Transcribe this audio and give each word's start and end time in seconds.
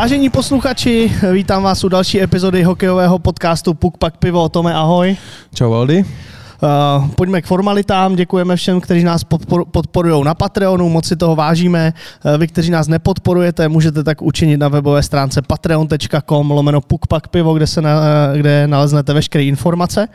Vážení 0.00 0.30
posluchači, 0.30 1.12
vítám 1.32 1.62
vás 1.62 1.84
u 1.84 1.88
další 1.88 2.22
epizody 2.22 2.62
hokejového 2.62 3.18
podcastu 3.18 3.74
Puk 3.74 3.98
Pak 3.98 4.16
Pivo. 4.16 4.48
Tome, 4.48 4.74
ahoj. 4.74 5.16
Čau, 5.54 5.70
Valdy. 5.70 6.04
Uh, 6.04 7.08
pojďme 7.08 7.42
k 7.42 7.46
formalitám. 7.46 8.16
Děkujeme 8.16 8.56
všem, 8.56 8.80
kteří 8.80 9.04
nás 9.04 9.24
podpor- 9.24 9.64
podporují 9.64 10.24
na 10.24 10.34
Patreonu, 10.34 10.88
moc 10.88 11.06
si 11.06 11.16
toho 11.16 11.36
vážíme. 11.36 11.92
Uh, 12.24 12.38
vy, 12.38 12.48
kteří 12.48 12.70
nás 12.70 12.88
nepodporujete, 12.88 13.68
můžete 13.68 14.04
tak 14.04 14.22
učinit 14.22 14.56
na 14.56 14.68
webové 14.68 15.02
stránce 15.02 15.42
patreon.com 15.42 16.50
lomeno 16.50 16.80
pukpakpivo, 16.80 17.54
kde, 17.54 17.66
se 17.66 17.82
na, 17.82 18.00
kde 18.36 18.66
naleznete 18.66 19.12
veškeré 19.12 19.44
informace. 19.44 20.08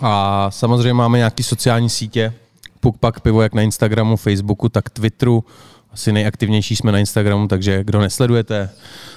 A 0.00 0.46
samozřejmě 0.50 0.94
máme 0.94 1.18
nějaké 1.18 1.42
sociální 1.42 1.90
sítě, 1.90 2.32
Pukpak 2.80 3.20
Pivo, 3.20 3.42
jak 3.42 3.54
na 3.54 3.62
Instagramu, 3.62 4.16
Facebooku, 4.16 4.68
tak 4.68 4.90
Twitteru. 4.90 5.44
Asi 5.92 6.12
nejaktivnější 6.12 6.76
jsme 6.76 6.92
na 6.92 6.98
Instagramu, 6.98 7.48
takže 7.48 7.84
kdo 7.84 8.00
nesledujete, 8.00 8.70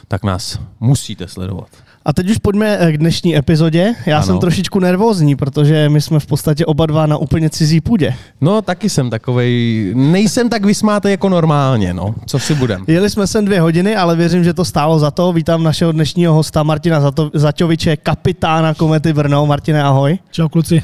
tak 0.07 0.23
nás 0.23 0.59
musíte 0.79 1.27
sledovat. 1.27 1.67
A 2.05 2.13
teď 2.13 2.29
už 2.29 2.38
pojďme 2.38 2.91
k 2.91 2.98
dnešní 2.98 3.38
epizodě. 3.38 3.95
Já 4.05 4.17
ano. 4.17 4.25
jsem 4.25 4.39
trošičku 4.39 4.79
nervózní, 4.79 5.35
protože 5.35 5.89
my 5.89 6.02
jsme 6.02 6.20
v 6.20 6.26
podstatě 6.26 6.65
oba 6.65 6.85
dva 6.85 7.05
na 7.05 7.17
úplně 7.17 7.49
cizí 7.49 7.81
půdě. 7.81 8.15
No, 8.41 8.62
taky 8.62 8.89
jsem 8.89 9.09
takovej, 9.09 9.91
nejsem 9.95 10.49
tak 10.49 10.65
vysmátý 10.65 11.09
jako 11.09 11.29
normálně, 11.29 11.93
no. 11.93 12.15
Co 12.26 12.40
si 12.40 12.55
budem? 12.55 12.85
Jeli 12.88 13.10
jsme 13.10 13.27
sem 13.27 13.45
dvě 13.45 13.62
hodiny, 13.62 13.95
ale 13.95 14.15
věřím, 14.15 14.43
že 14.43 14.54
to 14.54 14.65
stálo 14.65 14.99
za 14.99 15.12
to. 15.12 15.34
Vítám 15.34 15.63
našeho 15.63 15.91
dnešního 15.91 16.34
hosta 16.34 16.63
Martina 16.63 17.12
Zaťoviče, 17.34 17.98
kapitána 17.98 18.73
Komety 18.73 19.13
Brno. 19.13 19.45
Martine, 19.45 19.84
ahoj. 19.84 20.20
Čau 20.32 20.49
kluci. 20.49 20.84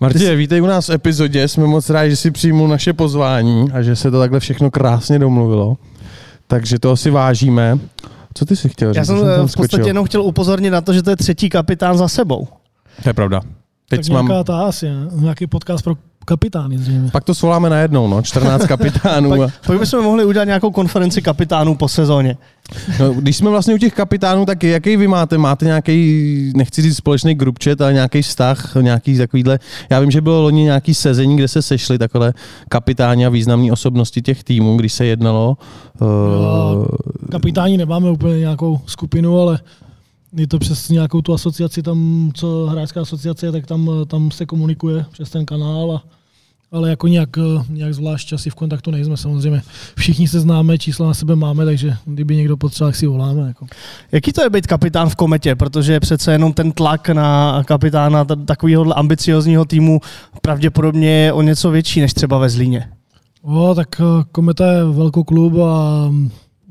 Martine, 0.00 0.36
vítej 0.36 0.62
u 0.62 0.66
nás 0.66 0.88
v 0.88 0.92
epizodě. 0.92 1.48
Jsme 1.48 1.66
moc 1.66 1.90
rádi, 1.90 2.10
že 2.10 2.16
si 2.16 2.30
přijmul 2.30 2.68
naše 2.68 2.92
pozvání 2.92 3.72
a 3.72 3.82
že 3.82 3.96
se 3.96 4.10
to 4.10 4.18
takhle 4.18 4.40
všechno 4.40 4.70
krásně 4.70 5.18
domluvilo. 5.18 5.76
Takže 6.46 6.78
to 6.78 6.96
si 6.96 7.10
vážíme. 7.10 7.78
Co 8.34 8.44
ty 8.44 8.56
si 8.56 8.68
chtěl 8.68 8.92
říct? 8.92 8.96
Já 8.96 9.04
jsem, 9.04 9.18
jsem 9.18 9.48
v 9.48 9.54
podstatě 9.56 9.88
jenom 9.88 10.06
chtěl 10.06 10.22
upozornit 10.22 10.70
na 10.70 10.80
to, 10.80 10.92
že 10.92 11.02
to 11.02 11.10
je 11.10 11.16
třetí 11.16 11.48
kapitán 11.48 11.98
za 11.98 12.08
sebou. 12.08 12.48
To 13.02 13.08
je 13.08 13.12
pravda. 13.12 13.40
Teď 13.88 14.00
tak 14.00 14.12
mám... 14.12 14.26
nějaká 14.26 14.44
ta 14.44 14.62
asi, 14.62 14.86
nějaký 15.12 15.46
podcast 15.46 15.84
pro 15.84 15.94
kapitány 16.24 16.78
zřejmě. 16.78 17.10
Pak 17.10 17.24
to 17.24 17.34
svoláme 17.34 17.70
na 17.70 17.78
jednou, 17.78 18.08
no, 18.08 18.22
14 18.22 18.66
kapitánů. 18.66 19.28
pak, 19.38 19.50
pak 19.66 19.78
bychom 19.78 20.04
mohli 20.04 20.24
udělat 20.24 20.44
nějakou 20.44 20.70
konferenci 20.70 21.22
kapitánů 21.22 21.76
po 21.76 21.88
sezóně. 21.88 22.36
No, 23.00 23.14
když 23.14 23.36
jsme 23.36 23.50
vlastně 23.50 23.74
u 23.74 23.78
těch 23.78 23.94
kapitánů, 23.94 24.46
tak 24.46 24.62
jaký 24.62 24.96
vy 24.96 25.08
máte? 25.08 25.38
Máte 25.38 25.64
nějaký, 25.64 26.52
nechci 26.56 26.82
říct 26.82 26.96
společný 26.96 27.34
group 27.34 27.58
chat, 27.64 27.80
ale 27.80 27.92
nějaký 27.92 28.22
vztah, 28.22 28.74
nějaký 28.80 29.18
takovýhle. 29.18 29.58
Já 29.90 30.00
vím, 30.00 30.10
že 30.10 30.20
bylo 30.20 30.42
loni 30.42 30.62
nějaký 30.62 30.94
sezení, 30.94 31.36
kde 31.36 31.48
se 31.48 31.62
sešli 31.62 31.98
takhle 31.98 32.32
kapitáni 32.68 33.26
a 33.26 33.28
významné 33.28 33.72
osobnosti 33.72 34.22
těch 34.22 34.44
týmů, 34.44 34.76
když 34.76 34.92
se 34.92 35.06
jednalo. 35.06 35.56
Uh... 36.00 36.86
Kapitáni 37.30 37.76
nemáme 37.76 38.10
úplně 38.10 38.38
nějakou 38.38 38.80
skupinu, 38.86 39.40
ale 39.40 39.58
je 40.36 40.46
to 40.46 40.58
přes 40.58 40.88
nějakou 40.88 41.22
tu 41.22 41.34
asociaci, 41.34 41.82
tam, 41.82 42.30
co 42.34 42.66
hráčská 42.66 43.00
asociace, 43.00 43.52
tak 43.52 43.66
tam, 43.66 43.90
tam 44.06 44.30
se 44.30 44.46
komunikuje 44.46 45.04
přes 45.12 45.30
ten 45.30 45.46
kanál 45.46 45.92
a 45.92 46.14
ale 46.74 46.90
jako 46.90 47.08
nějak, 47.08 47.28
nějak 47.68 47.94
zvlášť 47.94 48.32
asi 48.32 48.50
v 48.50 48.54
kontaktu 48.54 48.90
nejsme 48.90 49.16
samozřejmě. 49.16 49.62
Všichni 49.96 50.28
se 50.28 50.40
známe, 50.40 50.78
čísla 50.78 51.06
na 51.06 51.14
sebe 51.14 51.36
máme, 51.36 51.64
takže 51.64 51.96
kdyby 52.04 52.36
někdo 52.36 52.56
potřeboval, 52.56 52.92
tak 52.92 52.96
si 52.96 53.06
voláme. 53.06 53.48
Jako. 53.48 53.66
Jaký 54.12 54.32
to 54.32 54.42
je 54.42 54.50
být 54.50 54.66
kapitán 54.66 55.08
v 55.08 55.14
kometě? 55.14 55.54
Protože 55.54 56.00
přece 56.00 56.32
jenom 56.32 56.52
ten 56.52 56.72
tlak 56.72 57.08
na 57.08 57.62
kapitána 57.64 58.24
takového 58.24 58.98
ambiciozního 58.98 59.64
týmu 59.64 60.00
pravděpodobně 60.42 61.10
je 61.10 61.32
o 61.32 61.42
něco 61.42 61.70
větší 61.70 62.00
než 62.00 62.14
třeba 62.14 62.38
ve 62.38 62.48
Zlíně. 62.48 62.88
O, 63.42 63.74
tak 63.74 64.00
eh, 64.00 64.24
kometa 64.32 64.72
je 64.72 64.84
velký 64.84 65.24
klub 65.24 65.54
a 65.58 66.10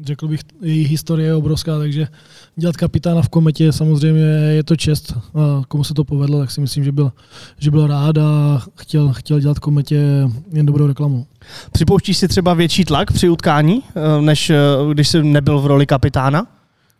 řekl 0.05 0.27
bych, 0.27 0.39
její 0.61 0.83
historie 0.83 1.27
je 1.27 1.35
obrovská, 1.35 1.77
takže 1.77 2.07
dělat 2.55 2.77
kapitána 2.77 3.21
v 3.21 3.29
kometě 3.29 3.71
samozřejmě 3.71 4.23
je 4.23 4.63
to 4.63 4.75
čest. 4.75 5.13
A 5.35 5.61
komu 5.67 5.83
se 5.83 5.93
to 5.93 6.03
povedlo, 6.03 6.39
tak 6.39 6.51
si 6.51 6.61
myslím, 6.61 6.83
že 6.83 6.91
byl, 6.91 7.11
že 7.59 7.71
byl 7.71 7.87
rád 7.87 8.17
a 8.17 8.61
chtěl, 8.75 9.13
chtěl 9.13 9.39
dělat 9.39 9.59
kometě 9.59 10.29
jen 10.51 10.65
dobrou 10.65 10.87
reklamu. 10.87 11.25
Připouštíš 11.71 12.17
si 12.17 12.27
třeba 12.27 12.53
větší 12.53 12.85
tlak 12.85 13.11
při 13.11 13.29
utkání, 13.29 13.83
eh, 13.95 14.21
než 14.21 14.49
eh, 14.49 14.57
když 14.93 15.07
jsi 15.07 15.23
nebyl 15.23 15.59
v 15.59 15.65
roli 15.65 15.85
kapitána? 15.85 16.47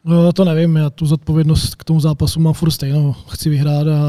No, 0.05 0.33
to 0.33 0.45
nevím, 0.45 0.75
já 0.75 0.89
tu 0.89 1.05
zodpovědnost 1.05 1.75
k 1.75 1.83
tomu 1.83 1.99
zápasu 1.99 2.39
mám 2.39 2.53
furt 2.53 2.71
stejnou. 2.71 3.15
Chci 3.27 3.49
vyhrát 3.49 3.87
a 3.87 3.99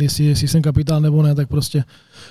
jestli, 0.00 0.24
jestli 0.24 0.48
jsem 0.48 0.62
kapitán 0.62 1.02
nebo 1.02 1.22
ne, 1.22 1.34
tak 1.34 1.48
prostě 1.48 1.84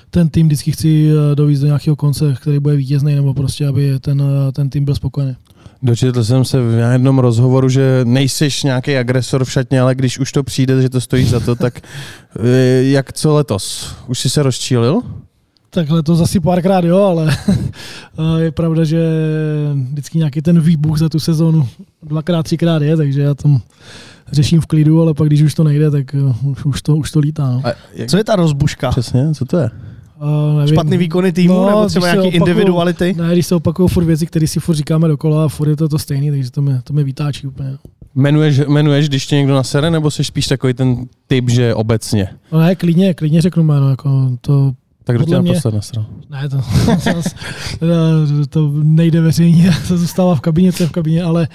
ten 0.09 0.30
tým 0.30 0.47
vždycky 0.47 0.72
chci 0.72 1.09
eh, 1.09 1.35
dovízt 1.35 1.62
do 1.62 1.68
nějakého 1.68 1.96
konce, 1.96 2.35
který 2.41 2.59
bude 2.59 2.75
vítězný, 2.75 3.16
nebo 3.16 3.34
prostě, 3.34 3.68
aby 3.68 4.00
ten, 4.00 4.24
ten 4.53 4.69
tým 4.69 4.85
byl 4.85 4.96
spokojený. 4.96 5.35
Dočetl 5.84 6.24
jsem 6.24 6.46
se 6.46 6.62
v 6.62 6.91
jednom 6.91 7.19
rozhovoru, 7.19 7.69
že 7.69 8.02
nejsiš 8.03 8.63
nějaký 8.63 8.97
agresor 8.97 9.46
v 9.46 9.52
šatně, 9.52 9.81
ale 9.81 9.96
když 9.96 10.19
už 10.19 10.31
to 10.31 10.44
přijde, 10.44 10.81
že 10.81 10.90
to 10.90 11.02
stojí 11.02 11.25
za 11.25 11.40
to, 11.40 11.56
tak 11.56 11.81
eh, 12.40 12.84
jak 12.84 13.13
co 13.13 13.34
letos? 13.34 13.96
Už 14.08 14.19
jsi 14.19 14.30
se 14.30 14.44
rozčílil? 14.44 15.02
Tak 15.69 15.90
letos 15.90 16.22
asi 16.22 16.40
párkrát 16.40 16.84
jo, 16.84 16.97
ale 16.97 17.38
je 18.38 18.52
pravda, 18.52 18.84
že 18.84 19.09
vždycky 19.91 20.18
nějaký 20.18 20.41
ten 20.41 20.62
výbuch 20.62 21.00
za 21.00 21.09
tu 21.09 21.19
sezónu 21.19 21.68
dvakrát, 22.03 22.44
třikrát 22.44 22.81
je, 22.81 22.97
takže 22.97 23.22
já 23.22 23.34
tam 23.34 23.62
řeším 24.31 24.62
v 24.62 24.66
klidu, 24.66 25.02
ale 25.02 25.14
pak 25.14 25.28
když 25.28 25.41
už 25.41 25.53
to 25.53 25.64
nejde, 25.64 25.91
tak 25.91 26.16
eh, 26.16 26.34
už 26.66 26.81
to, 26.81 26.96
už 26.96 27.12
to 27.12 27.19
lítá. 27.19 27.52
No. 27.52 27.62
jak... 27.94 28.09
Co 28.09 28.18
je 28.18 28.24
ta 28.24 28.35
rozbuška? 28.35 28.91
Přesně, 28.91 29.34
co 29.34 29.46
to 29.46 29.58
je? 29.58 29.69
Uh, 30.22 30.58
nevím. 30.58 30.76
Špatný 30.76 30.98
výkony 30.98 31.31
týmu 31.31 31.53
no, 31.53 31.70
nebo 31.70 31.88
třeba 31.88 32.06
nějaký 32.08 32.20
opakují, 32.20 32.36
individuality? 32.36 33.14
Ne, 33.18 33.34
když 33.34 33.48
se 33.48 33.56
opakují 33.56 33.90
furt 33.90 34.06
věci, 34.06 34.26
které 34.26 34.48
si 34.48 34.59
furt 34.59 34.76
říkáme 34.76 35.08
dokola 35.08 35.46
a 35.46 35.48
furt 35.48 35.70
je 35.70 35.76
to 35.76 35.90
to 35.90 36.00
stejný, 36.00 36.31
takže 36.31 36.52
to 36.52 36.62
mě, 36.62 36.81
to 36.84 36.94
mě 36.94 37.03
vytáčí 37.03 37.48
úplně. 37.48 37.78
Jmenuješ, 38.16 38.58
jmenuješ, 38.58 39.09
když 39.09 39.28
tě 39.28 39.36
někdo 39.36 39.53
nasere, 39.53 39.92
nebo 39.92 40.12
jsi 40.12 40.24
spíš 40.24 40.48
takový 40.48 40.74
ten 40.74 41.06
typ, 41.28 41.50
že 41.50 41.74
obecně? 41.74 42.30
No 42.52 42.59
ne, 42.59 42.76
klidně, 42.76 43.14
klidně 43.14 43.42
řeknu 43.42 43.64
jméno, 43.64 43.90
jako 43.90 44.31
to 44.42 44.74
tak 45.03 45.16
kdo 45.16 45.26
tě 45.26 45.36
naposled 45.36 45.76
nasral? 45.76 46.06
Ne, 46.30 46.50
to, 46.50 46.58
to, 47.80 48.46
to 48.50 48.72
nejde 48.84 49.22
veřejně, 49.22 49.72
to 49.88 49.97
zůstává 49.97 50.36
v 50.36 50.42
kabině, 50.42 50.74
co 50.74 50.84
je 50.84 50.88
v 50.88 50.92
kabině, 50.92 51.24
ale 51.24 51.47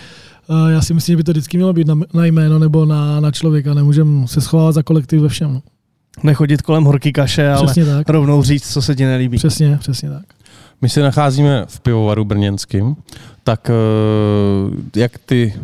uh, 0.46 0.70
já 0.70 0.82
si 0.82 0.94
myslím, 0.94 1.12
že 1.12 1.16
by 1.16 1.24
to 1.24 1.32
vždycky 1.32 1.56
mělo 1.56 1.72
být 1.72 1.86
na, 1.86 1.94
na 2.14 2.26
jméno 2.26 2.58
nebo 2.58 2.84
na, 2.84 3.20
na 3.20 3.30
člověka, 3.30 3.74
nemůžeme 3.74 4.28
se 4.28 4.40
schovávat 4.40 4.74
za 4.74 4.82
kolektiv 4.82 5.20
ve 5.20 5.28
všem. 5.28 5.60
Nechodit 6.22 6.62
kolem 6.62 6.84
horký 6.84 7.12
kaše, 7.12 7.52
přesně 7.54 7.82
ale 7.82 8.04
tak. 8.04 8.08
rovnou 8.08 8.42
říct, 8.42 8.72
co 8.72 8.82
se 8.82 8.94
ti 8.94 9.04
nelíbí. 9.04 9.36
Přesně, 9.36 9.76
přesně 9.80 10.10
tak. 10.10 10.24
My 10.82 10.88
se 10.88 11.02
nacházíme 11.02 11.64
v 11.68 11.80
pivovaru 11.80 12.24
brněnským, 12.24 12.96
tak 13.44 13.70
eh, 13.70 15.00
jak 15.00 15.18
ty 15.18 15.54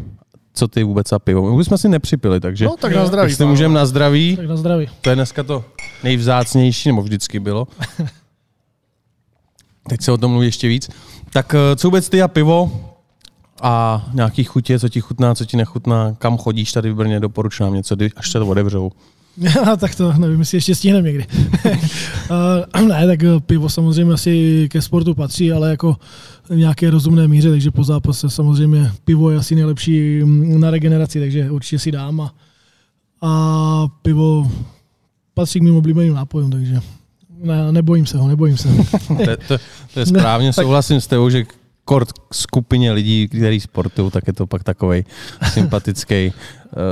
co 0.56 0.68
ty 0.68 0.84
vůbec 0.84 1.12
a 1.12 1.18
pivo. 1.18 1.56
My 1.56 1.64
jsme 1.64 1.78
si 1.78 1.88
nepřipili, 1.88 2.40
takže 2.40 2.64
no, 2.64 2.76
tak 2.76 2.94
na 2.94 3.06
zdraví. 3.06 3.30
Jestli 3.30 3.46
můžeme 3.46 3.74
na 3.74 3.86
zdraví, 3.86 4.36
tak 4.36 4.46
na 4.46 4.56
zdraví. 4.56 4.88
To 5.00 5.10
je 5.10 5.16
dneska 5.16 5.42
to 5.42 5.64
nejvzácnější, 6.04 6.88
nebo 6.88 7.02
vždycky 7.02 7.40
bylo. 7.40 7.68
Teď 9.88 10.02
se 10.02 10.12
o 10.12 10.16
tom 10.16 10.30
mluví 10.30 10.46
ještě 10.46 10.68
víc. 10.68 10.90
Tak 11.30 11.54
eh, 11.54 11.76
co 11.76 11.88
vůbec 11.88 12.08
ty 12.08 12.22
a 12.22 12.28
pivo 12.28 12.90
a 13.62 14.06
nějaký 14.12 14.44
chutě, 14.44 14.78
co 14.78 14.88
ti 14.88 15.00
chutná, 15.00 15.34
co 15.34 15.44
ti 15.44 15.56
nechutná, 15.56 16.14
kam 16.18 16.38
chodíš 16.38 16.72
tady 16.72 16.90
v 16.90 16.94
Brně, 16.94 17.20
doporuč 17.20 17.60
nám 17.60 17.74
něco, 17.74 17.96
až 18.16 18.30
se 18.30 18.38
to 18.38 18.46
odevřou. 18.46 18.90
tak 19.78 19.94
to 19.94 20.12
nevím, 20.12 20.40
jestli 20.40 20.56
ještě 20.56 20.74
stihneme 20.74 21.08
někdy. 21.08 21.26
uh, 22.80 22.88
ne, 22.88 23.06
tak 23.06 23.20
pivo 23.46 23.68
samozřejmě 23.68 24.14
asi 24.14 24.66
ke 24.70 24.82
sportu 24.82 25.14
patří, 25.14 25.52
ale 25.52 25.70
jako 25.70 25.96
v 26.48 26.56
nějaké 26.56 26.90
rozumné 26.90 27.28
míře, 27.28 27.50
takže 27.50 27.70
po 27.70 27.84
zápase 27.84 28.30
samozřejmě 28.30 28.92
pivo 29.04 29.30
je 29.30 29.38
asi 29.38 29.54
nejlepší 29.54 30.20
na 30.58 30.70
regeneraci, 30.70 31.20
takže 31.20 31.50
určitě 31.50 31.78
si 31.78 31.92
dám 31.92 32.20
a, 32.20 32.34
a 33.22 33.88
pivo 34.02 34.50
patří 35.34 35.60
k 35.60 35.62
mým 35.62 35.76
oblíbeným 35.76 36.14
nápojům, 36.14 36.50
takže 36.50 36.80
ne, 37.42 37.72
nebojím 37.72 38.06
se 38.06 38.18
ho, 38.18 38.28
nebojím 38.28 38.56
se 38.56 38.68
to, 39.08 39.36
to, 39.48 39.58
to 39.94 40.00
je 40.00 40.06
správně, 40.06 40.52
souhlasím 40.52 41.00
s 41.00 41.06
tebou, 41.06 41.30
že 41.30 41.44
kort 41.86 42.08
skupině 42.32 42.92
lidí, 42.92 43.28
kteří 43.28 43.60
sportují, 43.60 44.10
tak 44.10 44.26
je 44.26 44.32
to 44.32 44.46
pak 44.46 44.64
takový 44.64 45.04
sympatický 45.52 46.26
uh, 46.26 46.32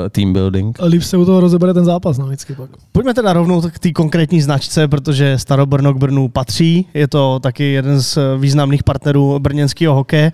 team 0.10 0.32
building. 0.32 0.78
Líp 0.86 1.02
se 1.02 1.16
u 1.16 1.24
toho 1.24 1.40
rozebere 1.40 1.74
ten 1.74 1.84
zápas, 1.84 2.18
no, 2.18 2.26
vždycky 2.26 2.54
pak. 2.54 2.70
Pojďme 2.92 3.14
teda 3.14 3.32
rovnou 3.32 3.60
k 3.60 3.78
té 3.78 3.92
konkrétní 3.92 4.40
značce, 4.40 4.88
protože 4.88 5.38
Starobrno 5.38 5.94
k 5.94 5.96
Brnu 5.96 6.28
patří. 6.28 6.86
Je 6.94 7.08
to 7.08 7.40
taky 7.40 7.72
jeden 7.72 8.00
z 8.00 8.18
významných 8.38 8.82
partnerů 8.82 9.38
brněnského 9.38 9.94
hokeje. 9.94 10.32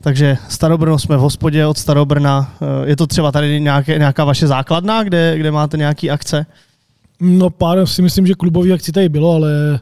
Takže 0.00 0.36
Starobrno 0.48 0.98
jsme 0.98 1.16
v 1.16 1.20
hospodě 1.20 1.66
od 1.66 1.78
Starobrna. 1.78 2.52
Eh, 2.62 2.88
je 2.88 2.96
to 2.96 3.06
třeba 3.06 3.32
tady 3.32 3.60
nějaké, 3.60 3.98
nějaká 3.98 4.24
vaše 4.24 4.46
základna, 4.46 5.02
kde, 5.02 5.38
kde 5.38 5.50
máte 5.50 5.76
nějaké 5.76 6.10
akce? 6.10 6.46
No 7.20 7.50
pár 7.50 7.86
si 7.86 8.02
myslím, 8.02 8.26
že 8.26 8.34
klubový 8.34 8.72
akci 8.72 8.92
tady 8.92 9.08
bylo, 9.08 9.34
ale 9.34 9.80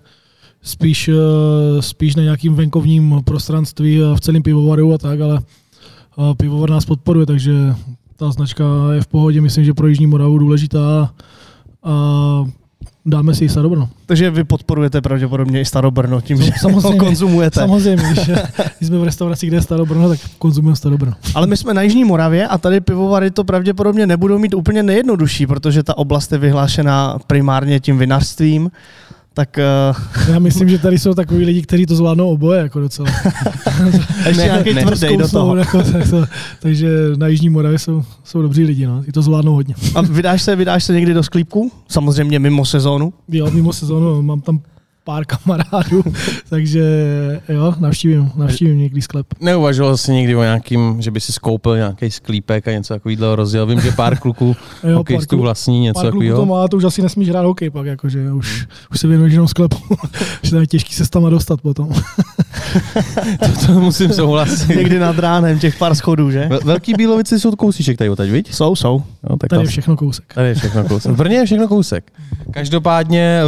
spíš, 0.67 1.09
eh, 1.09 1.83
spíš 1.83 2.17
na 2.17 2.23
nějakým 2.23 2.55
venkovním 2.55 3.21
prostranství 3.25 4.01
v 4.15 4.21
celém 4.21 4.43
pivovaru 4.43 4.95
a 4.95 4.99
tak, 4.99 5.21
ale 5.21 5.39
eh, 5.39 6.35
pivovar 6.35 6.71
nás 6.71 6.85
podporuje, 6.85 7.27
takže 7.27 7.53
ta 8.17 8.31
značka 8.31 8.65
je 8.93 9.01
v 9.01 9.07
pohodě, 9.07 9.41
myslím, 9.41 9.65
že 9.65 9.75
pro 9.75 9.87
Jižní 9.87 10.07
Moravu 10.07 10.39
důležitá 10.39 11.11
a 11.83 12.45
dáme 13.07 13.35
si 13.35 13.45
i 13.45 13.49
Starobrno. 13.49 13.89
Takže 14.07 14.31
vy 14.31 14.45
podporujete 14.45 15.01
pravděpodobně 15.01 15.61
i 15.61 15.65
Starobrno 15.65 16.21
tím, 16.21 16.43
že 16.43 16.51
samozřejmě. 16.61 16.89
ho 16.89 16.97
konzumujete. 16.97 17.61
Samozřejmě, 17.61 18.05
když, 18.13 18.27
když 18.79 18.89
jsme 18.89 18.99
v 18.99 19.05
restauraci, 19.05 19.47
kde 19.47 19.57
je 19.57 19.63
Starobrno, 19.63 20.09
tak 20.09 20.19
konzumujeme 20.39 20.77
Starobrno. 20.77 21.15
Ale 21.35 21.47
my 21.47 21.57
jsme 21.57 21.75
na 21.75 21.83
Jižní 21.83 22.05
Moravě 22.05 22.47
a 22.49 22.59
tady 22.59 22.81
pivovary 22.81 23.31
to 23.31 23.45
pravděpodobně 23.45 24.07
nebudou 24.07 24.39
mít 24.39 24.55
úplně 24.55 24.83
nejjednodušší, 24.83 25.47
protože 25.47 25.83
ta 25.83 25.99
oblast 25.99 26.33
je 26.33 26.39
vyhlášená 26.39 27.19
primárně 27.27 27.81
tím 27.81 27.99
vinařstvím. 27.99 28.71
Tak 29.37 29.59
uh, 29.59 30.29
Já 30.33 30.39
myslím, 30.39 30.69
že 30.69 30.79
tady 30.79 30.99
jsou 30.99 31.15
takový 31.15 31.45
lidi, 31.45 31.63
kteří 31.63 31.87
to 31.87 31.97
zvládnou 31.97 32.31
oboje, 32.31 32.61
jako 32.61 32.81
docela. 32.81 33.09
ještě 34.27 34.43
nějaký 34.43 34.75
tvrdý 34.75 35.17
do 35.17 35.29
toho. 35.29 35.57
Jako, 35.57 35.83
tak 35.83 36.11
to, 36.11 36.25
takže 36.61 36.89
na 37.17 37.27
Jižní 37.27 37.49
Moravě 37.49 37.79
jsou, 37.79 38.03
jsou 38.25 38.43
dobří 38.43 38.65
lidi, 38.65 38.87
no. 38.87 39.03
I 39.07 39.13
to 39.13 39.23
zvládnou 39.23 39.55
hodně. 39.55 39.75
A 39.95 40.01
vydáš 40.01 40.43
se, 40.43 40.57
vydáš 40.57 40.85
se 40.85 40.95
někdy 40.95 41.15
do 41.15 41.23
sklípku? 41.23 41.73
Samozřejmě 41.89 42.39
mimo 42.39 42.65
sezónu. 42.65 43.13
Jo, 43.29 43.51
mimo 43.51 43.73
sezónu 43.73 44.23
mám 44.23 44.41
tam 44.41 44.61
pár 45.07 45.25
kamarádů, 45.25 46.03
takže 46.51 46.83
jo, 47.49 47.75
navštívím, 47.81 48.31
navštívím 48.37 48.79
někdy 48.79 49.03
sklep. 49.03 49.27
Neuvažoval 49.41 49.97
jsi 49.97 50.13
někdy 50.13 50.37
o 50.37 50.43
nějakým, 50.43 50.97
že 51.03 51.11
by 51.11 51.21
si 51.21 51.33
skoupil 51.33 51.77
nějaký 51.77 52.11
sklípek 52.11 52.69
a 52.69 52.73
něco 52.73 52.95
takového 52.95 53.37
rozdělal? 53.37 53.67
Vím, 53.67 53.81
že 53.81 53.93
pár 53.93 54.19
kluků 54.19 54.57
Jo, 54.85 54.97
hokejistů 54.97 55.39
vlastní 55.41 55.81
něco 55.81 56.01
Pár 56.01 56.11
kluků 56.11 56.25
to 56.27 56.31
takového. 56.33 56.47
má, 56.47 56.69
to 56.69 56.77
už 56.77 56.85
asi 56.85 57.03
nesmíš 57.03 57.29
hrát 57.29 57.45
hokej 57.45 57.71
pak, 57.71 57.87
jakože 57.87 58.33
už, 58.33 58.67
už 58.91 59.01
se 59.01 59.09
věnuješ 59.09 59.33
jenom 59.33 59.49
sklepu, 59.49 59.77
že 60.43 60.51
tam 60.51 60.61
je 60.61 60.67
těžký 60.67 60.95
se 60.95 61.11
tam 61.11 61.31
dostat 61.31 61.61
potom. 61.61 61.89
To, 63.41 63.67
to 63.67 63.81
musím 63.81 64.13
souhlasit. 64.13 64.69
Někdy 64.77 64.99
nad 64.99 65.19
ránem 65.19 65.59
těch 65.59 65.79
pár 65.79 65.95
schodů, 65.95 66.31
že? 66.31 66.47
Vel- 66.51 66.65
Velký 66.65 66.95
Bílovice 66.95 67.41
jsou 67.41 67.51
kousíček 67.51 67.99
tady 67.99 68.11
odtaď, 68.11 68.29
viď? 68.31 68.55
Jsou, 68.55 68.77
jsou. 68.77 69.03
No, 69.31 69.37
tak 69.37 69.51
Tady 69.51 69.63
je 69.63 69.67
všechno 69.69 69.97
kousek. 69.97 70.35
Tady 70.35 70.49
je 70.49 70.55
všechno 70.55 70.85
kousek. 70.85 71.13
V 71.13 71.17
Brně 71.17 71.37
je 71.37 71.47
všechno 71.47 71.69
kousek. 71.69 72.13
Každopádně, 72.51 73.41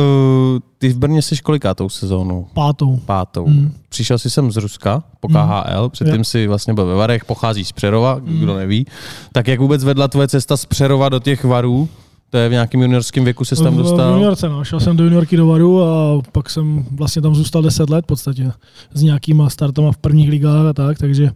uh, 0.53 0.59
ty 0.79 0.89
v 0.89 0.99
Brně 0.99 1.23
jsi 1.23 1.37
kolikátou 1.37 1.89
sezónu? 1.89 2.47
Pátou. 2.55 2.97
Pátou. 3.07 3.47
Mm. 3.47 3.73
Přišel 3.89 4.19
jsi 4.19 4.31
sem 4.31 4.53
z 4.53 4.57
Ruska 4.57 5.03
po 5.21 5.29
Mm. 5.29 5.35
KHL, 5.35 5.89
předtím 5.89 6.17
Jo. 6.17 6.25
si 6.25 6.47
vlastně 6.47 6.75
byl 6.75 6.87
ve 6.87 6.95
Varech, 6.95 7.25
pochází 7.25 7.65
z 7.65 7.73
Přerova, 7.73 8.19
Mm. 8.23 8.39
kdo 8.41 8.57
neví. 8.57 8.87
Tak 9.33 9.49
jak 9.49 9.61
vůbec 9.61 9.85
vedla 9.85 10.09
tvoje 10.09 10.29
cesta 10.29 10.57
z 10.57 10.65
Přerova 10.67 11.09
do 11.09 11.19
těch 11.19 11.45
Varů? 11.45 11.89
To 12.31 12.37
je 12.39 12.49
v 12.49 12.53
nějakém 12.53 12.83
juniorském 12.83 13.25
věku 13.25 13.45
se 13.45 13.57
tam 13.57 13.75
V- 13.75 13.79
V 13.79 13.83
dostal? 13.83 14.13
juniorce, 14.13 14.49
no. 14.49 14.65
Šel 14.65 14.81
jsem 14.81 14.97
do 14.97 15.05
juniorky 15.05 15.37
do 15.37 15.47
Varu 15.47 15.83
a 15.83 16.23
pak 16.33 16.51
jsem 16.51 16.87
vlastně 16.91 17.23
tam 17.23 17.35
zůstal 17.35 17.63
10 17.63 17.91
let 17.91 18.05
v 18.05 18.07
podstatě. 18.07 18.53
S 18.95 19.03
nějakýma 19.03 19.51
startama 19.51 19.93
v 19.93 19.97
prvních 19.97 20.29
ligách 20.31 20.67
a 20.67 20.73
tak, 20.73 20.99
takže 20.99 21.31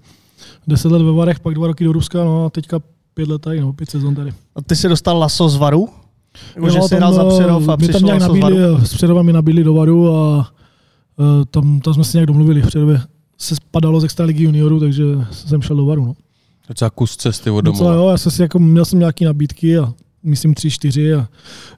10 0.67 0.93
let 0.93 1.03
ve 1.03 1.13
Varech, 1.13 1.41
pak 1.41 1.55
dva 1.55 1.67
roky 1.67 1.85
do 1.85 1.93
Ruska, 1.93 2.25
no 2.25 2.45
a 2.45 2.51
teďka 2.51 2.81
pět 3.15 3.29
let 3.29 3.43
tady, 3.43 3.61
no, 3.61 3.73
pět 3.73 3.91
sezon 3.91 4.15
tady. 4.15 4.31
A 4.57 4.63
ty 4.63 4.77
jsi 4.77 4.89
dostal 4.89 5.19
laso 5.19 5.49
z 5.49 5.57
Varu? 5.57 5.89
Jako, 6.55 6.71
že 6.71 6.81
jsi 6.83 6.89
tam, 6.91 6.99
hrál 6.99 7.13
za 7.13 7.23
eh, 7.25 7.29
Přerov 7.29 7.69
a 7.69 7.77
mě 7.77 7.89
tam 7.89 7.89
přišlo 7.89 8.07
nějak 8.07 8.21
nabídli, 8.21 8.63
Varu? 8.63 8.85
s 8.87 8.95
Přerova 8.95 9.23
mi 9.23 9.33
nabídli 9.33 9.65
do 9.65 9.75
Varu 9.75 10.17
a 10.17 10.49
eh, 11.21 11.45
tam, 11.51 11.81
tam 11.81 11.95
jsme 11.95 12.05
se 12.05 12.17
nějak 12.19 12.27
domluvili. 12.27 12.63
V 12.63 12.67
Přerově 12.67 13.01
se 13.39 13.57
spadalo 13.57 14.01
z 14.01 14.05
extraligy 14.05 14.45
juniorů, 14.45 14.81
takže 14.81 15.05
jsem 15.31 15.63
šel 15.63 15.77
do 15.77 15.87
Varu. 15.87 16.05
No. 16.05 16.15
Docela 16.69 16.91
kus 16.91 17.17
cesty 17.17 17.51
od 17.51 17.61
Docela 17.61 17.91
domova. 17.91 18.05
jo, 18.05 18.11
já 18.11 18.19
jsem 18.19 18.33
si 18.33 18.43
jako, 18.43 18.59
měl 18.59 18.85
jsem 18.85 18.99
nějaký 18.99 19.25
nabídky 19.25 19.79
a 19.79 19.93
myslím 20.25 20.55
tři, 20.55 20.71
čtyři 20.71 21.15
a 21.15 21.29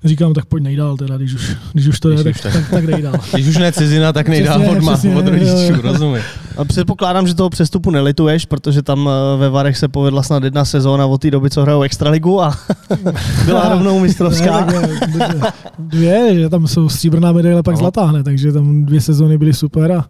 říkám, 0.05 0.35
tak 0.35 0.45
pojď 0.45 0.63
nejdál 0.63 0.97
teda, 0.97 1.17
když 1.17 1.35
už, 1.35 1.57
když 1.73 1.87
už 1.87 2.01
to 2.01 2.09
Když 2.09 2.25
je, 2.25 2.31
už 2.31 2.41
tak, 2.41 2.53
tak. 2.53 2.71
tak, 2.71 2.85
nejdál. 2.85 3.15
Když 3.35 3.47
už 3.49 3.57
ne 3.57 3.73
cizina, 3.73 4.13
tak 4.13 4.29
nejdál 4.29 4.59
Přesně, 4.61 4.77
od, 4.79 4.83
ma, 4.85 4.93
přesně, 4.93 5.17
od 5.17 5.27
rodičů, 5.27 5.83
rozumím. 5.83 6.23
A 6.57 6.65
předpokládám, 6.65 7.27
že 7.27 7.35
toho 7.35 7.51
přestupu 7.51 7.91
nelituješ, 7.91 8.47
protože 8.47 8.83
tam 8.83 9.09
eh, 9.09 9.39
ve 9.39 9.49
Varech 9.51 9.77
se 9.79 9.89
povedla 9.89 10.23
snad 10.23 10.45
jedna 10.45 10.65
sezóna 10.65 11.07
od 11.07 11.21
té 11.21 11.31
doby, 11.31 11.51
co 11.51 11.63
hrajou 11.63 11.83
Extraligu 11.83 12.43
a 12.43 12.55
byla 13.45 13.69
rovnou 13.69 14.01
mistrovská. 14.01 14.67
Ne, 14.67 14.73
tak, 15.19 15.37
eh, 15.45 15.53
dvě, 15.79 16.35
že 16.41 16.49
tam 16.49 16.67
jsou 16.69 16.89
stříbrná 16.89 17.33
medaile, 17.33 17.63
pak 17.63 17.75
No. 17.75 17.79
zlatá 17.79 18.05
hned, 18.05 18.23
takže 18.25 18.53
tam 18.53 18.85
dvě 18.85 19.01
sezóny 19.01 19.39
byly 19.39 19.53
super 19.55 19.93
a 19.93 20.05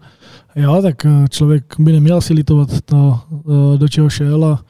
jo, 0.57 0.83
tak 0.83 1.07
eh, 1.07 1.11
člověk 1.31 1.75
by 1.79 1.93
neměl 1.93 2.21
si 2.21 2.35
litovat 2.35 2.69
to, 2.85 3.21
do 3.77 3.89
čeho 3.89 4.11
šel 4.11 4.45
a 4.45 4.61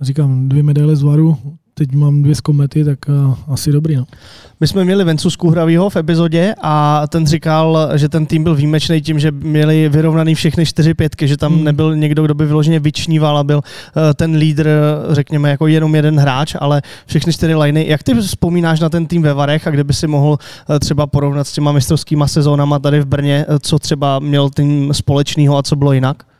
říkám, 0.00 0.48
dvě 0.48 0.62
medaile 0.62 0.96
z 0.96 1.02
Varu, 1.02 1.36
teď 1.74 1.92
mám 1.92 2.22
dvě 2.22 2.34
z 2.34 2.40
komety, 2.40 2.84
tak 2.84 2.98
eh, 3.08 3.34
asi 3.48 3.72
dobrý. 3.72 3.96
No. 3.96 4.04
My 4.60 4.66
jsme 4.68 4.84
měli 4.84 5.04
Vencu 5.04 5.30
Skuhravýho 5.30 5.90
v 5.90 5.96
epizodě 5.96 6.54
a 6.62 7.06
ten 7.08 7.26
říkal, 7.26 7.88
že 7.94 8.08
ten 8.08 8.26
tým 8.26 8.42
byl 8.42 8.54
výjimečný 8.54 9.02
tím, 9.02 9.18
že 9.18 9.30
měli 9.30 9.88
vyrovnaný 9.88 10.34
všechny 10.34 10.66
čtyři 10.66 10.94
pětky, 10.94 11.28
že 11.28 11.36
tam 11.36 11.54
Hmm. 11.54 11.64
nebyl 11.64 11.96
někdo, 11.96 12.22
kdo 12.22 12.34
by 12.34 12.46
vyloženě 12.46 12.80
vyčníval 12.80 13.38
a 13.38 13.44
byl 13.44 13.60
eh, 13.64 14.14
ten 14.14 14.34
lídr, 14.34 14.68
řekněme, 15.10 15.50
jako 15.50 15.66
jenom 15.66 15.94
jeden 15.94 16.20
hráč, 16.20 16.56
ale 16.60 16.82
všechny 17.06 17.32
čtyři 17.32 17.54
liny. 17.54 17.84
Jak 17.88 18.02
ty 18.02 18.14
vzpomínáš 18.14 18.80
na 18.80 18.88
ten 18.88 19.06
tým 19.06 19.22
ve 19.22 19.34
Varech 19.34 19.66
a 19.66 19.70
kde 19.70 19.84
by 19.84 19.92
si 19.92 20.06
mohl 20.06 20.38
eh, 20.70 20.78
třeba 20.78 21.06
porovnat 21.06 21.44
s 21.44 21.52
těma 21.52 21.72
mistrovskýma 21.72 22.28
sezónama 22.28 22.78
tady 22.78 23.00
v 23.00 23.06
Brně, 23.06 23.46
co 23.60 23.78
třeba 23.78 24.18
měl 24.18 24.50
tým 24.50 24.94
společného 24.94 25.58
a 25.58 25.62
co 25.62 25.76
bylo 25.76 25.92
jinak? 25.92 26.33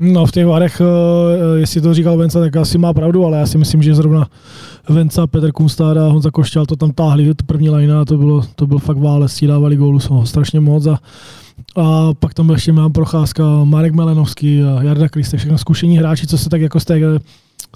No 0.00 0.26
v 0.26 0.32
těch 0.32 0.46
Varech, 0.46 0.80
eh, 0.80 1.58
jestli 1.58 1.80
to 1.80 1.94
říkal 1.94 2.16
Venca, 2.16 2.40
tak 2.40 2.56
asi 2.56 2.78
má 2.78 2.92
pravdu, 2.92 3.24
ale 3.24 3.38
já 3.38 3.46
si 3.46 3.58
myslím, 3.58 3.82
že 3.82 3.94
zrovna 3.94 4.28
Venca, 4.88 5.26
Petr 5.26 5.52
Kunstár 5.52 5.98
a 5.98 6.08
Honza 6.08 6.30
Košťal 6.30 6.66
to 6.66 6.76
tam 6.76 6.92
táhli, 6.92 7.34
to 7.34 7.44
první 7.46 7.70
lajna, 7.70 8.04
to 8.04 8.16
bylo, 8.16 8.42
to 8.54 8.66
byl 8.66 8.78
fakt 8.78 8.98
válec, 8.98 9.34
ti 9.34 9.46
dávali 9.46 9.76
gólu 9.76 9.98
no, 10.10 10.26
strašně 10.26 10.60
moc 10.60 10.86
a, 10.86 10.98
a 11.76 12.14
pak 12.14 12.34
tam 12.34 12.50
ještě 12.50 12.72
mám 12.72 12.92
Procházka, 12.92 13.44
Marek 13.64 13.94
Melenovský 13.94 14.62
a 14.62 14.82
Jarda 14.82 15.08
Kriste, 15.08 15.36
všechno 15.36 15.58
zkušení 15.58 15.98
hráči, 15.98 16.26
co 16.26 16.38
se 16.38 16.48
tak 16.48 16.60
jako 16.60 16.80
z 16.80 16.84
té 16.84 17.00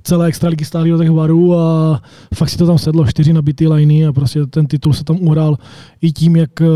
celé 0.02 0.26
extraligy 0.26 0.64
stáli 0.64 0.90
do 0.90 0.98
těch 0.98 1.10
varů 1.10 1.58
a 1.58 2.00
fakt 2.34 2.48
si 2.48 2.56
to 2.56 2.66
tam 2.66 2.78
sedlo, 2.78 3.06
čtyři 3.06 3.32
nabitý 3.32 3.68
liny 3.68 4.06
a 4.06 4.12
prostě 4.12 4.46
ten 4.46 4.66
titul 4.66 4.92
se 4.92 5.04
tam 5.04 5.16
uhrál 5.20 5.56
i 6.02 6.12
tím, 6.12 6.36
jak 6.36 6.60
eh, 6.60 6.66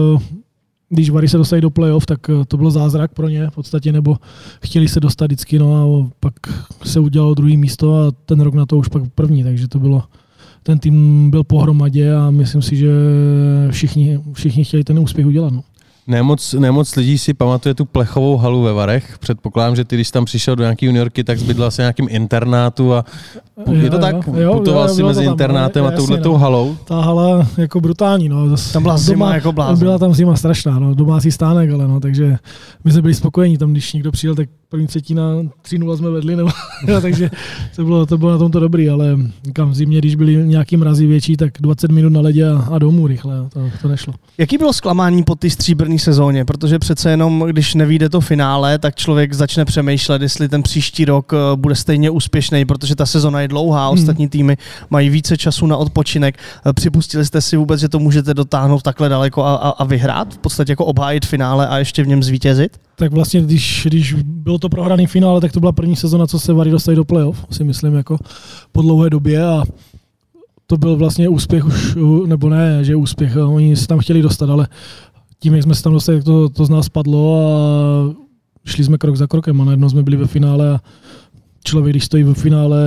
když 0.89 1.11
Vary 1.11 1.29
se 1.29 1.37
dostali 1.37 1.63
do 1.63 1.71
playoff, 1.71 2.07
tak 2.07 2.31
eh, 2.31 2.45
to 2.49 2.57
bylo 2.57 2.71
zázrak 2.71 3.15
pro 3.15 3.29
ně 3.29 3.51
v 3.51 3.55
podstatě, 3.55 3.93
nebo 3.93 4.17
chtěli 4.65 4.89
se 4.89 5.01
dostat 5.01 5.27
vždycky, 5.27 5.59
no 5.59 5.75
a 5.75 6.11
pak 6.21 6.35
se 6.85 7.01
udělalo 7.01 7.35
druhý 7.35 7.57
místo 7.57 7.95
a 7.95 8.11
ten 8.11 8.41
rok 8.41 8.55
na 8.55 8.67
to 8.67 8.79
už 8.79 8.89
pak 8.89 9.03
první, 9.15 9.43
takže 9.43 9.69
to 9.69 9.79
bylo, 9.79 10.03
ten 10.63 10.79
tým 10.79 11.31
byl 11.31 11.45
pohromadě 11.45 12.15
a 12.15 12.31
myslím 12.31 12.63
si, 12.63 12.77
že 12.77 12.91
všichni, 13.71 14.21
všichni 14.33 14.65
chtěli 14.65 14.85
ten 14.85 14.99
úspěch 14.99 15.27
udělat. 15.27 15.53
No. 15.53 15.63
Nemoc, 16.09 16.55
nemoc 16.59 16.97
lidí 16.97 17.19
si 17.19 17.35
pamatuje 17.35 17.75
tu 17.75 17.85
plechovou 17.85 18.37
halu 18.37 18.63
ve 18.63 18.73
Varech. 18.73 19.19
Předpokládám, 19.19 19.77
že 19.77 19.85
ty, 19.85 19.97
když 19.97 20.11
tam 20.11 20.25
přišel 20.25 20.57
do 20.57 20.63
nějaké 20.63 20.87
juniorky, 20.87 21.25
tak 21.25 21.39
zbydl 21.39 21.65
asi 21.65 21.77
v 21.77 21.79
nějakým 21.79 22.07
internátu 22.11 22.95
a 22.95 23.05
je 23.71 23.91
to 23.91 23.97
Jo, 23.97 24.01
tak? 24.03 24.27
jo, 24.27 24.35
jo, 24.37 24.53
Putoval 24.59 24.89
jo, 24.89 24.95
si 24.95 24.97
bylo 24.97 25.09
mezi 25.09 25.25
tam, 25.25 25.33
internátem 25.33 25.85
a 25.85 25.91
touhletou 25.91 26.33
no. 26.33 26.39
halou. 26.39 26.77
Ta 26.85 27.01
hala 27.01 27.47
jako 27.57 27.81
brutální, 27.81 28.29
no. 28.29 28.49
Zas 28.49 28.73
Tam 28.73 28.83
byla 28.83 28.97
zima 28.97 29.35
jako 29.35 29.53
blázen. 29.53 29.79
Byla 29.79 29.99
tam 29.99 30.15
zima 30.15 30.37
strašná, 30.37 30.79
no. 30.79 30.95
domácí 30.95 31.33
stánek, 31.33 31.71
ale 31.71 31.89
no, 31.89 32.01
takže 32.01 32.37
my 32.85 32.93
jsme 32.93 33.03
byli 33.03 33.15
spokojení, 33.15 33.59
tam 33.59 33.73
když 33.73 33.93
někdo 33.93 34.13
přijel, 34.13 34.35
tak 34.35 34.49
první 34.71 34.87
třetina 34.87 35.23
3-0 35.69 35.97
jsme 35.97 36.11
vedli, 36.11 36.37
nebo, 36.37 36.51
jo, 36.87 37.01
takže 37.03 37.31
to 37.77 37.85
bylo, 37.85 38.07
to 38.07 38.19
bylo 38.19 38.31
na 38.31 38.39
tomto 38.39 38.61
dobrý, 38.61 38.91
ale 38.91 39.17
kam 39.53 39.71
v 39.71 39.75
zimě, 39.75 39.99
když 39.99 40.15
byly 40.15 40.35
nějaký 40.37 40.77
mrazy 40.77 41.07
větší, 41.07 41.37
tak 41.37 41.53
20 41.61 41.91
minut 41.91 42.13
na 42.13 42.21
ledě 42.21 42.51
a, 42.51 42.69
a 42.73 42.79
domů 42.79 43.07
rychle, 43.07 43.35
to, 43.53 43.61
to 43.83 43.89
nešlo. 43.89 44.15
Jaký 44.39 44.59
bylo 44.59 44.73
zklamání 44.73 45.23
po 45.23 45.35
té 45.35 45.51
stříbrné 45.51 45.99
sezóně? 45.99 46.45
Protože 46.45 46.79
přece 46.79 47.11
jenom, 47.11 47.45
když 47.49 47.75
nevíde 47.75 48.09
to 48.09 48.21
finále, 48.21 48.79
tak 48.79 48.95
člověk 48.95 49.33
začne 49.33 49.65
přemýšlet, 49.65 50.23
jestli 50.23 50.49
ten 50.49 50.63
příští 50.63 51.05
rok 51.05 51.33
eh, 51.33 51.57
bude 51.57 51.75
stejně 51.75 52.11
úspěšný, 52.11 52.65
protože 52.65 52.97
ta 52.97 53.07
sezona 53.07 53.41
je 53.41 53.49
dlouhá, 53.49 53.89
Hmm. 53.89 53.99
ostatní 53.99 54.29
týmy 54.29 54.57
mají 54.91 55.11
více 55.11 55.37
času 55.37 55.67
na 55.67 55.77
odpočinek. 55.77 56.39
Eh, 56.67 56.73
Připustili 56.73 57.27
jste 57.27 57.41
si 57.41 57.57
vůbec, 57.57 57.81
že 57.81 57.89
to 57.89 57.99
můžete 57.99 58.35
dotáhnout 58.35 58.83
takhle 58.83 59.09
daleko 59.09 59.45
a, 59.45 59.55
a, 59.55 59.69
a 59.69 59.85
vyhrát? 59.85 60.35
V 60.35 60.39
podstatě 60.39 60.73
jako 60.73 60.85
obhájit 60.85 61.27
finále 61.27 61.69
a 61.69 61.79
ještě 61.79 62.03
v 62.03 62.07
něm 62.09 62.23
zvítězit? 62.23 62.79
Tak 62.99 63.13
vlastně, 63.13 63.41
když, 63.41 63.83
když 63.89 64.15
bylo 64.23 64.59
to 64.59 64.69
prohraný 64.69 65.07
finále, 65.07 65.41
tak 65.41 65.53
to 65.53 65.61
byla 65.61 65.73
první 65.73 65.97
sezona, 65.97 66.27
co 66.27 66.39
se 66.39 66.53
Vary 66.53 66.71
dostali 66.71 66.97
do 66.97 67.05
playoff, 67.05 67.47
si 67.51 67.65
myslím, 67.65 67.95
jako 67.95 68.19
po 68.73 68.83
dlouhé 68.83 69.11
době 69.11 69.47
a 69.47 69.63
to 70.67 70.77
byl 70.77 70.97
vlastně 70.97 71.29
úspěch 71.29 71.65
už, 71.65 71.97
nebo 72.27 72.49
ne, 72.49 72.85
že 72.85 72.97
úspěch, 72.97 73.37
oni 73.37 73.77
se 73.77 73.87
tam 73.87 73.99
chtěli 73.99 74.23
dostat, 74.23 74.51
ale 74.51 74.69
tím, 75.41 75.55
jak 75.55 75.63
jsme 75.63 75.75
se 75.75 75.83
tam 75.83 75.93
dostali, 75.93 76.19
tak 76.19 76.25
to, 76.25 76.49
to 76.49 76.65
z 76.65 76.71
nás 76.71 76.89
padlo 76.89 77.41
a 77.41 77.51
šli 78.65 78.85
jsme 78.85 78.99
krok 78.99 79.17
za 79.17 79.27
krokem 79.27 79.61
a 79.61 79.65
najednou 79.65 79.89
jsme 79.89 80.03
byli 80.03 80.17
ve 80.17 80.27
finále 80.27 80.71
a 80.71 80.81
člověk, 81.65 81.93
když 81.93 82.05
stojí 82.05 82.23
ve 82.23 82.35
finále 82.35 82.81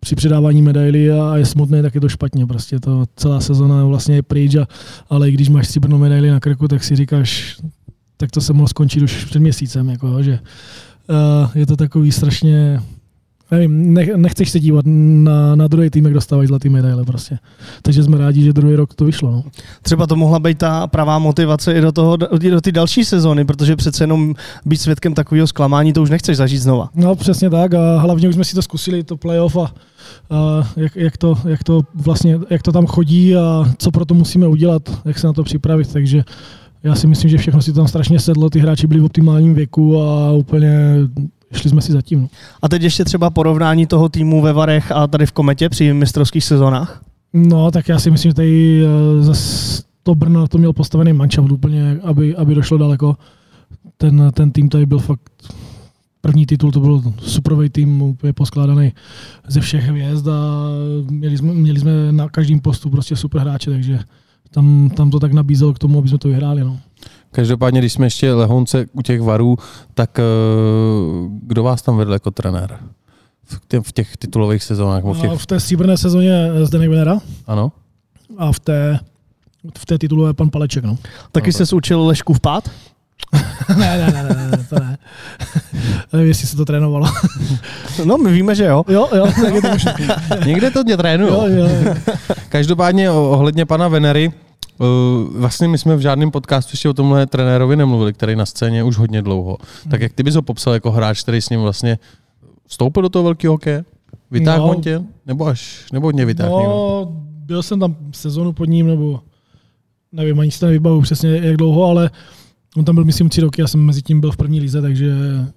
při 0.00 0.14
předávání 0.14 0.62
medaily 0.62 1.12
a 1.12 1.36
je 1.36 1.46
smutný, 1.46 1.82
tak 1.82 1.94
je 1.94 2.00
to 2.00 2.08
špatně. 2.08 2.46
Prostě 2.46 2.80
to 2.80 3.04
celá 3.16 3.40
sezona 3.40 3.84
vlastně 3.84 4.14
je 4.14 4.22
pryč, 4.22 4.54
a, 4.54 4.66
ale 5.10 5.28
i 5.28 5.32
když 5.32 5.48
máš 5.48 5.66
stříbrnou 5.66 5.98
medaili 5.98 6.30
na 6.30 6.40
krku, 6.40 6.68
tak 6.68 6.84
si 6.84 6.96
říkáš, 6.96 7.56
tak 8.16 8.30
to 8.30 8.40
se 8.40 8.52
mohlo 8.52 8.68
skončit 8.68 9.02
už 9.02 9.24
před 9.24 9.38
měsícem. 9.38 9.88
Jako, 9.88 10.22
že, 10.22 10.38
uh, 11.08 11.50
je 11.54 11.66
to 11.66 11.76
takový 11.76 12.12
strašně 12.12 12.80
nevím, 13.50 13.94
nech, 13.94 14.08
nechceš 14.16 14.50
se 14.50 14.60
dívat 14.60 14.84
na, 14.86 15.56
na 15.56 15.68
druhý 15.68 15.90
tým, 15.90 16.04
jak 16.04 16.14
dostávají 16.14 16.48
zlatý 16.48 16.68
medaile 16.68 17.04
prostě. 17.04 17.38
Takže 17.82 18.02
jsme 18.02 18.18
rádi, 18.18 18.42
že 18.42 18.52
druhý 18.52 18.74
rok 18.74 18.94
to 18.94 19.04
vyšlo. 19.04 19.30
No. 19.30 19.44
Třeba 19.82 20.06
to 20.06 20.16
mohla 20.16 20.38
být 20.38 20.58
ta 20.58 20.86
pravá 20.86 21.18
motivace 21.18 21.72
i 21.72 21.80
do 21.80 21.92
toho, 21.92 22.16
do 22.16 22.60
té 22.60 22.72
další 22.72 23.04
sezóny, 23.04 23.44
protože 23.44 23.76
přece 23.76 24.04
jenom 24.04 24.34
být 24.66 24.76
svědkem 24.76 25.14
takového 25.14 25.46
zklamání, 25.46 25.92
to 25.92 26.02
už 26.02 26.10
nechceš 26.10 26.36
zažít 26.36 26.62
znova. 26.62 26.88
No 26.94 27.14
přesně 27.14 27.50
tak 27.50 27.74
a 27.74 27.98
hlavně 27.98 28.28
už 28.28 28.34
jsme 28.34 28.44
si 28.44 28.54
to 28.54 28.62
zkusili, 28.62 29.02
to 29.02 29.16
playoff 29.16 29.56
a, 29.56 29.74
a 30.30 30.68
jak, 30.76 30.96
jak, 30.96 31.16
to, 31.16 31.38
jak, 31.44 31.64
to 31.64 31.82
vlastně, 31.94 32.38
jak 32.50 32.62
to 32.62 32.72
tam 32.72 32.86
chodí 32.86 33.36
a 33.36 33.64
co 33.78 33.90
pro 33.90 34.04
to 34.04 34.14
musíme 34.14 34.46
udělat, 34.46 34.82
jak 35.04 35.18
se 35.18 35.26
na 35.26 35.32
to 35.32 35.44
připravit, 35.44 35.92
takže 35.92 36.24
já 36.84 36.94
si 36.94 37.06
myslím, 37.06 37.30
že 37.30 37.38
všechno 37.38 37.62
si 37.62 37.72
tam 37.72 37.88
strašně 37.88 38.20
sedlo, 38.20 38.50
ty 38.50 38.58
hráči 38.58 38.86
byli 38.86 39.00
v 39.00 39.04
optimálním 39.04 39.54
věku 39.54 40.02
a 40.02 40.32
úplně 40.32 40.96
šli 41.52 41.70
jsme 41.70 41.82
si 41.82 41.92
zatím. 41.92 42.20
No. 42.20 42.28
A 42.62 42.68
teď 42.68 42.82
ještě 42.82 43.04
třeba 43.04 43.30
porovnání 43.30 43.86
toho 43.86 44.08
týmu 44.08 44.42
ve 44.42 44.52
Varech 44.52 44.92
a 44.92 45.06
tady 45.06 45.26
v 45.26 45.32
Kometě 45.32 45.68
při 45.68 45.92
mistrovských 45.92 46.44
sezónách? 46.44 47.02
No, 47.32 47.70
tak 47.70 47.88
já 47.88 47.98
si 47.98 48.10
myslím, 48.10 48.30
že 48.30 48.34
tady 48.34 48.82
eh, 48.84 49.22
zase 49.22 49.82
to 50.02 50.14
Brno 50.14 50.48
to 50.48 50.58
měl 50.58 50.72
postavený 50.72 51.12
manšaft 51.12 51.50
úplně, 51.50 51.98
aby, 52.02 52.36
aby 52.36 52.54
došlo 52.54 52.78
daleko. 52.78 53.16
Ten, 53.96 54.30
ten 54.34 54.50
tým 54.50 54.68
tady 54.68 54.86
byl 54.86 54.98
fakt 54.98 55.20
první 56.20 56.46
titul, 56.46 56.72
to 56.72 56.80
byl 56.80 57.02
superový 57.18 57.70
tým, 57.70 58.02
úplně 58.02 58.32
poskládaný 58.32 58.92
ze 59.48 59.60
všech 59.60 59.84
hvězd 59.84 60.28
a 60.28 60.68
měli 61.10 61.38
jsme, 61.38 61.54
měli 61.54 61.80
jsme 61.80 62.12
na 62.12 62.28
každém 62.28 62.60
postu 62.60 62.90
prostě 62.90 63.16
super 63.16 63.40
hráče, 63.40 63.70
takže 63.70 63.98
tam, 64.54 64.90
tam 64.90 65.10
to 65.10 65.20
tak 65.20 65.32
nabízelo 65.32 65.74
k 65.74 65.78
tomu, 65.78 65.98
aby 65.98 66.08
jsme 66.08 66.18
to 66.18 66.28
vyhráli. 66.28 66.64
No. 66.64 66.78
Každopádně, 67.30 67.80
když 67.80 67.92
jsme 67.92 68.06
ještě 68.06 68.32
lehonce 68.32 68.86
u 68.92 69.02
těch 69.02 69.20
varů, 69.20 69.56
tak 69.94 70.18
eh, 70.18 70.22
kdo 71.42 71.62
vás 71.62 71.82
tam 71.82 71.96
vedl 71.96 72.12
jako 72.12 72.30
trenér? 72.30 72.78
V, 73.44 73.60
těch, 73.68 73.82
v 73.82 73.92
těch 73.92 74.16
titulových 74.16 74.62
sezónách? 74.62 75.04
V, 75.04 75.20
těch... 75.20 75.32
v 75.32 75.46
té 75.46 75.60
stříbrné 75.60 75.96
sezóně 75.96 76.50
Zdeněk 76.64 76.90
Venera. 76.90 77.18
Ano. 77.46 77.72
A 78.38 78.52
v 78.52 78.60
té, 78.60 78.98
v 79.78 79.86
té 79.86 79.98
titulové 79.98 80.34
pan 80.34 80.50
Paleček. 80.50 80.84
No. 80.84 80.98
Taky 81.32 81.50
no, 81.58 81.66
jsi 81.66 81.74
učil 81.74 82.06
Lešku 82.06 82.34
v 82.34 82.40
pát? 82.40 82.70
ne, 83.78 83.98
ne, 83.98 84.12
ne, 84.12 84.48
ne, 84.50 84.66
to 84.68 84.78
ne. 84.80 84.98
Nevím, 86.12 86.28
jestli 86.28 86.46
se 86.46 86.56
to 86.56 86.64
trénovalo. 86.64 87.06
no, 88.04 88.18
my 88.18 88.32
víme, 88.32 88.54
že 88.54 88.64
jo. 88.64 88.84
Jo, 88.88 89.08
jo, 89.16 89.26
tak 89.26 89.54
je 89.54 89.62
to 89.62 90.44
Někde 90.46 90.70
to 90.70 90.82
mě 90.82 90.96
trénují. 90.96 91.32
Jo, 91.32 91.46
jo, 91.46 91.68
jo. 91.84 91.94
Každopádně 92.48 93.10
ohledně 93.10 93.66
pana 93.66 93.88
Venery, 93.88 94.32
Uh, 94.80 95.40
vlastně 95.40 95.68
my 95.68 95.78
jsme 95.78 95.96
v 95.96 96.00
žádném 96.00 96.30
podcastu 96.30 96.70
ještě 96.72 96.88
o 96.88 96.94
tomhle 96.94 97.26
trenérovi 97.26 97.76
nemluvili, 97.76 98.12
který 98.12 98.36
na 98.36 98.46
scéně 98.46 98.84
už 98.84 98.96
hodně 98.96 99.22
dlouho. 99.22 99.58
Hmm. 99.82 99.90
Tak 99.90 100.00
jak 100.00 100.12
ty 100.12 100.22
bys 100.22 100.34
ho 100.34 100.42
popsal 100.42 100.74
jako 100.74 100.90
hráč, 100.90 101.22
který 101.22 101.40
s 101.40 101.48
ním 101.48 101.60
vlastně 101.60 101.98
vstoupil 102.66 103.02
do 103.02 103.08
toho 103.08 103.22
velkého 103.22 103.54
hokeje? 103.54 103.84
Vytáhl 104.30 104.66
no, 104.66 104.74
tě? 104.74 105.02
Nebo 105.26 105.46
až, 105.46 105.86
nebo 105.92 106.06
hodně 106.06 106.24
vytáhl 106.24 106.50
No, 106.50 107.08
byl 107.46 107.62
jsem 107.62 107.80
tam 107.80 107.96
sezonu 108.12 108.52
pod 108.52 108.64
ním, 108.64 108.86
nebo 108.86 109.20
nevím, 110.12 110.40
ani 110.40 110.50
si 110.50 110.60
to 110.60 110.66
nevybavu 110.66 111.00
přesně 111.00 111.30
jak 111.30 111.56
dlouho, 111.56 111.84
ale 111.84 112.10
on 112.76 112.84
tam 112.84 112.94
byl 112.94 113.04
myslím 113.04 113.28
tři 113.28 113.40
roky, 113.40 113.60
já 113.60 113.68
jsem 113.68 113.80
mezi 113.80 114.02
tím 114.02 114.20
byl 114.20 114.32
v 114.32 114.36
první 114.36 114.60
lize, 114.60 114.82
takže 114.82 115.12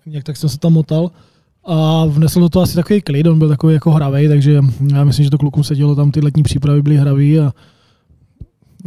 nějak 0.06 0.24
tak 0.24 0.38
jsem 0.38 0.50
se 0.50 0.60
tam 0.60 0.74
motal 0.74 1.12
a 1.66 2.06
vnesl 2.06 2.40
do 2.40 2.50
toho 2.50 2.64
asi 2.64 2.76
takový 2.76 3.02
klid, 3.02 3.28
on 3.28 3.40
byl 3.40 3.50
takový 3.50 3.74
jako 3.74 3.92
hravý, 3.92 4.28
takže 4.28 4.62
já 4.94 5.04
myslím, 5.04 5.24
že 5.24 5.32
to 5.32 5.38
klukům 5.38 5.64
se 5.64 5.76
dělo, 5.76 5.96
tam 5.96 6.12
ty 6.12 6.22
letní 6.22 6.44
přípravy 6.44 6.82
byly 6.82 6.98
hravý 6.98 7.40
a 7.40 7.54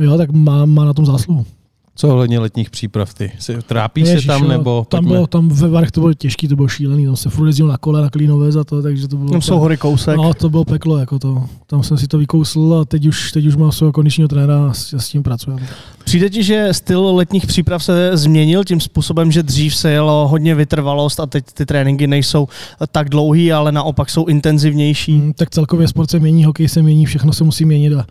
jo, 0.01 0.17
tak 0.19 0.31
má, 0.31 0.67
má 0.67 0.85
na 0.85 0.95
tom 0.95 1.07
zásluhu. 1.07 1.47
Co 1.95 2.09
ohledně 2.09 2.39
letních 2.39 2.71
příprav 2.71 3.15
ty? 3.15 3.33
Trápíš 3.67 4.09
Ježiš, 4.09 4.23
se 4.23 4.27
tam 4.27 4.49
nebo? 4.49 4.87
Tam, 4.89 5.05
bylo, 5.05 5.27
tam 5.27 5.49
ve 5.49 5.69
Varech 5.69 5.91
to 5.91 6.01
bylo 6.01 6.15
těžký, 6.15 6.49
to 6.49 6.57
bylo 6.57 6.69
šílený, 6.69 7.07
tam 7.07 7.17
se 7.17 7.31
furt 7.31 7.47
jezdil 7.47 7.67
na 7.67 7.79
kole, 7.79 8.03
na 8.03 8.11
Klínové 8.11 8.53
za 8.53 8.65
to, 8.65 8.83
takže 8.83 9.09
to 9.09 9.17
bylo... 9.17 9.31
Tam 9.31 9.43
jsou 9.43 9.59
hory 9.59 9.77
kousek. 9.77 10.17
No, 10.17 10.35
to 10.35 10.51
bylo 10.51 10.65
peklo, 10.65 10.99
jako 10.99 11.19
to. 11.19 11.45
Tam 11.67 11.83
jsem 11.83 11.99
si 11.99 12.09
to 12.09 12.19
vykousl 12.19 12.79
a 12.81 12.85
teď 12.85 13.07
už, 13.07 13.33
teď 13.33 13.47
už 13.47 13.57
mám 13.57 13.73
svého 13.73 13.93
kondičního 13.93 14.29
trenéra 14.29 14.67
a 14.67 14.73
s, 14.73 14.93
s 14.93 15.09
tím 15.09 15.23
pracujeme. 15.23 15.67
Přijde 16.11 16.31
ti, 16.31 16.43
že 16.43 16.69
styl 16.73 17.07
letních 17.15 17.47
příprav 17.47 17.85
se 17.85 18.17
změnil 18.17 18.65
tím 18.65 18.81
způsobem, 18.81 19.33
že 19.33 19.43
dřív 19.43 19.77
se 19.77 19.91
jelo 19.91 20.29
hodně 20.29 20.55
vytrvalost 20.55 21.21
a 21.21 21.27
teď 21.27 21.45
ty 21.55 21.67
tréninky 21.67 22.07
nejsou 22.07 22.49
tak 22.93 23.09
dlouhý, 23.09 23.53
ale 23.53 23.73
naopak 23.73 24.11
jsou 24.11 24.27
intenzivnější? 24.27 25.19
Hmm, 25.19 25.33
tak 25.33 25.51
celkově 25.51 25.89
sport 25.89 26.11
se 26.11 26.19
mění, 26.19 26.45
hokej 26.45 26.69
se 26.69 26.83
mění, 26.83 27.07
všechno 27.07 27.33
se 27.33 27.45
musí 27.45 27.65
měnit 27.65 27.93
a 27.93 28.07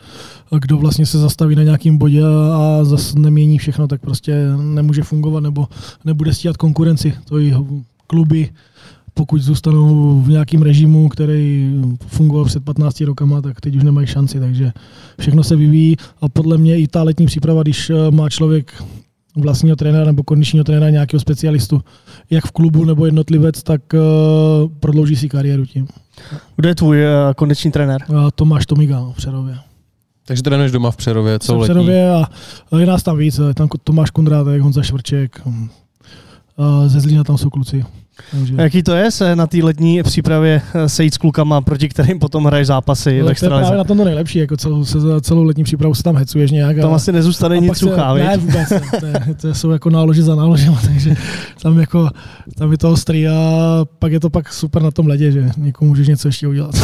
kdo 0.59 0.77
vlastně 0.77 1.05
se 1.05 1.19
zastaví 1.19 1.55
na 1.55 1.63
nějakém 1.63 1.97
bodě 1.97 2.21
a 2.53 2.83
zase 2.83 3.19
nemění 3.19 3.57
všechno, 3.57 3.87
tak 3.87 4.01
prostě 4.01 4.33
nemůže 4.57 5.03
fungovat 5.03 5.39
nebo 5.39 5.67
nebude 6.05 6.33
stíhat 6.33 6.57
konkurenci. 6.57 7.13
To 7.25 7.39
i 7.39 7.53
kluby, 8.07 8.49
pokud 9.13 9.41
zůstanou 9.41 10.21
v 10.21 10.29
nějakém 10.29 10.61
režimu, 10.61 11.09
který 11.09 11.73
fungoval 12.07 12.45
před 12.45 12.63
15 12.63 13.01
rokama, 13.01 13.41
tak 13.41 13.61
teď 13.61 13.75
už 13.75 13.83
nemají 13.83 14.07
šanci, 14.07 14.39
takže 14.39 14.71
všechno 15.19 15.43
se 15.43 15.55
vyvíjí 15.55 15.95
a 16.21 16.29
podle 16.29 16.57
mě 16.57 16.79
i 16.79 16.87
ta 16.87 17.03
letní 17.03 17.25
příprava, 17.25 17.61
když 17.61 17.89
eh, 17.89 18.11
má 18.11 18.29
člověk 18.29 18.83
vlastního 19.35 19.75
trenéra 19.75 20.05
nebo 20.05 20.23
kondičního 20.23 20.63
trenéra 20.63 20.89
nějakého 20.89 21.19
specialistu, 21.19 21.81
jak 22.29 22.45
v 22.45 22.51
klubu 22.51 22.85
nebo 22.85 23.05
jednotlivec, 23.05 23.63
tak 23.63 23.81
uh, 23.93 24.71
prodlouží 24.79 25.15
si 25.15 25.29
kariéru 25.29 25.65
tím. 25.65 25.87
Kdo 26.55 26.69
je 26.69 26.75
tvůj 26.75 26.97
uh, 26.97 27.33
kondiční 27.35 27.71
trenér? 27.71 28.01
Uh, 28.09 28.29
Tomáš 28.35 28.65
Tomiga 28.65 28.99
v 28.99 29.15
Přerově. 29.15 29.57
Takže 30.25 30.43
trénuješ 30.43 30.71
doma 30.71 30.91
v 30.91 30.97
Přerově, 30.97 31.39
co 31.39 31.59
v 31.59 31.63
Přerově 31.63 32.11
a 32.11 32.29
je 32.77 32.85
nás 32.85 33.03
tam 33.03 33.17
víc, 33.17 33.39
tam 33.53 33.67
Tomáš 33.83 34.09
Kundrátek, 34.09 34.61
Honza 34.61 34.83
Švrček, 34.83 35.41
ze 36.87 36.99
Zlína 36.99 37.23
tam 37.23 37.37
jsou 37.37 37.49
kluci. 37.49 37.85
Takže... 38.31 38.53
Jaký 38.57 38.83
to 38.83 38.95
je 38.95 39.11
se 39.11 39.35
na 39.35 39.47
té 39.47 39.57
letní 39.63 40.03
přípravě 40.03 40.61
eh, 40.73 40.89
sejít 40.89 41.13
s 41.13 41.17
klukama, 41.17 41.61
proti 41.61 41.89
kterým 41.89 42.19
potom 42.19 42.45
hraješ 42.45 42.67
zápasy 42.67 43.19
no, 43.19 43.25
To 43.25 43.45
je 43.45 43.49
právě 43.49 43.77
na 43.77 43.83
tom 43.83 43.97
to 43.97 44.05
nejlepší, 44.05 44.39
jako 44.39 44.57
celou, 44.57 44.85
se, 44.85 44.97
celou 45.21 45.43
letní 45.43 45.63
přípravu 45.63 45.95
se 45.95 46.03
tam 46.03 46.15
hecuješ 46.15 46.51
nějak. 46.51 46.77
Tam 46.77 46.91
a, 46.91 46.95
asi 46.95 47.11
nezůstane 47.11 47.57
nic 47.57 47.77
suchá, 47.77 48.13
Ne, 48.13 48.37
vůbec, 48.37 48.69
ne, 48.69 48.81
to, 48.99 49.47
to, 49.47 49.53
jsou 49.53 49.69
jako 49.69 49.89
nálože 49.89 50.23
za 50.23 50.35
náložem, 50.35 50.77
takže 50.85 51.15
tam, 51.61 51.79
jako, 51.79 52.09
tam 52.57 52.71
je 52.71 52.77
to 52.77 52.91
ostrý 52.91 53.27
a 53.27 53.33
pak 53.99 54.11
je 54.11 54.19
to 54.19 54.29
pak 54.29 54.53
super 54.53 54.81
na 54.81 54.91
tom 54.91 55.07
ledě, 55.07 55.31
že 55.31 55.49
někomu 55.57 55.89
můžeš 55.89 56.07
něco 56.07 56.27
ještě 56.27 56.47
udělat. 56.47 56.75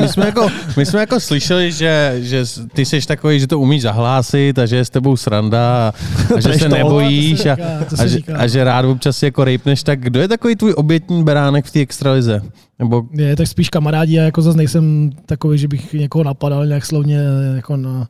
My 0.00 0.08
jsme 0.08 0.26
jako, 0.26 0.48
my 0.76 0.86
jsme 0.86 1.00
jako 1.00 1.20
slyšeli, 1.20 1.72
že, 1.72 2.16
že 2.18 2.44
ty 2.72 2.84
jsi 2.84 3.06
takový, 3.06 3.40
že 3.40 3.46
to 3.46 3.60
umíš 3.60 3.82
zahlásit 3.82 4.58
a 4.58 4.66
že 4.66 4.76
je 4.76 4.84
s 4.84 4.90
tebou 4.90 5.16
sranda 5.16 5.88
a, 5.88 5.92
a 6.36 6.40
že 6.52 6.52
se 6.52 6.68
nebojíš 6.68 7.46
a, 7.46 7.56
a, 7.98 8.06
že, 8.06 8.18
a 8.36 8.46
že 8.46 8.64
rád 8.64 8.84
občas 8.84 9.22
jako 9.22 9.44
rejpneš, 9.44 9.82
tak 9.82 10.00
kdo 10.00 10.20
je 10.20 10.28
takový 10.28 10.56
tvůj 10.56 10.65
obětní 10.74 11.24
beránek 11.24 11.64
v 11.64 11.70
té 11.70 11.80
extralize? 11.80 12.42
Nebo... 12.78 13.02
Je, 13.12 13.36
tak 13.36 13.46
spíš 13.46 13.68
kamarádi, 13.68 14.14
já 14.14 14.22
jako 14.22 14.42
zase 14.42 14.56
nejsem 14.56 15.10
takový, 15.26 15.58
že 15.58 15.68
bych 15.68 15.92
někoho 15.92 16.24
napadal 16.24 16.66
nějak 16.66 16.86
slovně 16.86 17.20
jako 17.56 17.76
na, 17.76 18.08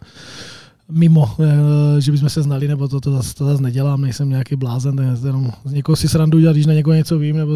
mimo, 0.90 1.30
eh, 1.40 2.00
že 2.00 2.12
bychom 2.12 2.28
se 2.28 2.42
znali, 2.42 2.68
nebo 2.68 2.88
to, 2.88 3.00
to, 3.00 3.12
zase, 3.12 3.34
to 3.34 3.44
zase 3.44 3.62
nedělám, 3.62 4.00
nejsem 4.00 4.28
nějaký 4.28 4.56
blázen, 4.56 4.96
ne, 4.96 5.16
jenom 5.26 5.50
z 5.64 5.72
někoho 5.72 5.96
si 5.96 6.08
srandu 6.08 6.40
dělat, 6.40 6.52
když 6.52 6.66
na 6.66 6.72
někoho 6.72 6.94
něco 6.94 7.18
vím, 7.18 7.36
nebo 7.36 7.52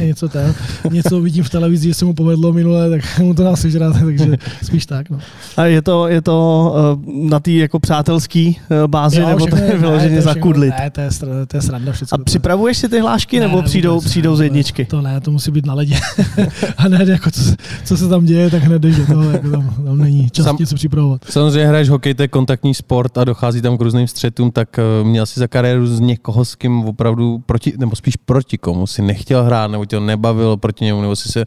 něco 0.00 0.28
ten, 0.28 0.54
něco 0.90 1.20
vidím 1.20 1.44
v 1.44 1.50
televizi, 1.50 1.88
že 1.88 1.94
se 1.94 2.04
mu 2.04 2.14
povedlo 2.14 2.52
minule, 2.52 2.90
tak 2.90 3.18
mu 3.22 3.34
to 3.34 3.44
nás 3.44 3.60
sežrat, 3.60 3.96
takže 4.04 4.36
spíš 4.62 4.86
tak. 4.86 5.10
No. 5.10 5.18
A 5.56 5.64
je 5.64 5.82
to, 5.82 6.08
je 6.08 6.22
to 6.22 6.74
eh, 6.76 7.10
na 7.28 7.40
té 7.40 7.50
jako 7.50 7.78
přátelský 7.80 8.58
eh, 8.70 8.86
bázi, 8.86 9.20
jo, 9.20 9.28
nebo 9.28 9.46
to 9.46 9.56
je 9.56 9.78
vyloženě 9.78 10.22
zakudlit? 10.22 10.74
Ne, 10.78 10.90
to 10.90 11.00
je, 11.00 11.08
to 11.46 11.56
je 11.56 11.62
sranda 11.62 11.92
všechno. 11.92 12.20
A 12.20 12.24
připravuješ 12.24 12.78
si 12.78 12.88
ty 12.88 13.00
hlášky, 13.00 13.40
ne, 13.40 13.46
nebo 13.46 13.62
přijdou, 13.62 13.94
vůbec, 13.94 14.10
přijdou 14.10 14.36
z 14.36 14.40
jedničky? 14.40 14.84
To 14.84 15.02
ne, 15.02 15.20
to 15.20 15.30
musí 15.30 15.50
být 15.50 15.66
na 15.66 15.74
ledě. 15.74 15.94
a 16.76 16.82
hned, 16.82 17.08
jako 17.08 17.30
co, 17.30 17.40
co, 17.84 17.96
se 17.96 18.08
tam 18.08 18.24
děje, 18.24 18.50
tak 18.50 18.62
hned 18.62 18.82
jdeš 18.82 18.96
do 18.96 19.06
toho, 19.06 19.30
jako 19.30 19.50
tam, 19.50 19.74
tam 19.84 19.98
není 19.98 20.30
čas 20.30 20.44
Sam, 20.44 20.56
něco 20.60 20.74
připravovat. 20.74 21.24
Samozřejmě 21.30 21.66
hraješ 21.68 21.88
hokej, 21.88 22.14
to 22.14 22.22
je 22.22 22.28
kontakt 22.28 22.57
kontaktní 22.58 22.74
sport 22.74 23.18
a 23.18 23.24
dochází 23.24 23.62
tam 23.62 23.78
k 23.78 23.80
různým 23.80 24.08
střetům, 24.08 24.50
tak 24.50 24.78
eh, 24.78 25.04
měl 25.04 25.26
si 25.26 25.40
za 25.40 25.46
kariéru 25.46 25.86
z 25.86 26.00
někoho, 26.00 26.44
s 26.44 26.54
kým 26.54 26.84
opravdu 26.84 27.38
proti, 27.46 27.72
nebo 27.78 27.96
spíš 27.96 28.16
proti 28.16 28.58
komu 28.58 28.86
si 28.86 29.02
nechtěl 29.02 29.44
hrát, 29.44 29.70
nebo 29.70 29.84
tě 29.84 29.96
to 29.96 30.00
nebavilo 30.00 30.56
proti 30.56 30.84
němu, 30.84 31.00
nebo 31.02 31.16
si 31.16 31.28
se 31.28 31.44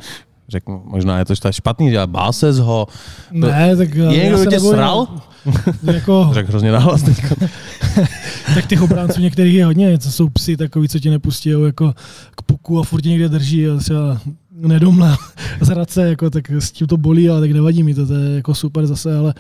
řeknu, 0.49 0.81
možná 0.85 1.19
je 1.19 1.25
to 1.25 1.35
špatný, 1.51 1.97
ale 1.97 2.07
bál 2.07 2.33
se 2.33 2.53
z 2.53 2.59
ho. 2.59 2.87
Ne, 3.31 3.75
tak 3.75 3.95
je 3.95 4.23
někdo 4.23 4.45
tě 4.45 4.59
sral? 4.59 5.07
jako... 5.83 6.29
Řekl 6.33 6.49
hrozně 6.49 6.71
nahlas 6.71 7.03
tak 8.55 8.65
těch 8.67 8.81
obránců 8.81 9.21
některých 9.21 9.53
je 9.53 9.65
hodně, 9.65 9.97
co 9.97 10.11
jsou 10.11 10.29
psy 10.29 10.57
takový, 10.57 10.87
co 10.87 10.99
tě 10.99 11.09
nepustí 11.09 11.49
jako 11.49 11.93
k 12.35 12.41
puku 12.41 12.79
a 12.79 12.83
furt 12.83 13.05
někde 13.05 13.29
drží 13.29 13.67
a 13.67 13.77
třeba 13.77 14.17
nedomlá 14.51 15.17
zradce, 15.61 16.09
jako, 16.09 16.29
tak 16.29 16.51
s 16.51 16.71
tím 16.71 16.87
to 16.87 16.97
bolí, 16.97 17.29
ale 17.29 17.41
tak 17.41 17.51
nevadí 17.51 17.83
mi 17.83 17.93
to, 17.93 18.07
to 18.07 18.13
je 18.13 18.35
jako 18.35 18.55
super 18.55 18.85
zase, 18.87 19.17
ale 19.17 19.33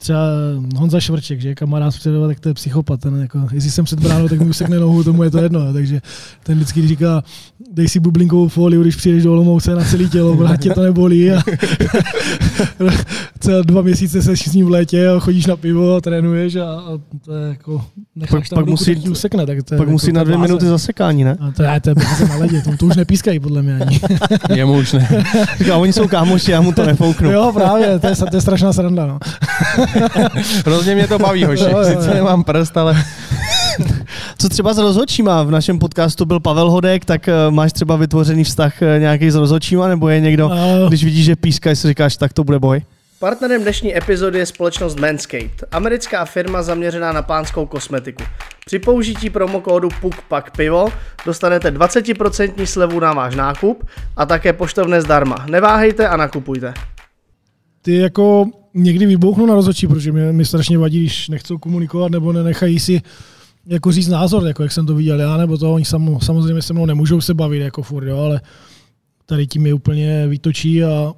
třeba 0.00 0.20
Honza 0.76 1.00
Švrček, 1.00 1.40
že 1.40 1.48
je 1.48 1.54
kamarád 1.54 1.94
předova, 1.94 2.26
tak 2.26 2.40
to 2.40 2.48
je 2.48 2.54
psychopat. 2.54 3.00
Ten 3.00 3.20
jako, 3.20 3.38
jestli 3.52 3.70
jsem 3.70 3.84
před 3.84 4.00
bránou, 4.00 4.28
tak 4.28 4.40
mi 4.40 4.50
usekne 4.50 4.78
nohu, 4.78 5.04
tomu 5.04 5.22
je 5.22 5.30
to 5.30 5.38
jedno. 5.38 5.72
Takže 5.72 6.00
ten 6.42 6.54
vždycky 6.54 6.88
říká, 6.88 7.22
dej 7.72 7.88
si 7.88 8.00
bublinkovou 8.00 8.48
folii, 8.48 8.80
když 8.80 8.96
přijdeš 8.96 9.22
do 9.22 9.32
Olomouce 9.32 9.74
na 9.74 9.84
celé 9.84 10.04
tělo, 10.04 10.36
protože 10.36 10.56
tě 10.56 10.70
to 10.70 10.82
nebolí. 10.82 11.30
A 11.30 11.42
celé 13.40 13.62
dva 13.62 13.82
měsíce 13.82 14.22
se 14.22 14.36
s 14.36 14.52
ním 14.52 14.66
v 14.66 14.70
létě 14.70 15.08
a 15.08 15.18
chodíš 15.18 15.46
na 15.46 15.56
pivo 15.56 15.94
a 15.94 16.00
trénuješ 16.00 16.56
a, 16.56 16.64
a 16.64 16.98
to 17.24 17.34
je 17.34 17.48
jako, 17.48 17.84
pak, 18.30 18.44
pak 18.54 18.66
musí, 18.66 18.96
usekne. 18.96 19.46
Tak 19.46 19.62
to 19.62 19.74
je 19.74 19.78
pak 19.78 19.84
jako 19.86 19.92
musí 19.92 20.12
na 20.12 20.24
dvě 20.24 20.38
minuty 20.38 20.66
zasekání, 20.66 21.24
ne? 21.24 21.36
A 21.40 21.50
to 21.50 21.62
je, 21.62 21.80
to 21.80 21.90
je 21.90 21.94
na 22.28 22.36
ledě, 22.36 22.62
to, 22.62 22.76
to, 22.76 22.86
už 22.86 22.96
nepískají 22.96 23.40
podle 23.40 23.62
mě 23.62 23.78
ani. 23.78 24.00
je 24.54 24.64
mu 24.64 24.78
už 24.78 24.92
ne. 24.92 25.08
Říká, 25.58 25.76
oni 25.76 25.92
jsou 25.92 26.08
kámoši, 26.08 26.50
já 26.50 26.60
mu 26.60 26.72
to 26.72 26.86
nefouknu. 26.86 27.32
jo, 27.32 27.50
právě, 27.54 27.98
to 27.98 28.06
je, 28.06 28.16
to 28.16 28.36
je 28.36 28.40
strašná 28.40 28.72
sranda. 28.72 29.06
No. 29.06 29.18
Hrozně 30.66 30.94
mě 30.94 31.08
to 31.08 31.18
baví, 31.18 31.44
hoši. 31.44 31.64
Sice 31.84 32.14
nemám 32.14 32.44
prst, 32.44 32.76
ale... 32.76 32.96
Co 34.38 34.48
třeba 34.48 34.74
s 34.74 34.78
rozhodčíma? 34.78 35.42
V 35.42 35.50
našem 35.50 35.78
podcastu 35.78 36.24
byl 36.24 36.40
Pavel 36.40 36.70
Hodek, 36.70 37.04
tak 37.04 37.28
uh, 37.28 37.54
máš 37.54 37.72
třeba 37.72 37.96
vytvořený 37.96 38.44
vztah 38.44 38.72
uh, 38.82 39.00
nějaký 39.00 39.30
s 39.30 39.34
rozhodčíma, 39.34 39.88
nebo 39.88 40.08
je 40.08 40.20
někdo, 40.20 40.46
uh. 40.46 40.88
když 40.88 41.04
vidíš, 41.04 41.24
že 41.24 41.36
píska, 41.36 41.74
si 41.74 41.88
říkáš, 41.88 42.16
tak 42.16 42.32
to 42.32 42.44
bude 42.44 42.58
boj? 42.58 42.82
Partnerem 43.20 43.62
dnešní 43.62 43.96
epizody 43.96 44.38
je 44.38 44.46
společnost 44.46 44.98
Manscaped, 44.98 45.64
americká 45.72 46.24
firma 46.24 46.62
zaměřená 46.62 47.12
na 47.12 47.22
pánskou 47.22 47.66
kosmetiku. 47.66 48.22
Při 48.66 48.78
použití 48.78 49.30
promokódu 49.30 49.88
PUKPAK 50.00 50.56
pivo 50.56 50.88
dostanete 51.26 51.70
20% 51.70 52.64
slevu 52.64 53.00
na 53.00 53.12
váš 53.12 53.34
nákup 53.34 53.88
a 54.16 54.26
také 54.26 54.52
poštovné 54.52 55.02
zdarma. 55.02 55.46
Neváhejte 55.50 56.08
a 56.08 56.16
nakupujte. 56.16 56.74
Ty 57.82 57.94
jako 57.94 58.46
někdy 58.74 59.06
vybouchnu 59.06 59.46
na 59.46 59.54
rozhodčí, 59.54 59.86
protože 59.86 60.12
mě, 60.12 60.32
mi 60.32 60.44
strašně 60.44 60.78
vadí, 60.78 60.98
když 61.00 61.28
nechcou 61.28 61.58
komunikovat 61.58 62.12
nebo 62.12 62.32
nenechají 62.32 62.80
si 62.80 63.02
jako 63.66 63.92
říct 63.92 64.08
názor, 64.08 64.46
jako 64.46 64.62
jak 64.62 64.72
jsem 64.72 64.86
to 64.86 64.94
viděl 64.94 65.20
já, 65.20 65.36
nebo 65.36 65.58
to 65.58 65.74
oni 65.74 65.84
sam, 65.84 66.18
samozřejmě 66.22 66.62
se 66.62 66.72
mnou 66.72 66.86
nemůžou 66.86 67.20
se 67.20 67.34
bavit 67.34 67.60
jako 67.60 67.82
furt, 67.82 68.06
jo, 68.06 68.18
ale 68.18 68.40
tady 69.26 69.46
tím 69.46 69.66
je 69.66 69.74
úplně 69.74 70.26
vytočí 70.28 70.84
a 70.84 71.12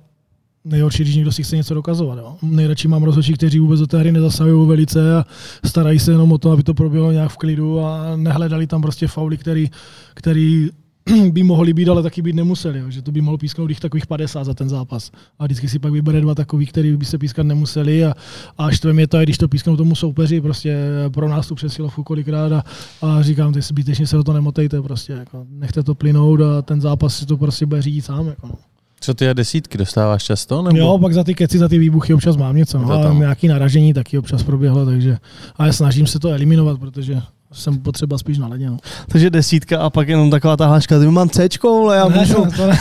nejhorší, 0.64 1.02
když 1.02 1.16
někdo 1.16 1.32
si 1.32 1.42
chce 1.42 1.56
něco 1.56 1.74
dokazovat. 1.74 2.18
Jo. 2.18 2.36
Nejradši 2.42 2.88
mám 2.88 3.02
rozhodčí, 3.02 3.32
kteří 3.32 3.58
vůbec 3.58 3.80
do 3.80 3.86
té 3.86 3.98
hry 3.98 4.12
nezasahují 4.12 4.68
velice 4.68 5.16
a 5.16 5.26
starají 5.64 5.98
se 5.98 6.10
jenom 6.10 6.32
o 6.32 6.38
to, 6.38 6.50
aby 6.50 6.62
to 6.62 6.74
proběhlo 6.74 7.12
nějak 7.12 7.30
v 7.30 7.36
klidu 7.36 7.80
a 7.80 8.16
nehledali 8.16 8.66
tam 8.66 8.82
prostě 8.82 9.06
fauly, 9.06 9.38
který, 9.38 9.70
který 10.14 10.70
by 11.32 11.42
mohli 11.42 11.72
být, 11.72 11.88
ale 11.88 12.02
taky 12.02 12.22
být 12.22 12.36
nemuseli. 12.36 12.78
Jo. 12.78 12.90
Že 12.90 13.02
to 13.02 13.12
by 13.12 13.20
mohlo 13.20 13.38
písknout 13.38 13.70
jich 13.70 13.80
takových 13.80 14.06
50 14.06 14.44
za 14.44 14.54
ten 14.54 14.68
zápas. 14.68 15.10
A 15.38 15.44
vždycky 15.44 15.68
si 15.68 15.78
pak 15.78 15.92
vybere 15.92 16.20
dva 16.20 16.34
takových, 16.34 16.72
který 16.72 16.96
by 16.96 17.04
se 17.04 17.18
pískat 17.18 17.42
nemuseli 17.42 18.04
a, 18.04 18.14
a 18.58 18.70
štve 18.70 18.92
mě 18.92 19.06
to, 19.06 19.20
když 19.20 19.38
to 19.38 19.48
písknou 19.48 19.76
tomu 19.76 19.94
soupeři, 19.94 20.40
prostě 20.40 20.76
pro 21.14 21.28
nás 21.28 21.48
tu 21.48 21.54
přesilovku 21.54 22.04
kolikrát 22.04 22.52
a, 22.52 22.64
a 23.02 23.22
říkám, 23.22 23.52
ty 23.52 23.60
zbytečně 23.60 24.06
se 24.06 24.16
do 24.16 24.24
to 24.24 24.32
nemotejte, 24.32 24.82
prostě, 24.82 25.12
jako, 25.12 25.46
nechte 25.50 25.82
to 25.82 25.94
plynout 25.94 26.40
a 26.40 26.62
ten 26.62 26.80
zápas 26.80 27.16
si 27.16 27.26
to 27.26 27.36
prostě 27.36 27.66
bude 27.66 27.82
řídit 27.82 28.04
sám. 28.04 28.26
Jako, 28.26 28.46
no. 28.46 28.54
Co 29.00 29.14
ty 29.14 29.28
a 29.28 29.32
desítky 29.32 29.78
dostáváš 29.78 30.24
často? 30.24 30.62
Nebo? 30.62 30.78
Jo, 30.78 30.98
pak 30.98 31.14
za 31.14 31.24
ty 31.24 31.34
keci, 31.34 31.58
za 31.58 31.68
ty 31.68 31.78
výbuchy 31.78 32.14
občas 32.14 32.36
mám 32.36 32.56
něco. 32.56 32.78
No, 32.78 32.92
a 32.92 33.12
nějaký 33.12 33.48
naražení 33.48 33.94
taky 33.94 34.18
občas 34.18 34.42
proběhlo, 34.42 34.86
takže 34.86 35.18
ale 35.56 35.72
snažím 35.72 36.06
se 36.06 36.18
to 36.18 36.28
eliminovat, 36.28 36.80
protože 36.80 37.22
jsem 37.52 37.78
potřeba 37.78 38.18
spíš 38.18 38.38
na 38.38 38.48
ledě. 38.48 38.70
No. 38.70 38.78
Takže 39.08 39.30
desítka 39.30 39.78
a 39.78 39.90
pak 39.90 40.08
jenom 40.08 40.30
taková 40.30 40.56
ta 40.56 40.66
hláška, 40.66 40.98
ty 40.98 41.06
mám 41.06 41.28
C, 41.28 41.48
ale 41.62 41.96
já 41.96 42.08
ne, 42.08 42.18
můžu... 42.18 42.34
To 42.34 42.66
ne, 42.66 42.78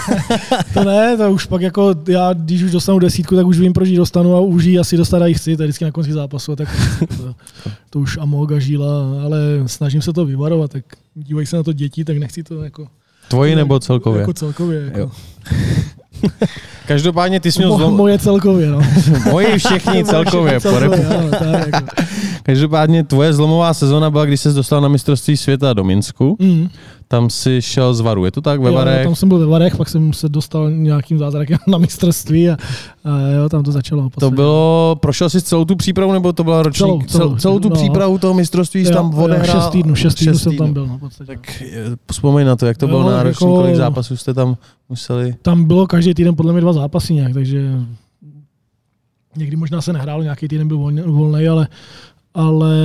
to 0.73 0.83
ne, 0.83 1.17
to 1.17 1.31
už 1.31 1.45
pak 1.45 1.61
jako 1.61 1.95
já, 2.07 2.33
když 2.33 2.63
už 2.63 2.71
dostanu 2.71 2.99
desítku, 2.99 3.35
tak 3.35 3.47
už 3.47 3.59
vím, 3.59 3.73
proč 3.73 3.89
ji 3.89 3.97
dostanu 3.97 4.35
a 4.35 4.39
už 4.39 4.63
ji 4.63 4.79
asi 4.79 4.97
dostat 4.97 5.27
i 5.27 5.33
chci, 5.33 5.57
to 5.57 5.63
je 5.63 5.67
vždycky 5.67 5.85
na 5.85 5.91
konci 5.91 6.13
zápasu, 6.13 6.55
tak 6.55 6.69
to, 7.17 7.35
to 7.89 7.99
už 7.99 8.17
amoga 8.17 8.59
žíla, 8.59 9.21
ale 9.23 9.39
snažím 9.65 10.01
se 10.01 10.13
to 10.13 10.25
vyvarovat, 10.25 10.71
tak 10.71 10.85
dívají 11.15 11.47
se 11.47 11.55
na 11.55 11.63
to 11.63 11.73
děti, 11.73 12.05
tak 12.05 12.17
nechci 12.17 12.43
to 12.43 12.63
jako... 12.63 12.87
Tvoji 13.27 13.55
nebo 13.55 13.79
celkově? 13.79 14.19
Jako 14.21 14.33
celkově. 14.33 14.81
Jako. 14.81 14.99
Jo. 14.99 15.11
Každopádně 16.87 17.39
ty 17.39 17.51
jsi 17.51 17.59
měl 17.59 17.77
zlom... 17.77 17.95
Moje 17.95 18.19
celkově, 18.19 18.67
no. 18.67 18.81
Moji 19.31 19.57
všichni 19.57 20.05
celkově. 20.05 20.59
celkově 20.61 21.07
ano, 21.07 21.29
tak, 21.29 21.67
jako. 21.67 21.87
Každopádně 22.43 23.03
tvoje 23.03 23.33
zlomová 23.33 23.73
sezona 23.73 24.09
byla, 24.09 24.25
když 24.25 24.41
jsi 24.41 24.53
dostal 24.53 24.81
na 24.81 24.87
mistrovství 24.87 25.37
světa 25.37 25.73
do 25.73 25.83
Minsku. 25.83 26.35
Mm. 26.39 26.69
Tam 27.11 27.29
si 27.29 27.61
šel 27.61 27.93
z 27.93 27.99
Varu, 27.99 28.25
je 28.25 28.31
to 28.31 28.41
tak? 28.41 28.61
Ve 28.61 28.69
jo, 28.69 28.75
Varech? 28.75 29.03
tam 29.03 29.15
jsem 29.15 29.29
byl 29.29 29.39
ve 29.39 29.45
Varech, 29.45 29.75
pak 29.75 29.89
jsem 29.89 30.13
se 30.13 30.29
dostal 30.29 30.71
nějakým 30.71 31.17
zázrakem 31.17 31.57
na 31.67 31.77
mistrovství 31.77 32.49
a, 32.49 32.57
a 33.03 33.19
jo, 33.19 33.49
tam 33.49 33.63
to 33.63 33.71
začalo. 33.71 34.09
To 34.19 34.31
bylo, 34.31 34.97
prošel 35.01 35.29
jsi 35.29 35.41
celou 35.41 35.65
tu 35.65 35.75
přípravu, 35.75 36.11
nebo 36.13 36.33
to 36.33 36.43
byla 36.43 36.63
roční? 36.63 36.85
Celou, 36.85 37.01
celou, 37.01 37.35
celou 37.35 37.59
tu 37.59 37.69
no. 37.69 37.75
přípravu 37.75 38.17
toho 38.17 38.33
mistrovství 38.33 38.85
jsi 38.85 38.93
tam 38.93 39.13
odehrál? 39.13 39.61
Šest 39.61 39.69
týdnů, 39.69 39.95
šest 39.95 40.15
týdnů 40.15 40.37
jsem 40.37 40.57
tam 40.57 40.73
byl. 40.73 40.87
No, 40.87 40.99
podstatě. 40.99 41.27
Tak 41.27 41.63
vzpomeň 42.11 42.47
na 42.47 42.55
to, 42.55 42.65
jak 42.65 42.77
to 42.77 42.85
jo, 42.85 42.89
bylo 42.89 43.11
náročné, 43.11 43.45
jako, 43.45 43.55
kolik 43.55 43.75
zápasů 43.75 44.17
jste 44.17 44.33
tam 44.33 44.57
museli? 44.89 45.35
Tam 45.41 45.63
bylo 45.65 45.87
každý 45.87 46.13
týden 46.13 46.35
podle 46.35 46.53
mě 46.53 46.61
dva 46.61 46.73
zápasy 46.73 47.13
nějak, 47.13 47.33
takže 47.33 47.71
někdy 49.35 49.55
možná 49.55 49.81
se 49.81 49.93
nehrálo, 49.93 50.23
nějaký 50.23 50.47
týden 50.47 50.67
byl 50.67 50.77
volný, 51.05 51.47
ale 51.47 51.67
ale 52.33 52.75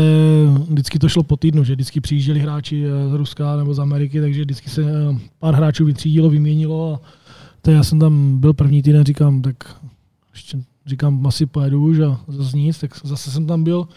vždycky 0.68 0.98
to 0.98 1.08
šlo 1.08 1.22
po 1.22 1.36
týdnu, 1.36 1.64
že 1.64 1.74
vždycky 1.74 2.00
přijížděli 2.00 2.40
hráči 2.40 2.84
eh, 2.84 3.10
z 3.10 3.12
Ruska 3.12 3.56
nebo 3.56 3.74
z 3.74 3.80
Ameriky, 3.80 4.20
takže 4.20 4.40
vždycky 4.40 4.70
se 4.70 4.82
eh, 4.82 5.18
pár 5.38 5.54
hráčů 5.54 5.84
vytřídilo, 5.84 6.30
vyměnilo 6.30 6.94
a 6.94 7.06
to 7.62 7.70
já 7.70 7.84
jsem 7.84 7.98
tam 7.98 8.38
byl 8.38 8.52
první 8.52 8.82
týden, 8.82 9.04
říkám, 9.04 9.42
tak 9.42 9.56
ještě 10.32 10.58
říkám, 10.86 11.26
asi 11.26 11.46
pojedu 11.46 11.84
už 11.84 11.98
a 12.00 12.20
zase 12.28 12.56
nic, 12.56 12.78
tak 12.78 12.90
zase 13.04 13.30
jsem 13.30 13.46
tam 13.46 13.64
byl. 13.64 13.88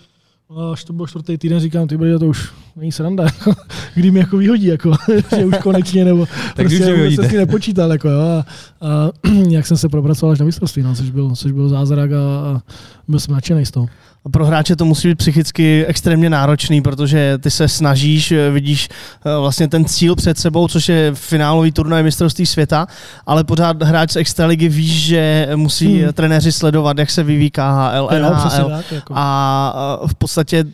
A 0.58 0.72
až 0.72 0.84
to 0.84 0.94
byl 0.94 1.08
čtvrtý 1.08 1.38
týden, 1.38 1.60
říkám, 1.60 1.88
ty 1.88 1.98
bude 1.98 2.20
to 2.20 2.28
už 2.28 2.52
není 2.76 2.92
sranda, 2.92 3.24
jako, 3.24 3.54
kdy 3.96 4.12
mi 4.12 4.20
jako 4.20 4.38
vyhodí, 4.38 4.66
jako, 4.66 4.92
že 5.38 5.46
už 5.46 5.58
konečně, 5.58 6.06
nebo 6.06 6.26
tak 6.56 6.68
prostě 6.68 7.16
se 7.16 7.30
s 7.30 7.32
nepočítal, 7.32 7.92
jako, 7.92 8.10
jo, 8.10 8.22
a, 8.22 8.46
a, 8.82 9.12
jak 9.50 9.68
jsem 9.68 9.78
se 9.78 9.90
propracoval 9.90 10.34
až 10.34 10.40
na 10.40 10.46
mistrovství, 10.46 10.84
no, 10.84 10.96
což, 10.96 11.10
byl, 11.10 11.36
což 11.36 11.52
byl 11.52 11.70
zázrak 11.70 12.12
a, 12.12 12.16
a 12.16 12.62
byl 13.08 13.20
jsem 13.20 13.34
nadšený 13.34 13.66
z 13.66 13.72
toho 13.72 13.88
pro 14.32 14.46
hráče 14.46 14.76
to 14.76 14.86
musí 14.86 15.08
být 15.08 15.16
psychicky 15.16 15.86
extrémně 15.86 16.30
náročný, 16.30 16.82
protože 16.82 17.38
ty 17.38 17.52
se 17.52 17.68
snažíš, 17.68 18.32
eh, 18.32 18.50
vidíš 18.50 18.90
eh, 19.26 19.40
vlastně 19.40 19.68
ten 19.68 19.86
cíl 19.86 20.16
před 20.16 20.40
sebou, 20.40 20.68
což 20.68 20.90
je 20.90 21.12
finálový 21.16 21.72
turnaj 21.72 22.04
mistrovství 22.04 22.46
světa, 22.46 22.88
ale 23.26 23.44
pořád 23.44 23.84
hráč 23.84 24.12
z 24.12 24.16
extraligy 24.16 24.70
víš, 24.70 25.06
že 25.06 25.50
musí 25.56 26.02
hmm. 26.02 26.14
trenéři 26.14 26.52
sledovat, 26.52 26.98
jak 26.98 27.10
se 27.10 27.24
vyvíjí 27.24 27.52
KHL, 27.52 28.10
NHL 28.20 28.72
jako. 28.92 29.14
a 29.16 30.00
v 30.08 30.16
podstatě 30.16 30.66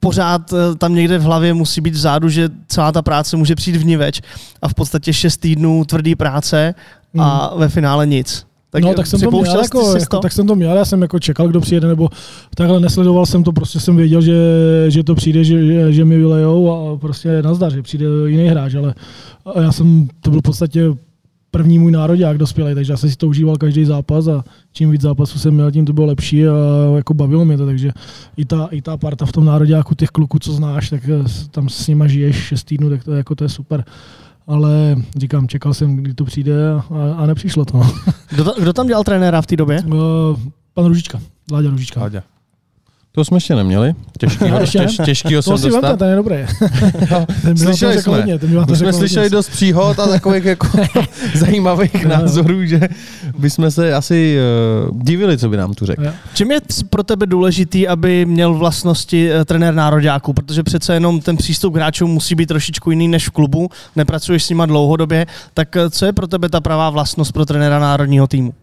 pořád 0.00 0.52
eh, 0.52 0.74
tam 0.74 0.94
někde 0.94 1.18
v 1.18 1.22
hlavě 1.22 1.54
musí 1.54 1.80
být 1.80 1.94
vzadu, 1.94 2.28
že 2.28 2.48
celá 2.68 2.92
ta 2.92 3.02
práce 3.02 3.36
může 3.36 3.54
přijít 3.54 3.76
vniveč 3.76 4.20
a 4.62 4.68
v 4.68 4.74
podstatě 4.74 5.12
šest 5.12 5.36
týdnů 5.36 5.84
tvrdý 5.84 6.14
práce 6.14 6.74
a 7.18 7.48
hmm. 7.50 7.60
ve 7.60 7.68
finále 7.68 8.06
nic. 8.06 8.46
Tak 8.76 8.84
no, 8.84 8.94
tak 8.94 9.06
jsem 9.06 9.20
to 9.20 9.30
měl, 9.30 9.62
jako, 9.62 9.96
jako, 9.96 10.18
tak 10.18 10.32
jsem 10.32 10.46
to 10.46 10.54
měl, 10.54 10.76
já 10.76 10.84
jsem 10.84 11.02
jako 11.02 11.18
čekal, 11.18 11.48
kdo 11.48 11.60
přijede, 11.60 11.88
nebo 11.88 12.08
takhle 12.54 12.80
nesledoval 12.80 13.26
jsem 13.26 13.44
to, 13.44 13.52
prostě 13.52 13.80
jsem 13.80 13.96
věděl, 13.96 14.20
že, 14.20 14.34
že 14.88 15.04
to 15.04 15.14
přijde, 15.14 15.44
že, 15.44 15.66
že, 15.66 15.92
že 15.92 16.04
mi 16.04 16.18
vylejou 16.18 16.72
a 16.72 16.98
prostě 16.98 17.42
nazdar, 17.42 17.72
že 17.72 17.82
přijde 17.82 18.06
jiný 18.26 18.48
hráč, 18.48 18.74
ale 18.74 18.94
já 19.62 19.72
jsem, 19.72 20.08
to 20.20 20.30
byl 20.30 20.40
v 20.40 20.42
podstatě 20.42 20.92
první 21.50 21.78
můj 21.78 21.92
národák 21.92 22.38
dospělý, 22.38 22.74
takže 22.74 22.92
já 22.92 22.96
jsem 22.96 23.10
si 23.10 23.16
to 23.16 23.28
užíval 23.28 23.56
každý 23.56 23.84
zápas 23.84 24.28
a 24.28 24.44
čím 24.72 24.90
víc 24.90 25.00
zápasů 25.00 25.38
jsem 25.38 25.54
měl, 25.54 25.70
tím 25.70 25.86
to 25.86 25.92
bylo 25.92 26.06
lepší 26.06 26.48
a 26.48 26.52
jako 26.96 27.14
bavilo 27.14 27.44
mě 27.44 27.56
to, 27.56 27.66
takže 27.66 27.90
i 28.36 28.44
ta, 28.44 28.68
i 28.70 28.82
ta 28.82 28.96
parta 28.96 29.26
v 29.26 29.32
tom 29.32 29.44
nároďáku 29.44 29.94
těch 29.94 30.08
kluků, 30.08 30.38
co 30.38 30.52
znáš, 30.52 30.90
tak 30.90 31.00
tam 31.50 31.68
s 31.68 31.88
nima 31.88 32.06
žiješ 32.06 32.36
šest 32.36 32.64
týdnů, 32.64 32.90
tak 32.90 33.04
to, 33.04 33.12
jako 33.12 33.34
to 33.34 33.44
je 33.44 33.48
super 33.48 33.84
ale 34.46 34.96
říkám, 35.16 35.48
čekal 35.48 35.74
jsem, 35.74 35.96
kdy 35.96 36.14
to 36.14 36.24
přijde 36.24 36.72
a, 36.72 36.82
a 37.16 37.26
nepřišlo 37.26 37.64
to. 37.64 37.82
Kdo, 38.30 38.44
to, 38.44 38.60
kdo 38.60 38.72
tam 38.72 38.86
dělal 38.86 39.04
trenéra 39.04 39.42
v 39.42 39.46
té 39.46 39.56
době? 39.56 39.82
Uh, 39.82 39.94
pan 40.74 40.86
Ružička, 40.86 41.20
Vláďa 41.50 41.70
Ružička. 41.70 42.00
Vláďa. 42.00 42.35
To 43.16 43.24
jsme 43.24 43.36
ještě 43.36 43.54
neměli. 43.54 43.94
Těžkýho, 44.18 44.58
těž, 44.66 44.96
těžkýho 45.04 45.42
to 45.42 45.58
jsem 45.58 45.70
dostat. 45.70 45.96
To 45.96 46.04
je 46.04 46.16
dobré. 46.16 46.46
slyšeli 47.56 48.02
jsme. 48.02 48.16
Hodně, 48.16 48.38
my 48.70 48.76
jsme 48.76 48.92
slyšeli 48.92 49.30
dost 49.30 49.48
příhod 49.48 49.98
a 49.98 50.06
takových 50.06 50.44
jako 50.44 50.66
zajímavých 51.34 52.04
no. 52.04 52.10
názorů, 52.10 52.64
že 52.64 52.80
bychom 53.38 53.70
se 53.70 53.94
asi 53.94 54.38
uh, 54.90 55.02
divili, 55.02 55.38
co 55.38 55.48
by 55.48 55.56
nám 55.56 55.74
tu 55.74 55.86
řekl. 55.86 56.02
Čím 56.34 56.50
je 56.50 56.60
pro 56.90 57.02
tebe 57.02 57.26
důležitý, 57.26 57.88
aby 57.88 58.24
měl 58.24 58.54
vlastnosti 58.54 59.30
uh, 59.30 59.44
trenér 59.44 59.74
nároďáků? 59.74 60.32
Protože 60.32 60.62
přece 60.62 60.94
jenom 60.94 61.20
ten 61.20 61.36
přístup 61.36 61.74
k 61.74 61.76
hráčům 61.76 62.10
musí 62.10 62.34
být 62.34 62.46
trošičku 62.46 62.90
jiný 62.90 63.08
než 63.08 63.28
v 63.28 63.30
klubu. 63.30 63.68
Nepracuješ 63.96 64.44
s 64.44 64.48
nima 64.48 64.66
dlouhodobě. 64.66 65.26
Tak 65.54 65.76
uh, 65.76 65.90
co 65.90 66.06
je 66.06 66.12
pro 66.12 66.26
tebe 66.26 66.48
ta 66.48 66.60
pravá 66.60 66.90
vlastnost 66.90 67.32
pro 67.32 67.46
trenéra 67.46 67.78
národního 67.78 68.26
týmu? 68.26 68.54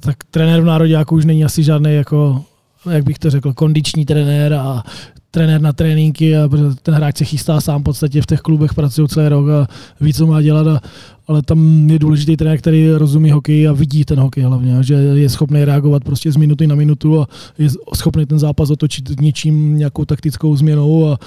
Tak 0.00 0.16
trenér 0.30 0.60
v 0.60 0.64
nároďáku 0.64 1.14
už 1.14 1.24
není 1.24 1.44
asi 1.44 1.62
žádný 1.62 1.94
jako 1.94 2.44
jak 2.90 3.04
bych 3.04 3.18
to 3.18 3.30
řekl, 3.30 3.52
kondiční 3.52 4.04
trenér 4.04 4.54
a 4.54 4.82
trenér 5.30 5.60
na 5.60 5.72
tréninky 5.72 6.36
a 6.36 6.48
ten 6.82 6.94
hráč 6.94 7.18
se 7.18 7.24
chystá 7.24 7.60
sám 7.60 7.80
v 7.80 7.84
podstatě 7.84 8.22
v 8.22 8.26
těch 8.26 8.40
klubech, 8.40 8.74
pracuje 8.74 9.08
celý 9.08 9.28
rok 9.28 9.48
a 9.48 9.66
ví, 10.00 10.14
co 10.14 10.26
má 10.26 10.42
dělat 10.42 10.66
a, 10.66 10.80
ale 11.26 11.42
tam 11.42 11.90
je 11.90 11.98
důležitý 11.98 12.36
trenér, 12.36 12.58
který 12.58 12.90
rozumí 12.90 13.30
hokej 13.30 13.68
a 13.68 13.72
vidí 13.72 14.04
ten 14.04 14.18
hokej 14.18 14.44
hlavně, 14.44 14.82
že 14.82 14.94
je 14.94 15.28
schopný 15.28 15.64
reagovat 15.64 16.04
prostě 16.04 16.32
z 16.32 16.36
minuty 16.36 16.66
na 16.66 16.74
minutu 16.74 17.20
a 17.20 17.28
je 17.58 17.68
schopný 17.94 18.26
ten 18.26 18.38
zápas 18.38 18.70
otočit 18.70 19.20
něčím, 19.20 19.78
nějakou 19.78 20.04
taktickou 20.04 20.56
změnou 20.56 21.08
a, 21.08 21.18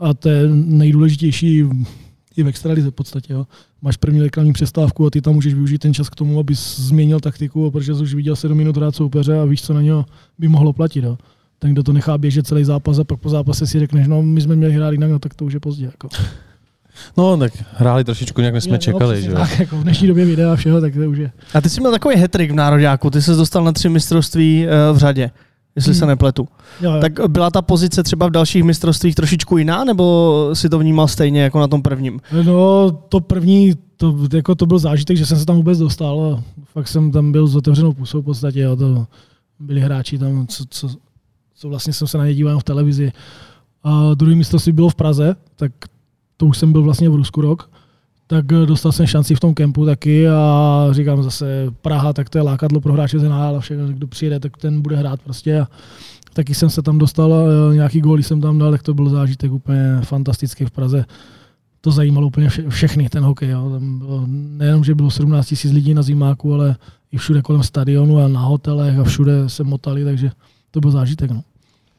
a 0.00 0.14
to 0.14 0.28
je 0.28 0.48
nejdůležitější 0.48 1.64
i 2.36 2.42
v 2.42 2.48
extralize 2.48 2.90
v 2.90 2.94
podstatě. 2.94 3.32
Jo. 3.32 3.46
Máš 3.82 3.96
první 3.96 4.22
reklamní 4.22 4.52
přestávku 4.52 5.06
a 5.06 5.10
ty 5.10 5.20
tam 5.20 5.34
můžeš 5.34 5.54
využít 5.54 5.78
ten 5.78 5.94
čas 5.94 6.08
k 6.08 6.14
tomu, 6.14 6.38
abys 6.38 6.80
změnil 6.80 7.20
taktiku, 7.20 7.70
protože 7.70 7.94
jsi 7.94 8.02
už 8.02 8.14
viděl 8.14 8.36
7 8.36 8.56
minut 8.56 8.76
hrát 8.76 8.96
soupeře 8.96 9.38
a 9.38 9.44
víš, 9.44 9.62
co 9.62 9.74
na 9.74 9.82
něho 9.82 10.06
by 10.38 10.48
mohlo 10.48 10.72
platit. 10.72 11.04
Jo. 11.04 11.18
Ten, 11.58 11.72
kdo 11.72 11.82
to 11.82 11.92
nechá 11.92 12.18
běžet 12.18 12.46
celý 12.46 12.64
zápas 12.64 12.98
a 12.98 13.04
pak 13.04 13.20
po 13.20 13.28
zápase 13.28 13.66
si 13.66 13.78
řekneš, 13.78 14.08
no 14.08 14.22
my 14.22 14.40
jsme 14.40 14.56
měli 14.56 14.72
hrát 14.72 14.90
jinak, 14.90 15.10
no 15.10 15.18
tak 15.18 15.34
to 15.34 15.44
už 15.44 15.52
je 15.52 15.60
pozdě. 15.60 15.84
Jako. 15.84 16.08
No, 17.16 17.36
tak 17.36 17.52
hráli 17.72 18.04
trošičku 18.04 18.40
nějak, 18.40 18.54
než 18.54 18.64
jsme 18.64 18.78
čekali, 18.78 19.22
že 19.22 19.30
jo. 19.30 19.36
tak, 19.36 19.60
jako 19.60 19.76
v 19.76 19.82
dnešní 19.82 20.08
době 20.08 20.24
videa 20.24 20.52
a 20.52 20.56
všeho, 20.56 20.80
tak 20.80 20.94
to 20.94 21.00
už 21.00 21.18
je. 21.18 21.30
A 21.54 21.60
ty 21.60 21.70
jsi 21.70 21.80
měl 21.80 21.92
takový 21.92 22.16
hetrik 22.16 22.50
v 22.50 22.54
Nároďáku, 22.54 23.10
ty 23.10 23.22
jsi 23.22 23.30
dostal 23.30 23.64
na 23.64 23.72
tři 23.72 23.88
mistrovství 23.88 24.66
eh, 24.66 24.92
v 24.92 24.96
řadě, 24.96 25.30
jestli 25.76 25.92
Hmm. 25.92 25.98
se 25.98 26.06
nepletu. 26.06 26.48
Jo, 26.80 26.92
jo. 26.92 27.00
Tak 27.00 27.12
byla 27.28 27.50
ta 27.50 27.62
pozice 27.62 28.02
třeba 28.02 28.26
v 28.26 28.30
dalších 28.30 28.62
mistrovstvích 28.64 29.14
trošičku 29.14 29.58
jiná, 29.58 29.84
nebo 29.84 30.50
si 30.52 30.68
to 30.68 30.78
vnímal 30.78 31.08
stejně 31.08 31.42
jako 31.42 31.60
na 31.60 31.68
tom 31.68 31.82
prvním? 31.82 32.20
No, 32.44 32.90
to 33.08 33.20
první, 33.20 33.72
to, 33.96 34.16
jako 34.34 34.54
to 34.54 34.66
byl 34.66 34.78
zážitek, 34.78 35.16
že 35.16 35.26
jsem 35.26 35.38
se 35.38 35.46
tam 35.46 35.56
vůbec 35.56 35.78
dostal. 35.78 36.34
A 36.34 36.42
fakt 36.72 36.88
jsem 36.88 37.10
tam 37.12 37.32
byl 37.32 37.46
s 37.46 37.56
otevřenou 37.56 37.92
pusou 37.92 38.22
v 38.22 38.24
podstatě. 38.24 38.60
Jo, 38.60 38.76
to 38.76 39.06
byli 39.60 39.80
hráči 39.80 40.18
tam, 40.18 40.46
co, 40.46 40.64
co, 40.70 40.88
co 41.56 41.68
vlastně 41.68 41.92
jsem 41.92 42.08
se 42.08 42.18
na 42.18 42.26
ně 42.26 42.34
díval 42.34 42.58
v 42.58 42.64
televizi. 42.64 43.12
A 43.84 44.14
druhý 44.14 44.34
mistrovství 44.36 44.72
bylo 44.72 44.88
v 44.88 44.94
Praze, 44.94 45.36
tak 45.56 45.72
to 46.36 46.46
už 46.46 46.58
jsem 46.58 46.72
byl 46.72 46.82
vlastně 46.82 47.08
v 47.08 47.14
Rusku 47.14 47.40
rok. 47.40 47.70
Tak 48.26 48.52
eh, 48.52 48.66
dostal 48.66 48.92
jsem 48.92 49.06
šanci 49.06 49.34
v 49.34 49.40
tom 49.40 49.54
kempu 49.54 49.86
taky 49.86 50.28
a 50.28 50.88
říkám 50.90 51.22
zase 51.22 51.66
Praha, 51.82 52.12
tak 52.12 52.30
to 52.30 52.38
je 52.38 52.42
lákadlo 52.42 52.80
pro 52.80 52.92
hráče 52.92 53.18
z 53.18 53.22
NHL 53.22 53.56
a 53.56 53.60
všechno, 53.60 53.86
kdo 53.86 54.06
přijede, 54.06 54.40
tak 54.40 54.56
ten 54.56 54.80
bude 54.80 54.96
hrát 54.96 55.20
prostě. 55.22 55.60
A 55.60 55.68
taky 56.32 56.54
jsem 56.54 56.70
se 56.70 56.82
tam 56.82 56.98
dostal, 56.98 57.34
eh, 57.34 57.74
nějaký 57.74 58.00
góly 58.00 58.22
jsem 58.22 58.40
tam 58.40 58.58
dal, 58.58 58.70
tak 58.70 58.82
to 58.82 58.94
byl 58.94 59.08
zážitek 59.08 59.52
úplně 59.52 59.98
fantastický 60.02 60.64
v 60.64 60.70
Praze 60.70 61.04
to 61.84 61.90
zajímalo 61.90 62.26
úplně 62.26 62.48
vše, 62.48 62.70
všechny, 62.70 63.08
ten 63.08 63.24
hokej. 63.24 63.48
Jo. 63.48 63.70
Tam 63.70 63.98
bylo, 63.98 64.24
nejenom, 64.28 64.84
že 64.84 64.94
bylo 64.94 65.10
17 65.10 65.64
000 65.64 65.74
lidí 65.74 65.94
na 65.94 66.02
zimáku, 66.02 66.54
ale 66.54 66.76
i 67.12 67.16
všude 67.16 67.42
kolem 67.42 67.62
stadionu 67.62 68.18
a 68.18 68.28
na 68.28 68.40
hotelech 68.40 68.98
a 68.98 69.04
všude 69.04 69.48
se 69.48 69.64
motali, 69.64 70.04
takže 70.04 70.30
to 70.70 70.80
byl 70.80 70.90
zážitek. 70.90 71.30
No. 71.30 71.42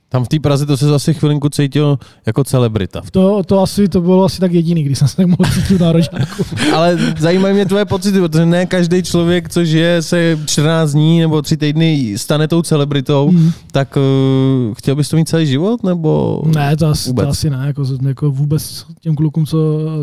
Tam 0.10 0.24
v 0.26 0.28
té 0.28 0.40
Praze 0.40 0.66
to 0.66 0.78
se 0.78 0.86
zase 0.86 1.14
chvilinku 1.14 1.50
cítil 1.50 2.00
jako 2.26 2.44
celebrita. 2.44 3.02
To, 3.12 3.44
to, 3.44 3.62
asi, 3.62 3.88
to 3.88 4.02
bylo 4.02 4.26
asi 4.26 4.40
tak 4.40 4.54
jediný, 4.54 4.84
když 4.84 4.98
jsem 5.00 5.08
se 5.08 5.16
tak 5.16 5.28
mohl 5.28 5.52
cítit 5.54 5.82
na 5.82 5.92
rožáku. 5.92 6.44
Ale 6.74 6.98
zajímají 7.20 7.54
mě 7.54 7.66
tvoje 7.66 7.86
pocity, 7.86 8.20
protože 8.20 8.46
ne 8.46 8.66
každý 8.66 9.04
člověk, 9.04 9.50
co 9.50 9.66
žije 9.66 10.02
se 10.02 10.40
14 10.46 10.92
dní 10.92 11.20
nebo 11.20 11.42
3 11.42 11.58
týdny, 11.58 12.14
stane 12.18 12.48
tou 12.48 12.62
celebritou, 12.62 13.30
Hmm. 13.30 13.52
tak 13.72 13.98
uh, 13.98 14.74
chtěl 14.74 14.96
bys 14.96 15.10
to 15.10 15.16
mít 15.16 15.30
celý 15.30 15.48
život? 15.48 15.84
Nebo... 15.84 16.42
Ne, 16.56 16.78
to 16.78 16.88
asi, 16.88 17.10
Vůbec. 17.10 17.26
to 17.26 17.30
asi 17.30 17.50
ne. 17.50 17.64
Jako, 17.68 17.84
jako 18.08 18.32
vůbec 18.32 18.86
těm 19.00 19.16
klukům, 19.16 19.46
co, 19.46 19.58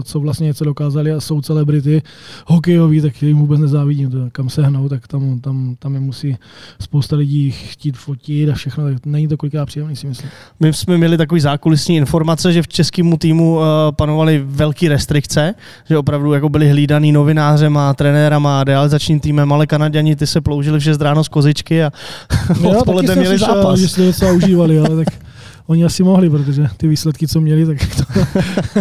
co 0.05 0.21
vlastně 0.21 0.45
něco 0.45 0.65
dokázali 0.65 1.12
a 1.12 1.21
jsou 1.21 1.41
celebrity 1.41 2.03
hokejový, 2.47 3.01
tak 3.01 3.23
jim 3.23 3.38
vůbec 3.38 3.61
nezávidím. 3.61 4.11
To, 4.11 4.19
kam 4.33 4.49
se 4.49 4.62
hnou, 4.62 4.88
tak 4.88 5.07
tam, 5.09 5.41
tam, 5.41 5.77
tam 5.79 5.95
je 5.95 6.01
musí 6.01 6.37
spousta 6.81 7.17
lidí 7.17 7.51
chtít 7.51 7.97
fotit 7.97 8.49
a 8.51 8.55
všechno. 8.55 8.85
Tak 8.85 9.07
není 9.07 9.29
to 9.29 9.37
kolikrát 9.37 9.67
příjemný, 9.94 10.14
si 10.14 10.24
myslím. 10.24 10.31
My 10.61 10.72
jsme 10.72 10.98
měli 10.98 11.16
takový 11.16 11.40
zákulisní 11.40 11.96
informace, 11.96 12.52
že 12.52 12.62
v 12.62 12.68
českému 12.68 13.16
týmu 13.16 13.57
uh, 13.57 13.62
panovaly 13.96 14.42
velké 14.46 14.88
restrikce, 14.88 15.55
že 15.88 15.98
opravdu 15.98 16.33
jako 16.33 16.48
byli 16.48 16.68
hlídaný 16.70 17.12
novinářem 17.12 17.76
a 17.76 17.94
trenérama 17.94 18.61
a 18.61 18.64
realizačním 18.64 19.20
týmem, 19.20 19.52
ale 19.52 19.66
Kanaděni 19.66 20.16
ty 20.16 20.26
se 20.26 20.40
ploužili 20.40 20.81
v 20.81 20.83
6 20.83 21.00
ráno 21.00 21.24
z 21.24 21.28
kozičky 21.28 21.85
a 21.85 21.90
odpoledne 22.76 23.16
měli 23.16 23.38
zápas. 23.38 23.78
Že 23.78 23.88
si 23.88 23.96
to 23.96 24.05
docela 24.05 24.33
užívali, 24.33 24.78
ale 24.78 25.05
tak 25.05 25.14
oni 25.66 25.85
asi 25.85 26.03
mohli, 26.03 26.31
protože 26.31 26.66
ty 26.77 26.88
výsledky, 26.88 27.29
co 27.29 27.40
měli, 27.40 27.66
tak 27.66 27.79
to 27.96 28.20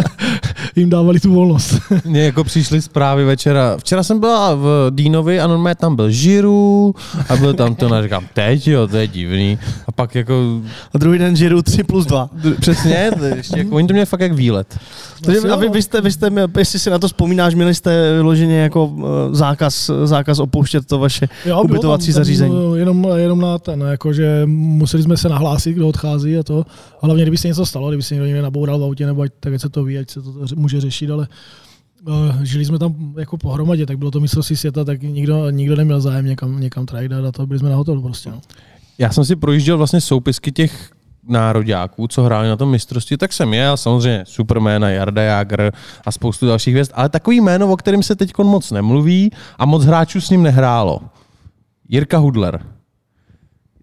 jim 0.76 0.90
dávali 0.90 1.20
tu 1.20 1.32
volnost. 1.34 1.74
Mně 2.04 2.22
jako 2.24 2.44
přišly 2.44 2.82
zprávy 2.82 3.24
večera. 3.24 3.76
Včera 3.78 4.02
jsem 4.02 4.20
byla 4.20 4.54
v 4.54 4.90
Dínovi 4.94 5.40
a 5.40 5.46
normálně 5.46 5.74
tam 5.74 5.96
byl 5.96 6.10
Žiru 6.10 6.94
a 7.28 7.36
byl 7.36 7.54
tam 7.54 7.74
to, 7.74 7.94
a 7.94 8.02
říkám, 8.02 8.24
teď 8.34 8.68
jo, 8.68 8.88
to 8.88 8.96
je 8.96 9.06
divný. 9.08 9.58
A 9.86 9.92
pak 9.92 10.14
jako, 10.14 10.60
A 10.94 10.98
druhý 10.98 11.18
den 11.18 11.36
Žiru 11.36 11.62
3 11.62 11.82
plus 11.84 12.06
2. 12.06 12.30
přesně, 12.60 13.10
ještě, 13.36 13.58
jako, 13.58 13.74
oni 13.76 13.86
to 13.86 13.92
měli 13.92 14.06
fakt 14.06 14.20
jak 14.20 14.32
výlet. 14.32 14.78
Takže, 15.24 15.40
a 15.48 15.56
vy, 15.56 15.68
vy, 15.68 15.82
jste, 15.82 16.00
vy 16.00 16.12
jste, 16.12 16.30
jestli 16.58 16.78
si 16.78 16.90
na 16.90 16.98
to 16.98 17.06
vzpomínáš, 17.08 17.54
měli 17.54 17.74
jste 17.74 18.12
vyloženě 18.16 18.58
jako 18.58 18.86
uh, 18.86 19.04
zákaz, 19.32 19.90
zákaz 20.04 20.38
opouštět 20.38 20.86
to 20.86 20.98
vaše 20.98 21.28
Jo, 21.46 21.54
bylo 21.54 21.62
ubytovací 21.62 22.06
tam- 22.06 22.14
tam, 22.14 22.20
zařízení. 22.24 22.54
eh, 22.74 22.78
Jenom, 22.78 23.06
jenom 23.16 23.40
na 23.40 23.58
ten, 23.58 23.80
jakože 23.90 24.42
museli 24.46 25.02
jsme 25.02 25.16
se 25.16 25.28
nahlásit, 25.28 25.72
kdo 25.72 25.88
odchází 25.88 26.38
a 26.38 26.42
to. 26.42 26.64
A 27.02 27.06
hlavně, 27.06 27.24
kdyby 27.24 27.36
se 27.36 27.48
něco 27.48 27.66
stalo, 27.66 27.88
kdyby 27.88 28.02
se 28.02 28.14
někdo 28.14 28.26
někde 28.26 28.42
naboural 28.42 28.78
v 28.78 28.82
autě, 28.82 29.06
nebo 29.06 29.22
ať, 29.22 29.32
tak 29.40 29.54
ať 29.54 29.60
se 29.60 29.68
to 29.68 29.84
ví, 29.84 29.98
ať 29.98 30.10
se 30.10 30.22
to 30.22 30.32
může 30.56 30.80
řešit, 30.80 31.10
ale 31.10 31.28
uh, 32.06 32.42
žili 32.42 32.64
jsme 32.64 32.78
tam 32.78 33.14
jako 33.18 33.38
pohromadě, 33.38 33.86
tak 33.86 33.98
bylo 33.98 34.10
to 34.10 34.20
mistrovství 34.20 34.56
světa, 34.56 34.84
tak 34.84 35.02
nikdo, 35.02 35.50
nikdo 35.50 35.76
neměl 35.76 36.00
zájem 36.00 36.26
někam, 36.26 36.60
někam 36.60 36.86
trajdat 36.86 37.24
a 37.24 37.32
to 37.32 37.46
byli 37.46 37.58
jsme 37.58 37.70
na 37.70 37.76
hotelu 37.76 38.02
prostě. 38.02 38.30
No. 38.30 38.40
Já 38.98 39.12
jsem 39.12 39.24
si 39.24 39.36
projížděl 39.36 39.78
vlastně 39.78 40.00
soupisky 40.00 40.52
těch 40.52 40.90
nároďáků, 41.28 42.08
co 42.08 42.22
hráli 42.22 42.48
na 42.48 42.56
tom 42.56 42.70
mistrovství, 42.70 43.16
tak 43.16 43.32
jsem 43.32 43.54
jel, 43.54 43.76
samozřejmě 43.76 44.24
Superman 44.26 44.84
a 44.84 44.90
Jarda 44.90 45.22
Jager 45.22 45.72
a 46.06 46.12
spoustu 46.12 46.46
dalších 46.46 46.74
hvězd, 46.74 46.92
ale 46.94 47.08
takový 47.08 47.40
jméno, 47.40 47.72
o 47.72 47.76
kterém 47.76 48.02
se 48.02 48.16
teď 48.16 48.32
moc 48.38 48.70
nemluví 48.70 49.30
a 49.58 49.66
moc 49.66 49.84
hráčů 49.84 50.20
s 50.20 50.30
ním 50.30 50.42
nehrálo. 50.42 51.00
Jirka 51.88 52.18
Hudler. 52.18 52.71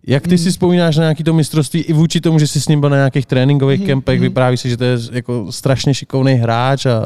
Jak 0.08 0.28
ty 0.28 0.38
si 0.38 0.52
vzpomínáš 0.52 0.98
na 0.98 1.04
nějaký 1.04 1.24
to 1.24 1.34
mistrovství 1.34 1.82
i 1.82 1.94
vůči 1.94 2.22
tomu, 2.22 2.40
že 2.40 2.48
jsi 2.48 2.62
s 2.62 2.68
ním 2.68 2.80
byl 2.80 2.90
na 2.90 2.96
nějakých 2.96 3.26
tréninkových 3.26 3.86
kempech, 3.86 4.20
vypráví 4.20 4.58
si, 4.58 4.70
že 4.70 4.78
to 4.78 4.84
je 4.84 4.98
jako 5.12 5.52
strašně 5.52 5.94
šikovný 5.94 6.34
hráč 6.34 6.86
a 6.86 7.02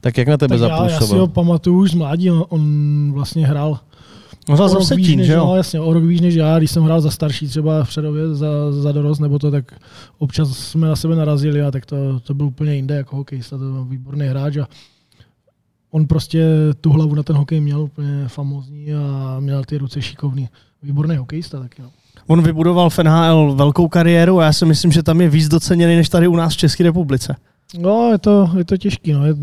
tak 0.00 0.18
jak 0.18 0.28
na 0.28 0.36
tebe 0.36 0.58
Tak 0.58 0.68
já, 0.70 0.76
já 0.76 0.88
si 0.88 0.94
ho 0.94 0.98
zapůsobil? 0.98 1.26
pamatuju 1.26 1.78
už 1.78 1.90
z 1.90 1.94
mládí, 1.94 2.30
on, 2.30 2.44
on 2.48 3.12
vlastně 3.12 3.46
hrál 3.46 3.78
No 4.48 4.56
za 4.56 4.78
než, 4.96 5.26
že 5.26 5.36
no, 5.36 5.42
jo? 5.42 5.54
jasně, 5.54 5.80
o 5.80 5.92
rok 5.92 6.04
víc 6.04 6.20
než 6.20 6.34
já, 6.34 6.58
když 6.58 6.70
jsem 6.70 6.82
hrál 6.82 7.00
za 7.00 7.10
starší 7.10 7.48
třeba 7.48 7.84
v 7.84 7.88
Přerově, 7.88 8.34
za, 8.34 8.72
za 8.72 8.92
dorost 8.92 9.18
nebo 9.18 9.38
to, 9.38 9.50
tak 9.50 9.72
občas 10.18 10.58
jsme 10.58 10.88
na 10.88 10.96
sebe 10.96 11.16
narazili 11.16 11.62
a 11.62 11.70
tak 11.70 11.86
to, 11.86 12.20
to 12.20 12.34
byl 12.34 12.46
úplně 12.46 12.74
jinde 12.74 12.94
jako 12.96 13.16
hokejista, 13.16 13.58
to 13.58 13.64
byl 13.64 13.84
výborný 13.84 14.26
hráč 14.26 14.56
a 14.56 14.68
on 15.90 16.06
prostě 16.06 16.46
tu 16.80 16.90
hlavu 16.90 17.14
na 17.14 17.22
ten 17.22 17.36
hokej 17.36 17.60
měl 17.60 17.80
úplně 17.80 18.28
famózní 18.28 18.94
a 18.94 19.36
měl 19.40 19.64
ty 19.64 19.78
ruce 19.78 20.02
šikovný. 20.02 20.48
Výborný 20.82 21.16
hokejista 21.16 21.60
taky. 21.60 21.82
No. 21.82 21.90
On 22.26 22.42
vybudoval 22.42 22.90
v 22.90 22.98
NHL 22.98 23.54
velkou 23.54 23.88
kariéru 23.88 24.40
a 24.40 24.44
já 24.44 24.52
si 24.52 24.66
myslím, 24.66 24.92
že 24.92 25.02
tam 25.02 25.20
je 25.20 25.28
víc 25.28 25.48
doceněný 25.48 25.96
než 25.96 26.08
tady 26.08 26.28
u 26.28 26.36
nás 26.36 26.54
v 26.54 26.56
České 26.56 26.84
republice. 26.84 27.36
No, 27.78 28.12
je 28.12 28.18
to, 28.18 28.50
je 28.58 28.64
to 28.64 28.76
těžký, 28.76 29.12
no. 29.12 29.26
Je, 29.26 29.34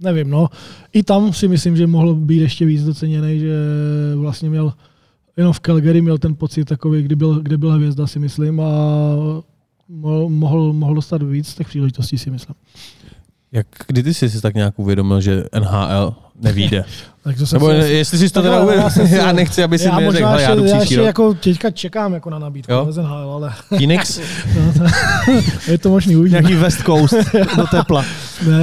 nevím, 0.00 0.30
no. 0.30 0.48
I 0.92 1.02
tam 1.02 1.32
si 1.32 1.48
myslím, 1.48 1.76
že 1.76 1.86
mohl 1.86 2.14
být 2.14 2.40
ještě 2.40 2.66
víc 2.66 2.84
doceněný, 2.84 3.40
že 3.40 3.54
vlastně 4.16 4.50
měl 4.50 4.72
jenom 5.36 5.52
v 5.52 5.60
Calgary 5.60 6.00
měl 6.00 6.18
ten 6.18 6.34
pocit 6.34 6.64
takový, 6.64 7.02
kdy 7.02 7.16
byl, 7.16 7.40
kde 7.40 7.58
byla 7.58 7.74
hvězda, 7.74 8.06
si 8.06 8.18
myslím, 8.18 8.60
a 8.60 8.70
mohl, 9.88 10.28
mohl, 10.28 10.72
mohl 10.72 10.94
dostat 10.94 11.22
víc 11.22 11.54
těch 11.54 11.68
příležitostí, 11.68 12.18
si 12.18 12.30
myslím. 12.30 12.54
Jak, 13.52 13.66
kdy 13.86 14.02
ty 14.02 14.14
jsi 14.14 14.30
si 14.30 14.40
tak 14.40 14.54
nějak 14.54 14.78
uvědomil, 14.78 15.20
že 15.20 15.44
NHL 15.60 16.14
nevíde? 16.40 16.84
Tak 17.24 17.36
to 17.38 17.46
jsem 17.46 17.56
Nebo 17.60 17.70
si- 17.82 17.88
jestli 17.92 18.18
jsi 18.18 18.30
to 18.30 18.42
teda 18.42 18.56
uvědomil, 18.62 18.84
já 18.84 18.90
jsem 18.90 19.08
si- 19.08 19.14
já 19.14 19.32
nechci, 19.32 19.62
aby 19.62 19.78
si 19.78 19.84
já 19.86 19.98
mi 20.00 20.10
řekl, 20.10 20.12
možná 20.12 20.28
"Hele, 20.30 20.42
já 20.42 20.48
ještě, 20.50 20.60
jdu 20.62 20.64
já 20.68 20.76
příští 20.78 20.94
ještě 20.94 20.96
rok. 20.96 21.06
jako 21.06 21.34
teďka 21.34 21.70
čekám 21.70 22.14
jako 22.14 22.30
na 22.30 22.38
nabídku 22.38 22.72
Jo? 22.72 22.86
z 22.90 22.96
NHL, 22.96 23.30
ale 23.32 23.52
Phoenix? 23.68 24.20
no, 24.56 24.72
to, 25.66 25.70
je 25.72 25.78
to 25.78 25.88
možný 25.90 26.16
uvidíme. 26.16 26.40
Nějaký 26.40 26.56
West 26.56 26.78
Coast 26.82 27.14
do 27.56 27.66
tepla. 27.70 28.04
Ne, 28.46 28.58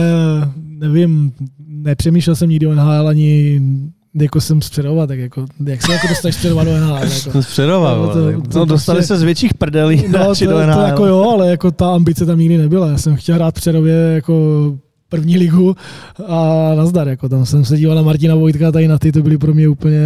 nevím, 0.57 1.31
nepřemýšlel 1.67 2.35
jsem 2.35 2.49
nikdy 2.49 2.67
o 2.67 2.73
NHL, 2.75 3.07
ani 3.07 3.61
jako 4.21 4.41
jsem 4.41 4.61
z 4.61 4.69
Přerova, 4.69 5.07
tak 5.07 5.19
jako, 5.19 5.45
jak 5.65 5.81
se 5.85 5.93
jako 5.93 6.07
dostaneš 6.07 6.35
z 6.35 6.37
Přerova 6.37 6.63
do 6.63 6.71
NHL? 6.77 6.95
Jako. 6.95 7.09
Jsem 7.09 7.43
zpředoval. 7.43 8.01
No, 8.01 8.07
to- 8.13 8.19
vole. 8.19 8.33
to- 8.33 8.59
No, 8.59 8.65
dostali 8.65 8.97
prostě- 8.97 9.07
se 9.07 9.17
z 9.17 9.23
větších 9.23 9.53
prdelí 9.53 10.03
No, 10.07 10.35
to, 10.35 10.45
do 10.45 10.51
to, 10.51 10.65
NHL. 10.67 10.81
jako 10.81 11.05
jo, 11.05 11.29
ale 11.33 11.49
jako 11.49 11.71
ta 11.71 11.93
ambice 11.95 12.25
tam 12.25 12.39
nikdy 12.39 12.57
nebyla. 12.57 12.87
Já 12.87 12.97
jsem 12.97 13.15
chtěl 13.15 13.35
hrát 13.35 13.51
v 13.51 13.57
Přerově 13.57 13.95
jako 13.95 14.33
první 15.09 15.37
ligu 15.37 15.75
a 16.27 16.71
nazdar. 16.75 17.07
Jako 17.07 17.29
tam 17.29 17.45
jsem 17.45 17.65
se 17.65 17.77
díval 17.77 17.95
na 17.95 18.01
Martina 18.01 18.35
Vojtka, 18.35 18.71
tady 18.71 18.87
na 18.87 18.97
ty, 18.97 19.11
to 19.11 19.21
byly 19.21 19.37
pro 19.37 19.53
mě 19.53 19.67
úplně 19.69 19.99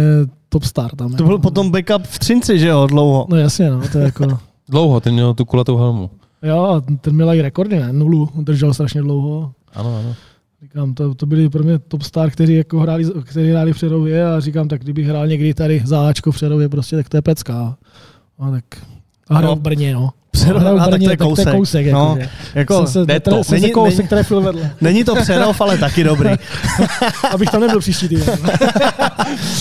top 0.48 0.64
star. 0.64 0.90
Tam, 0.96 1.08
To 1.08 1.14
jako. 1.14 1.24
byl 1.24 1.38
potom 1.38 1.70
backup 1.70 2.02
v 2.06 2.18
Třinci, 2.18 2.58
že 2.58 2.68
jo, 2.68 2.86
dlouho. 2.86 3.26
No 3.30 3.36
jasně, 3.36 3.70
no, 3.70 3.80
to 3.92 3.98
je 3.98 4.04
jako... 4.04 4.38
Dlouho, 4.68 5.00
ten 5.00 5.14
měl 5.14 5.34
tu 5.34 5.44
kulatou 5.44 5.76
helmu. 5.76 6.10
Jo, 6.42 6.62
a 6.64 6.96
ten 7.00 7.14
měl 7.14 7.34
i 7.34 7.42
rekordy, 7.42 7.78
ne? 7.80 7.92
Nulu, 7.92 8.28
držel 8.40 8.74
strašně 8.74 9.02
dlouho. 9.02 9.52
Ano, 9.74 9.96
ano. 10.00 10.14
Říkám, 10.62 10.94
to, 10.94 11.14
to 11.14 11.26
byli 11.26 11.48
pro 11.48 11.62
mě 11.64 11.78
top 11.78 12.02
star, 12.02 12.30
kteří 12.30 12.54
jako 12.54 12.80
hráli, 12.80 13.04
kteří 13.24 13.50
hráli 13.50 13.72
v 13.72 13.76
Přerově 13.76 14.26
a 14.26 14.40
říkám, 14.40 14.68
tak 14.68 14.82
kdybych 14.82 15.06
hrál 15.06 15.26
někdy 15.26 15.54
tady 15.54 15.82
za 15.84 16.08
Ačko 16.08 16.32
v 16.32 16.34
Přerově, 16.34 16.68
prostě, 16.68 16.96
tak 16.96 17.08
to 17.08 17.16
je 17.16 17.22
pecka. 17.22 17.76
No, 18.40 18.50
tak 18.50 18.64
a 19.28 19.34
hrál 19.38 19.50
No. 19.50 19.56
v 19.56 19.60
Brně, 19.60 19.94
no. 19.94 20.10
Přerov, 20.32 20.62
v 20.62 20.80
a, 20.80 20.88
tak 20.90 21.00
to 21.02 21.10
je 21.10 21.16
kousek. 21.16 21.44
To 21.44 21.50
je 21.50 21.56
kousek 21.56 21.86
no, 21.92 22.16
jako, 22.18 22.30
jako, 22.54 22.86
jsem 22.86 23.06
se, 23.06 23.20
to. 23.20 23.30
Jsem 23.30 23.44
se 23.44 23.54
Není- 23.54 23.72
kousek 23.72 23.98
není- 23.98 24.08
trefil 24.08 24.40
vedle, 24.40 24.70
není 24.80 25.04
to 25.04 25.14
Přerov, 25.14 25.60
ale 25.60 25.78
taky 25.78 26.04
dobrý. 26.04 26.30
abych 27.32 27.50
tam 27.50 27.60
nebyl 27.60 27.80
příští 27.80 28.08
týden. 28.08 28.26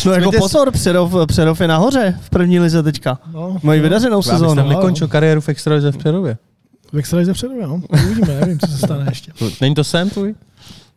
No 0.05 0.11
jako 0.13 0.31
pozor, 0.31 0.71
Přerov, 0.71 1.13
Přerov 1.27 1.61
je 1.61 1.67
nahoře 1.67 2.19
v 2.21 2.29
první 2.29 2.59
lize 2.59 2.83
teďka. 2.83 3.19
No, 3.33 3.57
Mají 3.63 3.81
vydařenou 3.81 4.17
Já 4.17 4.17
bych 4.17 4.25
sezónu. 4.39 4.55
tam 4.55 4.69
nekončil 4.69 5.07
kariéru 5.07 5.41
v 5.41 5.49
extralize 5.49 5.91
v 5.91 5.97
Přerově. 5.97 6.37
v 6.93 6.97
extralize 6.97 7.33
předu, 7.33 7.53
no. 7.61 7.81
Uvidíme, 8.05 8.39
nevím, 8.39 8.59
co 8.59 8.67
se 8.67 8.77
stane 8.77 9.05
ještě. 9.09 9.31
Není 9.61 9.75
to 9.75 9.83
sen 9.83 10.09
tvůj? 10.09 10.33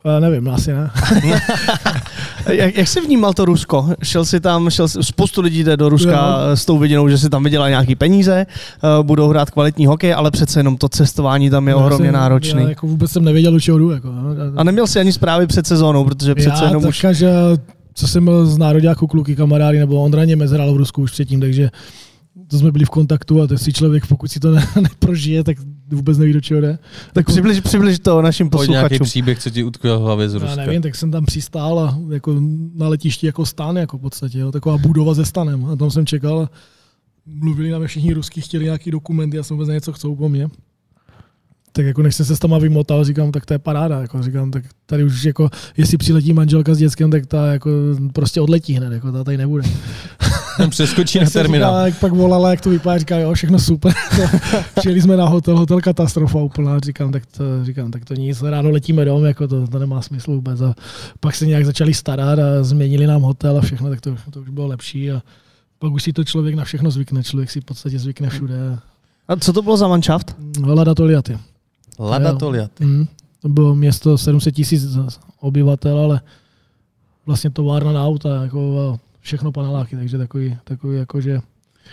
Uh, 0.05 0.21
nevím, 0.21 0.49
asi 0.51 0.73
ne. 0.73 0.91
Jak, 2.53 2.77
jak 2.77 2.89
jsi 2.89 3.01
vnímal 3.01 3.33
to 3.33 3.45
Rusko? 3.45 3.89
Šel 4.03 4.25
si 4.25 4.41
tam, 4.41 4.71
šel 4.71 4.89
spoustu 4.89 5.41
lidí 5.41 5.65
jde 5.65 5.77
do 5.77 5.89
Ruska 5.89 6.11
Jo. 6.11 6.57
s 6.57 6.65
tou 6.65 6.79
viděnou, 6.79 7.09
že 7.09 7.19
si 7.19 7.31
tam 7.31 7.45
vydělají 7.45 7.71
nějaký 7.73 7.95
peníze, 7.95 8.47
eh, 8.47 9.03
budou 9.03 9.29
hrát 9.29 9.51
kvalitní 9.51 9.87
hokej, 9.87 10.15
ale 10.15 10.31
přece 10.31 10.61
jenom 10.61 10.77
to 10.77 10.89
cestování 10.89 11.51
tam 11.51 11.69
je 11.69 11.73
Já 11.73 11.77
ohromně 11.77 12.07
jsem- 12.07 12.15
náročný. 12.15 12.63
Já 12.63 12.69
jako 12.69 12.87
vůbec 12.87 13.11
jsem 13.11 13.25
nevěděl, 13.25 13.53
do 13.53 13.61
čeho 13.61 13.79
jdu. 13.79 13.91
Jako, 13.91 14.09
no. 14.09 14.23
A 14.57 14.65
neměl 14.65 14.87
jsi 14.87 15.01
ani 15.01 15.13
zprávy 15.13 15.47
před 15.47 15.67
sezónou, 15.67 16.05
protože 16.05 16.35
přece 16.35 16.65
já 16.65 16.69
jenom 16.69 16.85
už... 16.85 17.07
že 17.11 17.31
co 17.95 18.09
jsem 18.09 18.25
byl 18.25 18.47
z 18.47 18.59
nároďáku 18.59 19.07
kluky 19.07 19.37
kamarády, 19.37 19.79
nebo 19.79 20.03
Ondra 20.03 20.25
Němec 20.25 20.51
hrál 20.51 20.75
v 20.75 20.77
Rusku 20.77 21.03
už 21.03 21.11
předtím, 21.11 21.41
takže 21.41 21.71
to 22.49 22.59
jsme 22.59 22.73
byli 22.73 22.85
v 22.85 22.91
kontaktu 22.91 23.43
a 23.43 23.47
to 23.47 23.59
si 23.59 23.73
člověk, 23.73 24.07
pokud 24.07 24.31
si 24.33 24.41
to 24.41 24.51
ne, 24.51 24.67
neprožije, 24.81 25.45
tak 25.45 25.57
vůbec 25.89 26.19
neví, 26.19 26.33
do 26.33 26.41
čeho 26.41 26.61
jde. 26.61 26.79
Tak 27.13 27.27
přibliž, 27.27 27.61
přibliž 27.61 27.99
to 27.99 28.23
našim 28.23 28.51
Pojď 28.51 28.71
nějaký 28.71 28.85
posluchačům. 28.85 29.05
příběh, 29.05 29.39
co 29.39 29.51
ti 29.51 29.65
utkvěl 29.65 29.99
v 29.99 30.03
hlavě 30.03 30.29
z 30.29 30.35
Já 30.35 30.41
Ruska. 30.41 30.57
nevím, 30.57 30.83
tak 30.83 30.95
jsem 30.95 31.11
tam 31.11 31.25
přistál 31.25 31.79
a 31.79 31.99
jako 32.11 32.41
na 32.75 32.89
letišti 32.89 33.27
jako 33.27 33.47
stan, 33.47 33.77
jako 33.77 33.99
v 33.99 34.01
podstatě, 34.01 34.39
jo, 34.39 34.53
taková 34.53 34.79
budova 34.79 35.15
se 35.15 35.25
stanem. 35.25 35.65
A 35.65 35.77
tam 35.77 35.91
jsem 35.91 36.07
čekal 36.07 36.41
a 36.41 36.51
mluvili 37.27 37.71
na 37.71 37.79
mě 37.79 37.89
všichni 37.89 38.13
ruský, 38.13 38.41
chtěli 38.41 38.65
nějaký 38.65 38.91
dokumenty, 38.91 39.37
já 39.37 39.43
jsem 39.43 39.57
vůbec 39.57 39.69
něco 39.69 39.93
chcou 39.93 40.17
po 40.17 40.29
mně. 40.29 40.49
Tak 41.73 41.87
jako 41.87 42.03
než 42.03 42.15
jsem 42.15 42.27
se 42.27 42.37
s 42.37 42.39
tam 42.39 42.61
vymotal, 42.61 43.05
říkám, 43.05 43.33
tak 43.33 43.47
to 43.47 43.55
je 43.55 43.59
paráda, 43.59 44.01
jako 44.01 44.23
říkám, 44.23 44.51
tak 44.51 44.65
tady 44.87 45.05
už 45.05 45.25
jako, 45.25 45.51
jestli 45.77 45.99
přiletí 45.99 46.33
manželka 46.33 46.75
s 46.75 46.79
dětskem, 46.79 47.11
tak 47.11 47.27
ta 47.27 47.47
jako 47.47 47.71
prostě 48.13 48.41
odletí 48.41 48.73
hned, 48.73 48.93
jako 48.93 49.13
ta 49.13 49.25
tady 49.25 49.37
nebude. 49.37 49.63
Tam 50.59 50.71
přeskočí 50.71 51.19
na 51.21 51.31
terminál. 51.31 51.71
Říkal, 51.71 51.87
jak 51.87 51.99
pak 51.99 52.13
volala, 52.13 52.51
jak 52.51 52.61
to 52.61 52.71
vypadá, 52.71 52.99
říká, 52.99 53.19
jo, 53.19 53.35
všechno 53.35 53.59
super. 53.59 53.93
Přijeli 54.77 55.03
jsme 55.03 55.17
na 55.17 55.29
hotel, 55.29 55.59
hotel 55.59 55.81
katastrofa 55.81 56.39
úplná, 56.39 56.79
říkám, 56.79 57.13
tak 57.13 57.27
to, 57.27 57.65
říkám, 57.65 57.91
tak 57.91 58.05
to 58.05 58.15
nic, 58.15 58.43
ráno 58.43 58.71
letíme 58.71 59.05
dom, 59.05 59.25
jako 59.25 59.49
to, 59.49 59.67
to 59.67 59.79
nemá 59.79 60.03
smysl 60.03 60.31
vůbec. 60.31 60.61
A 60.61 60.75
pak 61.21 61.35
se 61.35 61.47
nějak 61.47 61.67
začali 61.67 61.95
starat 61.95 62.39
a 62.39 62.63
změnili 62.63 63.07
nám 63.07 63.23
hotel 63.23 63.59
a 63.59 63.61
všechno, 63.61 63.91
tak 63.91 64.01
to, 64.01 64.17
to 64.31 64.41
už 64.41 64.49
bylo 64.49 64.67
lepší. 64.67 65.13
A 65.13 65.23
pak 65.79 65.93
už 65.93 66.03
si 66.03 66.13
to 66.13 66.25
člověk 66.25 66.55
na 66.55 66.65
všechno 66.65 66.91
zvykne, 66.91 67.23
člověk 67.23 67.51
si 67.51 67.61
v 67.61 67.65
podstatě 67.65 67.99
zvykne 67.99 68.29
všude. 68.29 68.79
A 69.29 69.37
co 69.37 69.53
to 69.53 69.63
bylo 69.63 69.77
za 69.77 69.89
manšaft? 69.89 70.37
Lada 70.65 70.95
Toliaty. 70.95 71.39
Lada 71.99 72.31
Jo. 72.31 72.37
Toliat. 72.37 72.81
Mm. 72.81 73.07
To 73.43 73.49
bylo 73.49 73.75
město 73.75 74.19
700 74.19 74.55
tisíc 74.55 74.99
obyvatel, 75.41 75.99
ale 75.99 76.21
vlastně 77.27 77.51
továrna 77.51 77.93
na 77.93 78.07
auta, 78.07 78.43
jako 78.43 78.99
všechno 79.25 79.53
paneláky, 79.53 79.97
takže 79.97 80.19
takový, 80.19 80.57
takový 80.65 80.99
jako, 80.99 81.21
že 81.21 81.41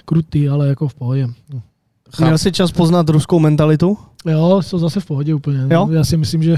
krutý, 0.05 0.49
ale 0.49 0.67
jako 0.67 0.87
v 0.87 0.93
pohodě. 0.93 1.27
Měl 2.19 2.37
jsi 2.37 2.51
čas 2.51 2.71
poznat 2.71 3.09
ruskou 3.09 3.39
mentalitu? 3.39 3.97
Jo, 4.25 4.61
jsou 4.61 4.77
zase 4.77 4.99
v 4.99 5.05
pohodě 5.05 5.33
úplně. 5.33 5.59
Jo? 5.69 5.89
Já 5.91 6.03
si 6.03 6.17
myslím, 6.17 6.43
že 6.43 6.57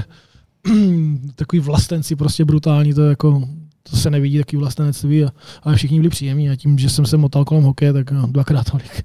takový 1.34 1.60
vlastenci 1.60 2.16
prostě 2.16 2.44
brutální, 2.44 2.94
to 2.94 3.02
jako 3.02 3.42
to 3.90 3.96
se 3.96 4.10
nevidí, 4.10 4.38
takový 4.38 4.60
vlastenectví, 4.60 5.24
a, 5.24 5.28
ale 5.62 5.76
všichni 5.76 5.98
byli 5.98 6.10
příjemní 6.10 6.50
a 6.50 6.56
tím, 6.56 6.78
že 6.78 6.90
jsem 6.90 7.06
se 7.06 7.16
motal 7.16 7.44
kolem 7.44 7.64
hokeje, 7.64 7.92
tak 7.92 8.10
no, 8.10 8.26
dvakrát 8.26 8.70
tolik. 8.70 9.04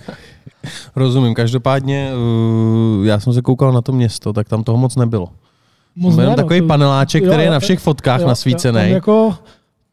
Rozumím. 0.96 1.34
Každopádně 1.34 2.10
uh, 2.98 3.06
já 3.06 3.20
jsem 3.20 3.32
se 3.32 3.42
koukal 3.42 3.72
na 3.72 3.82
to 3.82 3.92
město, 3.92 4.32
tak 4.32 4.48
tam 4.48 4.64
toho 4.64 4.78
moc 4.78 4.96
nebylo. 4.96 5.28
Moc 5.96 6.12
jenom 6.12 6.24
ne, 6.24 6.30
no, 6.30 6.36
takový 6.36 6.60
to- 6.60 6.66
paneláček, 6.66 7.22
jo, 7.22 7.28
který 7.28 7.42
je 7.42 7.46
jo, 7.46 7.52
na 7.52 7.60
všech 7.60 7.78
fotkách 7.78 8.20
jo, 8.20 8.26
nasvícený. 8.26 8.90
jako 8.90 9.34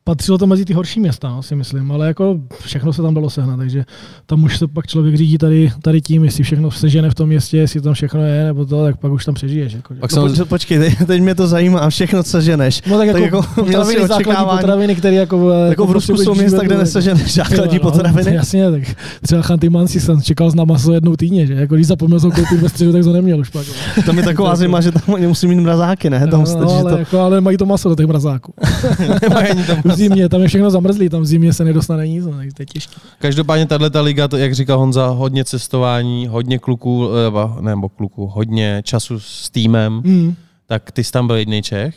patřilo 0.08 0.38
to 0.38 0.48
mezi 0.48 0.66
ty 0.66 0.74
horší 0.74 1.00
města, 1.00 1.42
si 1.42 1.56
myslím, 1.56 1.92
ale 1.92 2.08
jako 2.08 2.36
všechno 2.62 2.94
se 2.94 3.02
tam 3.02 3.14
dalo 3.14 3.30
sehnat, 3.30 3.58
takže 3.58 3.84
tam 4.26 4.44
už 4.44 4.58
se 4.58 4.68
pak 4.68 4.88
člověk 4.88 5.16
řídí 5.16 5.38
tady, 5.38 5.72
tady 5.82 6.02
tím, 6.02 6.24
jestli 6.24 6.44
všechno 6.44 6.72
sežene 6.72 7.10
v 7.10 7.16
tom 7.16 7.28
městě, 7.30 7.58
jestli 7.58 7.82
tam 7.82 7.94
všechno 7.94 8.22
je, 8.24 8.46
nebo 8.46 8.66
to, 8.66 8.84
tak 8.84 8.98
pak 8.98 9.12
už 9.12 9.26
tam 9.26 9.36
přežiješ. 9.36 9.74
Jako. 9.74 9.94
Pak 10.00 10.12
No, 10.16 10.30
jsem, 10.30 10.44
poč- 10.46 10.48
počkej, 10.48 10.80
teď, 10.80 10.96
teď 11.08 11.22
mě 11.22 11.36
to 11.36 11.48
zajímá, 11.48 11.90
všechno, 11.90 12.24
co 12.24 12.42
ženeš. 12.42 12.82
No 12.90 12.98
tak 12.98 13.08
jako, 13.08 13.20
tak 13.20 13.24
jako 13.24 13.38
měl 13.66 13.86
jsi 13.86 13.94
potraviny, 13.96 14.08
základní 14.08 14.26
očekávání. 14.26 14.58
potraviny, 14.60 14.96
které 14.96 15.16
jako... 15.16 15.52
Jako 15.70 15.86
v 15.88 15.92
Rusku 15.92 16.18
jsou 16.18 16.36
města, 16.36 16.64
kde 16.64 16.78
neseženeš 16.78 17.34
základní 17.34 17.80
potraviny. 17.80 18.32
No, 18.32 18.36
jasně, 18.38 18.72
tak 18.72 18.82
třeba 19.22 19.42
Chanty 19.42 19.70
Mansi 19.70 20.00
jsem 20.00 20.22
čekal 20.22 20.52
na 20.56 20.64
maso 20.64 20.94
jednou 20.94 21.16
týdně, 21.16 21.48
že? 21.48 21.54
Jako 21.54 21.76
když 21.76 21.88
zapomněl 21.88 22.20
jsem 22.20 22.32
koupit 22.32 22.62
ve 22.62 22.70
středu, 22.70 22.92
tak 22.94 23.04
to 23.04 23.14
neměl 23.14 23.40
už 23.40 23.50
pak. 23.50 23.68
jo. 23.68 23.74
Tam 24.06 24.18
je 24.18 24.24
taková 24.24 24.56
zima, 24.56 24.82
že 24.82 24.92
tam 24.92 25.02
oni 25.08 25.28
musí 25.28 25.48
mít 25.48 25.56
mrazáky, 25.60 26.10
ne? 26.10 26.28
Tam 26.28 26.40
no, 26.40 26.46
stačí, 26.46 26.70
že 26.74 26.80
ale, 26.82 26.92
to... 26.92 26.98
jako, 26.98 27.20
ale 27.20 27.42
mají 27.42 27.58
to 27.58 27.66
maso 27.66 27.90
do 27.90 27.96
těch 27.96 28.06
mrazáků. 28.06 28.54
nemají 29.22 29.50
ani 29.50 29.64
zimě, 29.98 30.30
tam 30.30 30.42
je 30.42 30.48
všechno 30.48 30.72
zamrzlý, 30.72 31.10
tam 31.10 31.22
v 31.22 31.26
zimě 31.26 31.54
se 31.54 31.64
nedostane 31.64 32.08
nic, 32.08 32.26
no, 32.26 32.32
to 32.32 32.62
je 32.62 32.66
těžké. 32.66 32.96
Každopádně 33.20 33.66
tahle 33.66 33.90
ta 33.90 34.02
liga, 34.02 34.28
to, 34.28 34.38
jak 34.38 34.56
říkal 34.56 34.80
Honza, 34.80 35.08
hodně 35.08 35.46
cestování, 35.46 36.28
hodně 36.28 36.60
kluků, 36.60 37.08
nebo, 37.24 37.56
nebo 37.62 37.90
kluků, 37.90 38.28
hodně 38.28 38.82
času 38.86 39.20
s 39.20 39.50
týmem, 39.50 40.02
Mm. 40.06 40.36
tak 40.66 40.92
ty 40.92 41.04
jsi 41.04 41.12
tam 41.12 41.28
byl 41.28 41.36
jediný 41.36 41.62
Čech. 41.62 41.96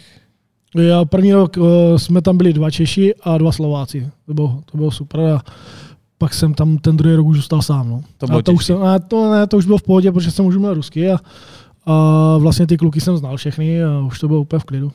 Já 0.79 1.05
první 1.05 1.33
rok 1.33 1.57
uh, 1.57 1.67
jsme 1.97 2.23
tam 2.23 2.37
byli 2.37 2.53
dva 2.53 2.71
Češi 2.71 3.15
a 3.23 3.39
dva 3.39 3.53
Slováci. 3.53 4.09
To 4.27 4.35
bylo, 4.35 4.63
to 4.71 4.77
bylo 4.77 4.91
super. 4.91 5.21
A 5.21 5.43
pak 6.19 6.35
jsem 6.35 6.55
tam 6.55 6.79
ten 6.79 6.97
druhý 6.97 7.15
rok 7.15 7.27
už 7.27 7.37
zůstal 7.37 7.63
sám. 7.63 7.89
No. 7.91 8.03
To 8.19 8.27
bylo 8.27 8.39
a 8.39 8.43
to, 8.43 8.53
už 8.53 8.65
jsem, 8.65 8.83
a 8.83 8.99
to, 8.99 9.33
ne, 9.33 9.47
to 9.47 9.57
už 9.57 9.67
bylo 9.67 9.79
v 9.79 9.83
pohodě, 9.83 10.13
protože 10.13 10.31
jsem 10.31 10.47
už 10.47 10.57
uměl 10.57 10.75
rusky 10.75 11.11
a, 11.11 11.19
a 11.87 12.37
vlastně 12.39 12.67
ty 12.67 12.77
kluky 12.77 13.01
jsem 13.01 13.17
znal 13.17 13.37
všechny 13.37 13.85
a 13.85 13.99
už 13.99 14.19
to 14.19 14.29
bylo 14.29 14.41
úplně 14.41 14.61
v 14.61 14.65
klidu. 14.65 14.93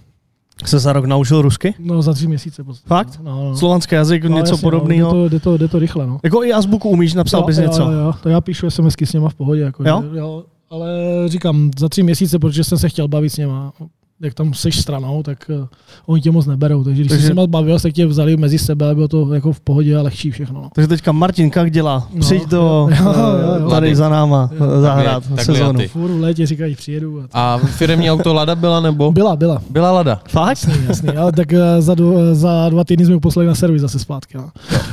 Se 0.66 0.80
za 0.80 0.94
rok 0.94 1.06
naučil 1.06 1.42
rusky? 1.42 1.74
No 1.80 2.02
za 2.02 2.14
tři 2.14 2.28
měsíce. 2.28 2.64
podstatě. 2.64 2.88
Fakt? 2.88 3.20
No, 3.24 3.44
no. 3.50 3.58
Slovanský 3.58 3.96
jazyk, 3.96 4.24
No, 4.24 4.38
něco 4.38 4.54
jasně, 4.54 4.62
podobného? 4.62 5.14
No, 5.14 5.30
jde, 5.30 5.30
to, 5.30 5.30
jde, 5.30 5.40
to, 5.40 5.58
jde 5.58 5.68
to 5.68 5.80
rychle. 5.80 6.08
No. 6.08 6.20
Jako 6.24 6.44
i 6.44 6.54
azbuku 6.54 6.90
umíš, 6.90 7.14
napsal 7.14 7.44
bys 7.44 7.58
jo, 7.58 7.64
něco. 7.64 7.82
Jo, 7.82 7.92
jo, 7.92 8.14
to 8.24 8.30
já 8.30 8.42
píšu 8.42 8.70
SMSky 8.70 9.06
s 9.06 9.14
něma 9.14 9.30
v 9.30 9.34
pohodě. 9.36 9.62
Jako, 9.62 9.84
Jo? 9.88 10.04
Že, 10.14 10.20
jo? 10.20 10.44
Ale 10.70 10.90
říkám, 11.28 11.72
za 11.80 11.90
tři 11.90 12.04
měsíce, 12.04 12.40
protože 12.40 12.64
jsem 12.64 12.78
se 12.78 12.90
chtěl 12.90 13.08
bavit 13.08 13.30
s 13.30 13.38
něma. 13.38 13.74
Jak 14.22 14.34
tam 14.34 14.54
seš 14.54 14.80
stranou, 14.82 15.24
tak 15.24 15.52
uh, 15.62 15.68
oni 16.06 16.22
tě 16.22 16.32
moc 16.32 16.46
neberou. 16.46 16.84
Takže 16.84 17.02
když 17.02 17.10
Takže- 17.10 17.28
jsi 17.28 17.34
se 17.36 17.48
bavil, 17.48 17.80
tak 17.80 17.94
tě 17.94 18.06
vzali 18.06 18.38
mezi 18.38 18.58
sebe, 18.60 18.96
bylo 18.96 19.08
to 19.08 19.34
jako 19.34 19.54
v 19.54 19.60
pohodě 19.60 19.98
a 19.98 20.02
lehčí 20.02 20.32
všechno. 20.32 20.62
no. 20.62 20.70
Takže 20.76 20.88
teďka 20.88 21.12
Martin, 21.12 21.52
jak 21.56 21.72
dělá? 21.72 22.08
No, 22.14 22.20
Přijď 22.20 22.48
do, 22.48 22.58
jo, 22.58 22.90
jo, 23.06 23.14
eh, 23.58 23.62
jo. 23.62 23.70
tady 23.70 23.96
za 23.96 24.10
náma 24.10 24.50
Jo. 24.60 24.66
eh, 24.78 24.82
zahrát 24.82 25.24
Takhle- 25.24 25.46
sezónu. 25.46 25.68
takhle 25.68 25.88
Furt 25.88 26.12
v 26.12 26.20
létě 26.22 26.46
říkají, 26.46 26.76
přijedu. 26.76 27.24
A 27.34 27.54
A 27.54 27.58
firmní 27.58 28.12
auto 28.12 28.34
Lada 28.34 28.56
byla 28.56 28.80
nebo? 28.80 29.12
byla, 29.12 29.36
byla. 29.36 29.62
Byla 29.70 29.92
Lada. 29.92 30.22
Fakt? 30.30 30.50
Jasný, 30.50 30.74
jasný. 30.88 31.10
Ale 31.10 31.32
tak 31.32 31.54
eh, 31.54 31.82
za, 31.82 31.96
dvo, 31.96 32.36
za 32.36 32.70
dva 32.70 32.84
týdny 32.84 33.06
jsme 33.06 33.14
ho 33.14 33.20
poslali 33.20 33.48
na 33.48 33.56
servis 33.56 33.82
zase 33.82 34.00
zpátky. 34.00 34.38
No. 34.38 34.50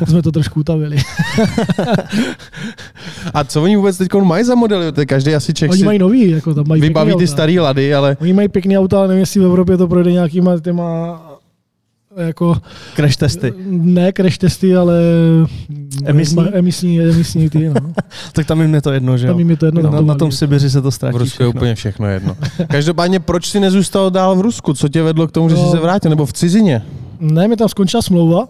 Jsme 0.09 0.23
to 0.23 0.33
trošku 0.33 0.61
utavili. 0.61 0.97
A 3.35 3.45
co 3.45 3.63
oni 3.63 3.77
vůbec 3.77 3.99
teď 3.99 4.13
mají 4.15 4.45
za 4.45 4.55
modely? 4.55 5.07
Každý 5.07 5.35
asi 5.35 5.55
Čech 5.55 5.71
Oni 5.71 5.79
si 5.79 5.85
mají 5.85 5.99
nový, 5.99 6.31
jako 6.31 6.55
tam 6.55 6.65
mají 6.69 6.81
vybaví 6.83 7.15
ty 7.19 7.27
starý 7.27 7.59
Lady, 7.61 7.95
ale 7.95 8.17
Oni 8.21 8.33
mají 8.33 8.49
pěkný 8.49 8.79
auta, 8.79 8.99
ale 8.99 9.12
nevím, 9.13 9.21
jestli 9.21 9.41
v 9.41 9.45
Evropě 9.45 9.77
to 9.77 9.89
projde 9.89 10.13
nějakýma 10.13 10.61
těma 10.61 11.23
jako 12.17 12.57
Crash 12.97 13.17
testy. 13.17 13.53
ne 13.71 14.13
crash 14.17 14.39
testy, 14.39 14.77
ale 14.77 14.95
Emisní? 16.05 16.49
emisní, 16.53 17.01
emisní 17.01 17.51
ty, 17.51 17.69
no. 17.69 17.75
Tak 18.33 18.47
tam 18.47 18.61
jim 18.61 18.75
je 18.75 18.83
to 18.83 18.93
jedno, 18.93 19.19
že 19.19 19.27
jo? 19.27 19.33
Tam 19.33 19.39
jim 19.39 19.51
je 19.51 19.57
to 19.57 19.67
jedno, 19.67 19.83
na, 19.83 19.91
tam 19.91 19.99
to 19.99 20.05
na 20.07 20.15
tom. 20.15 20.33
Sibiři 20.33 20.71
se 20.71 20.83
to 20.83 20.91
ztratí 20.91 21.17
v 21.19 21.21
Rusku 21.21 21.43
je 21.43 21.47
všechno. 21.49 21.59
úplně 21.61 21.75
všechno 21.75 22.07
jedno. 22.07 22.37
Každopádně, 22.69 23.21
proč 23.21 23.47
jsi 23.47 23.61
nezůstal 23.61 24.11
dál 24.11 24.37
v 24.37 24.41
Rusku? 24.41 24.75
Co 24.75 24.89
tě 24.89 25.03
vedlo 25.03 25.27
k 25.27 25.33
tomu, 25.33 25.49
že 25.49 25.57
jsi 25.57 25.63
No. 25.63 25.71
se 25.71 25.81
vrátil? 25.81 26.09
Nebo 26.11 26.27
v 26.27 26.33
cizině? 26.33 26.83
Ne, 27.21 27.49
mi 27.49 27.57
tam 27.57 27.69
skončila 27.69 28.03
smlouva 28.03 28.49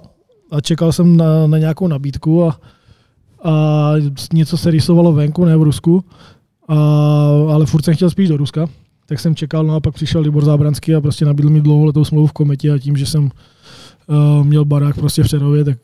a 0.51 0.61
čekal 0.61 0.93
jsem 0.93 1.17
na, 1.17 1.47
na 1.47 1.59
nějakou 1.59 1.87
nabídku 1.89 2.45
a, 2.45 2.57
a 3.45 3.93
něco 4.33 4.57
se 4.57 4.71
rýsovalo 4.71 5.13
venku, 5.13 5.45
ne 5.45 5.57
v 5.57 5.63
Rusku, 5.63 6.05
a, 6.69 6.75
ale 7.53 7.67
furt 7.67 7.85
jsem 7.85 7.95
chtěl 7.95 8.11
spíš 8.11 8.29
do 8.29 8.37
Ruska. 8.37 8.67
Tak 9.13 9.21
jsem 9.21 9.35
čekal, 9.35 9.65
no 9.65 9.75
a 9.75 9.81
pak 9.81 9.95
přišel 9.95 10.21
Libor 10.21 10.45
Zábranský 10.45 10.95
a 10.95 11.01
prostě 11.01 11.25
nabídl 11.25 11.51
mi 11.51 11.61
dlouholetou 11.61 12.05
smlouvu 12.05 12.27
v 12.27 12.33
kometě 12.33 12.73
a 12.73 12.79
tím, 12.79 12.97
že 12.97 13.07
jsem 13.07 13.25
uh, 13.25 14.45
měl 14.47 14.65
barák 14.65 14.95
prostě 14.95 15.23
v 15.23 15.27
Přerově, 15.27 15.65
tak, 15.65 15.79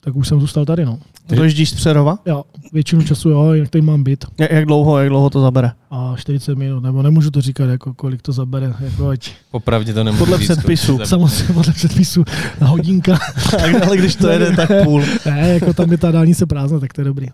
tak 0.00 0.16
už 0.16 0.28
jsem 0.28 0.40
zůstal 0.40 0.64
tady, 0.64 0.84
no. 0.84 0.98
Dojíždíš 1.28 1.70
z 1.70 1.74
Přerova? 1.74 2.18
Jo, 2.26 2.42
většinu 2.72 3.02
času 3.02 3.30
jo, 3.30 3.52
jak 3.52 3.68
tady 3.70 3.82
mám 3.82 4.02
byt. 4.02 4.24
Jak, 4.38 4.50
jak 4.52 4.66
dlouho, 4.66 4.98
jak 4.98 5.08
dlouho 5.08 5.30
to 5.30 5.40
zabere? 5.40 5.72
A 5.90 6.14
40 6.16 6.54
minut, 6.58 6.80
nebo 6.82 7.02
nemůžu 7.02 7.30
to 7.30 7.40
říkat, 7.40 7.64
jako 7.64 7.94
kolik 7.94 8.22
to 8.22 8.32
zabere, 8.32 8.74
jako 8.80 9.08
ať 9.08 9.30
Popravdě 9.50 9.94
to 9.94 10.04
nemůžu 10.04 10.24
Podle 10.24 10.38
říct, 10.38 10.50
předpisů. 10.50 10.98
to- 10.98 11.06
samozřejmě 11.06 11.54
podle 11.54 11.72
předpisu 11.72 12.24
na 12.60 12.66
hodinka. 12.68 13.18
ale 13.86 13.96
když 13.96 14.16
to 14.16 14.28
jede, 14.28 14.56
tak 14.56 14.70
půl. 14.84 15.02
ne, 15.26 15.48
jako 15.54 15.72
tam 15.74 15.92
je 15.92 15.98
ta 15.98 16.10
dálnice 16.10 16.46
prázdná, 16.46 16.80
tak 16.80 16.92
to 16.92 17.00
je 17.00 17.04
dobrý. 17.04 17.26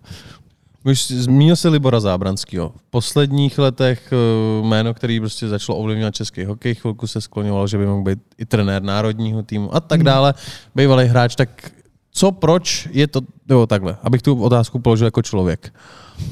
Už 0.87 1.07
zmínil 1.07 1.57
se 1.57 1.69
Libora 1.69 2.01
Zábranského. 2.01 2.69
V 2.77 2.83
posledních 2.91 3.59
letech 3.59 4.13
eh, 4.13 4.67
jméno, 4.67 4.95
který 4.95 5.21
prostě 5.21 5.49
začalo 5.49 5.79
ovlivňovat 5.79 6.15
český 6.15 6.45
hokej, 6.45 6.75
chvilku 6.75 7.07
se 7.07 7.21
skloňoval, 7.21 7.67
že 7.67 7.79
by 7.79 7.87
mohl 7.87 8.03
být 8.03 8.19
i 8.39 8.47
trenér 8.47 8.83
národního 8.83 9.43
týmu 9.43 9.75
a 9.75 9.81
tak 9.81 10.01
Hmm. 10.01 10.07
dále. 10.07 10.35
Bývalý 10.75 11.07
hráč, 11.07 11.37
tak 11.37 11.71
co, 12.11 12.33
proč 12.33 12.89
je 12.93 13.07
to, 13.07 13.21
nebo 13.49 13.67
takhle, 13.67 13.97
abych 14.03 14.23
tu 14.23 14.43
otázku 14.43 14.79
položil 14.79 15.07
jako 15.07 15.23
člověk. 15.23 15.75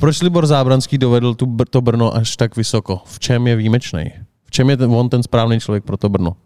Proč 0.00 0.22
Libor 0.22 0.46
Zábranský 0.46 0.98
dovedl 0.98 1.34
tu, 1.34 1.56
to 1.70 1.80
Brno 1.80 2.16
až 2.16 2.36
tak 2.36 2.56
vysoko? 2.56 3.02
V 3.04 3.18
čem 3.18 3.46
je 3.46 3.56
výjimečný? 3.56 4.12
V 4.44 4.50
čem 4.50 4.70
je 4.70 4.76
ten, 4.76 4.90
on 4.90 5.08
ten 5.08 5.22
správný 5.22 5.60
člověk 5.60 5.84
pro 5.84 5.96
to 5.96 6.08
Brno? 6.08 6.36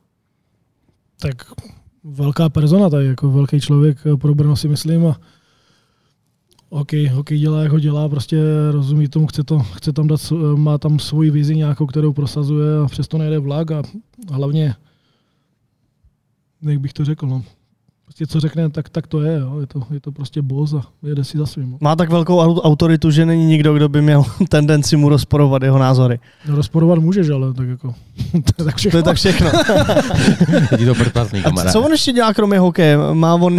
Tak 1.20 1.52
velká 2.04 2.48
persona 2.48 2.90
tady, 2.90 3.06
jako 3.06 3.30
velký 3.30 3.60
člověk 3.60 3.98
pro 4.20 4.34
Brno 4.34 4.56
si 4.56 4.68
myslím 4.68 5.06
a 5.06 5.16
hokej, 6.70 7.06
hokej 7.06 7.38
dělá, 7.38 7.62
jak 7.62 7.72
ho 7.72 7.78
dělá, 7.78 8.08
prostě 8.08 8.42
rozumí 8.70 9.08
tomu, 9.08 9.26
chce, 9.26 9.44
to, 9.44 9.58
chce 9.58 9.92
tam 9.92 10.08
dát, 10.08 10.20
má 10.56 10.78
tam 10.78 10.98
svoji 10.98 11.30
vizi 11.30 11.56
nějakou, 11.56 11.86
kterou 11.86 12.12
prosazuje 12.12 12.78
a 12.84 12.86
přesto 12.86 13.18
nejde 13.18 13.38
vlak 13.38 13.70
a 13.70 13.82
hlavně, 14.32 14.74
jak 16.62 16.80
bych 16.80 16.92
to 16.92 17.04
řekl, 17.04 17.26
no, 17.26 17.42
prostě 18.04 18.26
co 18.26 18.40
řekne, 18.40 18.70
tak, 18.70 18.88
tak 18.88 19.06
to 19.06 19.22
je, 19.22 19.38
jo. 19.38 19.60
Je, 19.60 19.66
to, 19.66 19.82
je 19.90 20.00
to 20.00 20.12
prostě 20.12 20.42
boss 20.42 20.74
a 20.74 20.82
jede 21.02 21.24
si 21.24 21.38
za 21.38 21.46
svým. 21.46 21.78
Má 21.80 21.96
tak 21.96 22.10
velkou 22.10 22.38
autoritu, 22.40 23.10
že 23.10 23.26
není 23.26 23.46
nikdo, 23.46 23.74
kdo 23.74 23.88
by 23.88 24.02
měl 24.02 24.24
tendenci 24.48 24.96
mu 24.96 25.08
rozporovat 25.08 25.62
jeho 25.62 25.78
názory. 25.78 26.20
No, 26.48 26.56
rozporovat 26.56 26.98
můžeš, 26.98 27.30
ale 27.30 27.54
tak 27.54 27.68
jako, 27.68 27.94
to 28.32 28.52
je 28.58 28.64
tak 28.64 28.76
všechno. 28.76 28.90
To 28.90 28.96
je 28.96 29.02
tak 29.02 29.16
všechno. 29.16 29.50
Je 30.78 30.86
to 30.86 30.94
prpatný 30.94 31.42
kamarád. 31.42 31.72
Co 31.72 31.82
on 31.82 31.92
ještě 31.92 32.12
dělá 32.12 32.34
kromě 32.34 32.58
hokeje? 32.58 32.98
Má 33.12 33.34
on, 33.34 33.58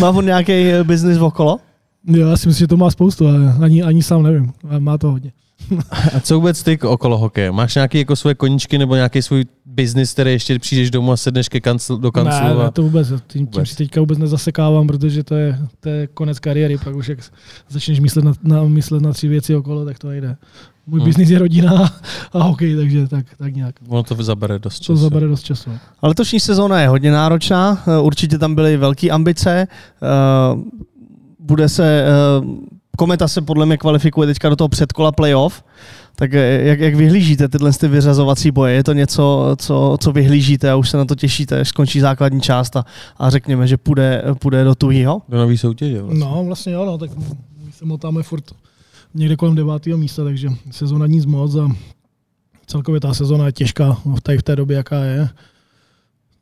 má 0.00 0.10
on 0.10 0.24
nějaký 0.24 0.52
biznis 0.82 1.18
okolo? 1.18 1.58
Jo, 2.06 2.28
já 2.28 2.36
si 2.36 2.48
myslím, 2.48 2.62
že 2.64 2.68
to 2.68 2.76
má 2.76 2.90
spoustu, 2.90 3.26
ale 3.28 3.54
ani, 3.62 3.82
ani 3.82 4.02
sám 4.02 4.22
nevím. 4.22 4.52
Ale 4.70 4.80
má 4.80 4.98
to 4.98 5.10
hodně. 5.10 5.32
A 6.16 6.20
co 6.20 6.34
vůbec 6.34 6.62
ty 6.62 6.78
okolo 6.78 7.18
hokeje? 7.18 7.52
Máš 7.52 7.74
nějaké 7.74 7.98
jako 7.98 8.16
svoje 8.16 8.34
koníčky 8.34 8.78
nebo 8.78 8.94
nějaký 8.94 9.22
svůj 9.22 9.44
biznis, 9.66 10.12
který 10.12 10.30
ještě 10.32 10.58
přijdeš 10.58 10.90
domů 10.90 11.12
a 11.12 11.16
sedneš 11.16 11.48
ke 11.48 11.60
kanclu, 11.60 11.96
do 11.96 12.12
kanclu? 12.12 12.44
Ne, 12.44 12.54
a... 12.54 12.62
ne, 12.64 12.70
to 12.70 12.82
vůbec, 12.82 13.08
tím, 13.08 13.18
tím 13.26 13.46
Vůbec. 13.46 13.68
si 13.68 13.76
teďka 13.76 14.00
vůbec 14.00 14.18
nezasekávám, 14.18 14.86
protože 14.86 15.22
to 15.24 15.34
je, 15.34 15.58
to 15.80 15.88
je 15.88 16.06
konec 16.06 16.38
kariéry, 16.38 16.78
pak 16.84 16.96
už 16.96 17.08
jak 17.08 17.18
začneš 17.68 18.00
myslet 18.00 18.24
na, 18.24 18.32
na, 18.42 18.64
myslet 18.64 19.02
na 19.02 19.12
tři 19.12 19.28
věci 19.28 19.56
okolo, 19.56 19.84
tak 19.84 19.98
to 19.98 20.08
nejde. 20.08 20.36
Můj 20.86 21.00
Hmm. 21.00 21.08
biznis 21.08 21.30
je 21.30 21.38
rodina 21.38 21.92
a 22.32 22.42
hokej, 22.42 22.76
takže 22.76 23.08
tak, 23.08 23.26
tak 23.38 23.54
nějak. 23.54 23.74
Ono 23.88 24.02
to 24.02 24.22
zabere 24.22 24.58
dost 24.58 24.78
To 24.78 24.84
času. 24.84 24.96
zabere 24.96 25.26
dost 25.26 25.42
času. 25.42 25.70
Ale 26.02 26.08
letošní 26.10 26.40
sezóna 26.40 26.80
je 26.80 26.88
hodně 26.88 27.10
náročná, 27.10 27.82
určitě 28.00 28.38
tam 28.38 28.54
byly 28.54 28.76
velké 28.76 29.10
ambice. 29.10 29.66
eh, 30.02 30.86
Bude 31.46 31.68
se, 31.68 32.04
eh, 32.04 32.76
Kometa 32.96 33.28
se 33.28 33.40
podle 33.40 33.66
mě 33.66 33.76
kvalifikuje 33.76 34.26
teďka 34.26 34.48
do 34.48 34.56
toho 34.56 34.68
předkola 34.68 35.12
playoff, 35.12 35.64
tak 36.16 36.34
eh, 36.34 36.62
jak, 36.62 36.80
jak 36.80 36.94
vyhlížíte 36.94 37.48
tyhle 37.48 37.72
ty 37.72 37.88
vyřazovací 37.88 38.50
boje? 38.50 38.74
Je 38.74 38.84
to 38.84 38.92
něco, 38.92 39.54
co, 39.58 39.96
co 40.00 40.12
vyhlížíte 40.12 40.70
a 40.70 40.76
už 40.76 40.90
se 40.90 40.96
na 40.96 41.04
to 41.04 41.14
těšíte, 41.14 41.60
až 41.60 41.68
skončí 41.68 42.00
základní 42.00 42.40
část 42.40 42.76
a, 42.76 42.84
a 43.18 43.30
řekněme, 43.30 43.66
že 43.66 43.76
půjde, 43.76 44.24
půjde 44.38 44.64
do 44.64 44.74
tuhýho? 44.74 45.22
Do 45.28 45.38
nový 45.38 45.58
soutěže 45.58 46.02
vlastně. 46.02 46.24
No, 46.24 46.44
vlastně 46.44 46.72
jo, 46.72 46.84
no, 46.84 46.98
tak 46.98 47.10
my 47.66 47.72
se 47.72 47.84
motáme 47.84 48.22
furt 48.22 48.44
někde 49.14 49.36
kolem 49.36 49.54
devátého 49.54 49.98
místa, 49.98 50.24
takže 50.24 50.48
sezona 50.70 51.06
nic 51.06 51.26
moc 51.26 51.54
a 51.54 51.68
celkově 52.66 53.00
ta 53.00 53.14
sezona 53.14 53.46
je 53.46 53.52
těžká 53.52 53.96
no, 54.04 54.14
tady 54.22 54.38
v 54.38 54.42
té 54.42 54.56
době, 54.56 54.76
jaká 54.76 55.04
je. 55.04 55.28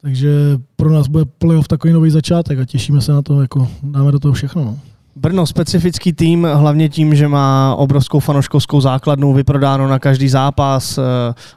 Takže 0.00 0.30
pro 0.76 0.90
nás 0.90 1.08
bude 1.08 1.24
playoff 1.24 1.68
takový 1.68 1.92
nový 1.92 2.10
začátek 2.10 2.58
a 2.58 2.64
těšíme 2.64 3.00
se 3.00 3.12
na 3.12 3.22
to, 3.22 3.42
jako 3.42 3.68
dáme 3.82 4.12
do 4.12 4.18
toho 4.18 4.34
všechno. 4.34 4.64
No. 4.64 4.78
Brno 5.24 5.46
specifický 5.46 6.12
tým, 6.12 6.48
hlavně 6.54 6.88
tím, 6.88 7.14
že 7.14 7.28
má 7.28 7.74
obrovskou 7.74 8.20
fanoškovskou 8.20 8.80
základnu, 8.80 9.32
vyprodáno 9.32 9.88
na 9.88 9.98
každý 9.98 10.28
zápas, 10.28 10.98
eh, 10.98 11.02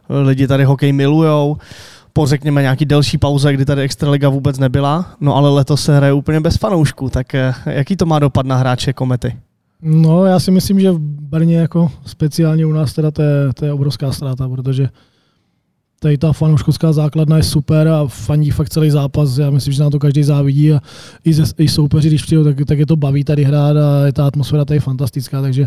lidi 0.10 0.47
tady 0.47 0.63
hokej 0.63 0.93
milujou, 0.93 1.58
po 2.13 2.25
řekněme 2.25 2.62
nějaký 2.62 2.86
delší 2.86 3.17
pauze, 3.17 3.53
kdy 3.53 3.65
tady 3.65 3.82
Extraliga 3.82 4.30
vůbec 4.30 4.60
nebyla, 4.60 5.06
no 5.21 5.36
ale 5.36 5.49
letos 5.49 5.84
se 5.84 5.97
hraje 5.97 6.13
úplně 6.13 6.39
bez 6.39 6.58
fanoušků, 6.58 7.10
tak 7.10 7.36
eh, 7.36 7.53
jaký 7.65 7.95
to 7.95 8.06
má 8.06 8.19
dopad 8.19 8.45
na 8.45 8.56
hráče 8.56 8.93
Komety? 8.93 9.36
No, 9.82 10.25
já 10.25 10.39
si 10.39 10.51
myslím, 10.51 10.80
že 10.80 10.91
v 10.91 10.99
Brně 10.99 11.58
jako 11.58 11.91
speciálně 12.06 12.65
u 12.65 12.71
nás 12.71 12.93
teda 12.93 13.12
to 13.12 13.21
je, 13.21 13.53
to 13.53 13.65
je 13.65 13.73
obrovská 13.73 14.12
ztráta, 14.12 14.49
protože 14.49 14.89
tady 16.00 16.18
ta 16.18 16.34
fanouškovská 16.34 16.94
základna 16.94 17.38
je 17.38 17.44
super 17.44 17.88
a 17.88 18.08
fandí 18.08 18.52
fakt 18.52 18.70
celý 18.70 18.90
zápas. 18.90 19.38
Já 19.38 19.50
myslím, 19.50 19.74
že 19.74 19.84
na 19.84 19.90
to 19.90 20.00
každý 20.00 20.24
závidí 20.24 20.74
a 20.74 20.80
i, 21.26 21.34
ze, 21.34 21.44
i 21.58 21.68
soupeři, 21.68 22.08
když 22.08 22.22
přijdou, 22.24 22.44
tak, 22.44 22.56
tak 22.68 22.80
je 22.80 22.86
to 22.86 22.96
baví 22.96 23.24
tady 23.24 23.44
hrát 23.44 23.78
a 23.78 24.06
je 24.06 24.14
ta 24.14 24.28
atmosféra 24.28 24.66
tady 24.66 24.80
fantastická, 24.80 25.42
takže 25.42 25.66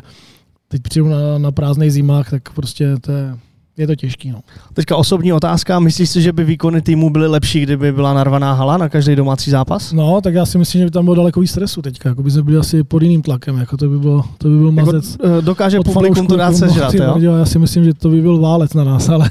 teď 0.69 0.83
přijdu 0.83 1.09
na, 1.09 1.39
na 1.39 1.53
prázdnej 1.53 1.91
zimách, 1.91 2.31
tak 2.31 2.51
prostě 2.55 2.95
to 3.01 3.13
je, 3.13 3.37
je 3.77 3.87
to 3.87 3.95
těžký. 3.95 4.31
No. 4.31 4.41
Teďka 4.75 4.97
osobní 4.97 5.33
otázka, 5.33 5.81
myslíš 5.81 6.11
si, 6.11 6.23
že 6.23 6.33
by 6.33 6.45
výkony 6.45 6.83
týmu 6.83 7.11
byly 7.11 7.27
lepší, 7.27 7.61
kdyby 7.61 7.93
byla 7.93 8.15
narvaná 8.15 8.53
hala 8.53 8.77
na 8.77 8.89
každý 8.89 9.17
domácí 9.17 9.51
zápas? 9.51 9.93
no, 9.93 10.21
tak 10.21 10.35
já 10.35 10.47
si 10.47 10.59
myslím, 10.59 10.79
že 10.79 10.85
by 10.85 10.91
tam 10.91 11.05
bylo 11.05 11.15
daleko 11.17 11.41
víc 11.41 11.51
stresu 11.51 11.83
teďka, 11.83 12.09
jako 12.09 12.23
by 12.23 12.31
jsme 12.31 12.43
byli 12.43 12.57
asi 12.57 12.85
pod 12.85 13.03
jiným 13.03 13.23
tlakem, 13.23 13.57
jako 13.59 13.77
to 13.77 13.89
by 13.89 13.99
bylo, 13.99 14.25
to 14.39 14.49
by 14.49 14.57
byl 14.57 14.73
Jako, 14.77 14.87
mazec. 14.93 15.17
eh, 15.25 15.43
dokáže 15.43 15.79
publikum 15.81 16.27
to 16.27 16.37
dát 16.37 16.45
jako, 16.45 16.57
sežrat, 16.59 16.95
jo? 16.95 17.19
Já 17.39 17.45
si 17.45 17.59
myslím, 17.59 17.85
že 17.85 17.95
to 17.95 18.09
by 18.09 18.21
byl 18.21 18.39
válec 18.39 18.75
na 18.75 18.85
nás, 18.85 19.09
ale 19.09 19.31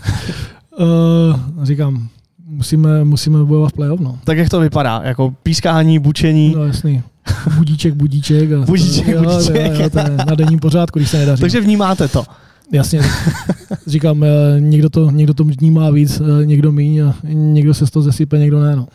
uh, 0.79 1.63
říkám, 1.65 2.07
musíme, 2.47 3.03
musíme 3.03 3.43
bojovat 3.43 3.71
v 3.71 3.73
playoff, 3.73 3.99
no. 3.99 4.19
Tak 4.23 4.37
jak 4.37 4.49
to 4.49 4.59
vypadá? 4.59 5.01
Jako 5.03 5.33
pískání, 5.43 5.99
bučení? 5.99 6.53
No 6.55 6.65
jasný. 6.65 7.03
Budíček, 7.57 7.93
budíček. 7.93 8.51
A 8.51 8.65
Budíček, 8.65 9.05
to, 9.05 9.11
jo, 9.11 9.21
budíček. 9.23 9.55
Jo, 9.55 9.81
jo, 9.81 9.89
to 9.89 9.99
je 9.99 10.17
na 10.27 10.35
denním 10.35 10.59
pořádku, 10.59 10.99
když 10.99 11.09
se 11.09 11.17
nedaří. 11.17 11.41
Takže 11.41 11.61
vnímáte 11.61 12.07
to. 12.07 12.23
Jasně. 12.71 13.01
Říkám, 13.87 14.23
eh, 14.23 14.27
někdo 14.59 14.89
to, 14.89 15.11
někdo 15.11 15.33
to 15.33 15.43
vnímá 15.43 15.89
víc, 15.89 16.21
eh, 16.21 16.45
někdo 16.45 16.71
míň 16.71 17.01
a 17.01 17.15
někdo 17.23 17.73
se 17.73 17.87
z 17.87 17.91
toho 17.91 18.03
zesype, 18.03 18.37
někdo 18.37 18.59
ne. 18.59 18.75
No. 18.75 18.87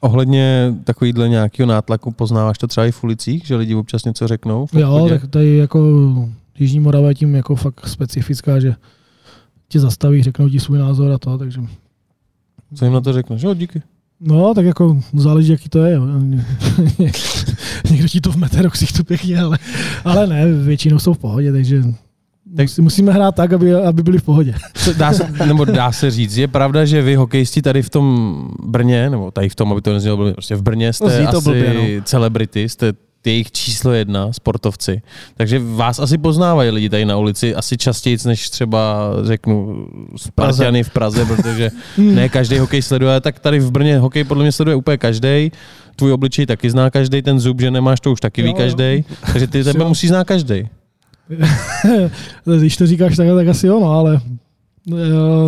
Ohledně 0.00 0.74
takovýhle 0.84 1.28
nějakého 1.28 1.66
nátlaku 1.66 2.10
poznáváš 2.10 2.58
to 2.58 2.66
třeba 2.66 2.86
i 2.86 2.92
v 2.92 3.04
ulicích, 3.04 3.46
že 3.46 3.56
lidi 3.56 3.74
občas 3.74 4.04
něco 4.04 4.28
řeknou? 4.28 4.66
Jo, 4.72 5.06
tak 5.08 5.26
tady 5.26 5.56
jako 5.56 5.88
Jižní 6.58 6.80
Morava 6.80 7.08
je 7.08 7.14
tím 7.14 7.34
jako 7.34 7.56
fakt 7.56 7.88
specifická, 7.88 8.60
že 8.60 8.74
tě 9.72 9.80
zastaví, 9.80 10.22
řeknou 10.22 10.48
ti 10.48 10.60
svůj 10.60 10.78
názor 10.78 11.12
a 11.12 11.18
to, 11.18 11.38
takže 11.38 11.60
Co 12.74 12.84
jim 12.84 12.94
na 12.94 13.00
to 13.00 13.12
řekneš? 13.12 13.42
Jo, 13.42 13.54
díky. 13.54 13.82
No, 14.20 14.54
tak 14.54 14.64
jako 14.64 15.00
záleží, 15.14 15.52
jaký 15.52 15.68
to 15.68 15.78
je. 15.78 15.94
Jo. 15.94 16.06
Někdo 17.90 18.08
ti 18.08 18.20
to 18.20 18.32
v 18.32 18.36
meteroxích 18.36 18.92
to 18.92 19.04
pěkně, 19.04 19.40
ale, 19.40 19.58
ale 20.04 20.26
ne, 20.26 20.52
většinou 20.52 20.98
jsou 20.98 21.14
v 21.14 21.18
pohodě, 21.18 21.52
takže 21.52 21.82
tak 22.56 22.68
musíme 22.80 23.12
hrát 23.12 23.34
tak, 23.34 23.52
aby, 23.52 23.74
aby 23.74 24.02
byli 24.02 24.18
v 24.18 24.22
pohodě. 24.22 24.54
Dá 24.96 25.12
se, 25.12 25.32
nebo 25.46 25.64
dá 25.64 25.92
se 25.92 26.10
říct, 26.10 26.36
je 26.36 26.48
pravda, 26.48 26.84
že 26.84 27.02
vy 27.02 27.14
hokejisti 27.14 27.62
tady 27.62 27.82
v 27.82 27.90
tom 27.90 28.48
Brně, 28.64 29.10
nebo 29.10 29.30
tady 29.30 29.48
v 29.48 29.54
tom, 29.54 29.72
aby 29.72 29.82
to 29.82 29.92
neznělo 29.92 30.32
prostě 30.32 30.56
v 30.56 30.62
Brně 30.62 30.86
No, 30.86 30.92
jste 30.92 31.16
zní 31.16 31.26
to 31.26 31.38
asi 31.38 31.48
blbě, 31.48 31.74
no. 31.74 32.02
celebrity, 32.04 32.68
jste 32.68 32.92
jejich 33.26 33.52
číslo 33.52 33.92
jedna, 33.92 34.32
sportovci. 34.32 35.02
Takže 35.36 35.60
vás 35.64 35.98
asi 35.98 36.18
poznávají 36.18 36.70
lidi 36.70 36.88
tady 36.88 37.04
na 37.04 37.16
ulici, 37.16 37.54
asi 37.54 37.76
častěji, 37.76 38.16
než 38.26 38.50
třeba 38.50 39.10
řeknu 39.24 39.86
Spartany 40.16 40.82
v 40.82 40.90
Praze, 40.90 41.24
protože 41.36 41.70
ne 41.98 42.28
každý 42.28 42.58
hokej 42.58 42.82
sleduje, 42.82 43.20
tak 43.20 43.38
tady 43.38 43.58
v 43.58 43.70
Brně 43.70 43.98
hokej 43.98 44.24
podle 44.24 44.44
mě 44.44 44.52
sleduje 44.52 44.76
úplně 44.76 44.98
každý. 44.98 45.52
Tvůj 45.96 46.12
obličej 46.12 46.46
taky 46.46 46.70
zná 46.70 46.90
každý, 46.90 47.22
ten 47.22 47.40
zub, 47.40 47.60
že 47.60 47.70
nemáš, 47.70 48.00
to 48.00 48.12
už 48.12 48.20
taky 48.20 48.42
ví 48.42 48.48
Jo, 48.48 48.54
jo. 48.56 48.62
každý. 48.62 49.04
Takže 49.32 49.46
ty 49.46 49.64
tebe 49.64 49.84
musí 49.84 50.08
znát 50.08 50.24
každý. 50.24 50.68
Když 52.58 52.76
to 52.76 52.86
říkáš 52.86 53.16
tak, 53.16 53.26
tak 53.36 53.48
asi 53.48 53.66
jo, 53.66 53.80
no, 53.80 53.90
ale 53.90 54.20
eh, 54.92 54.96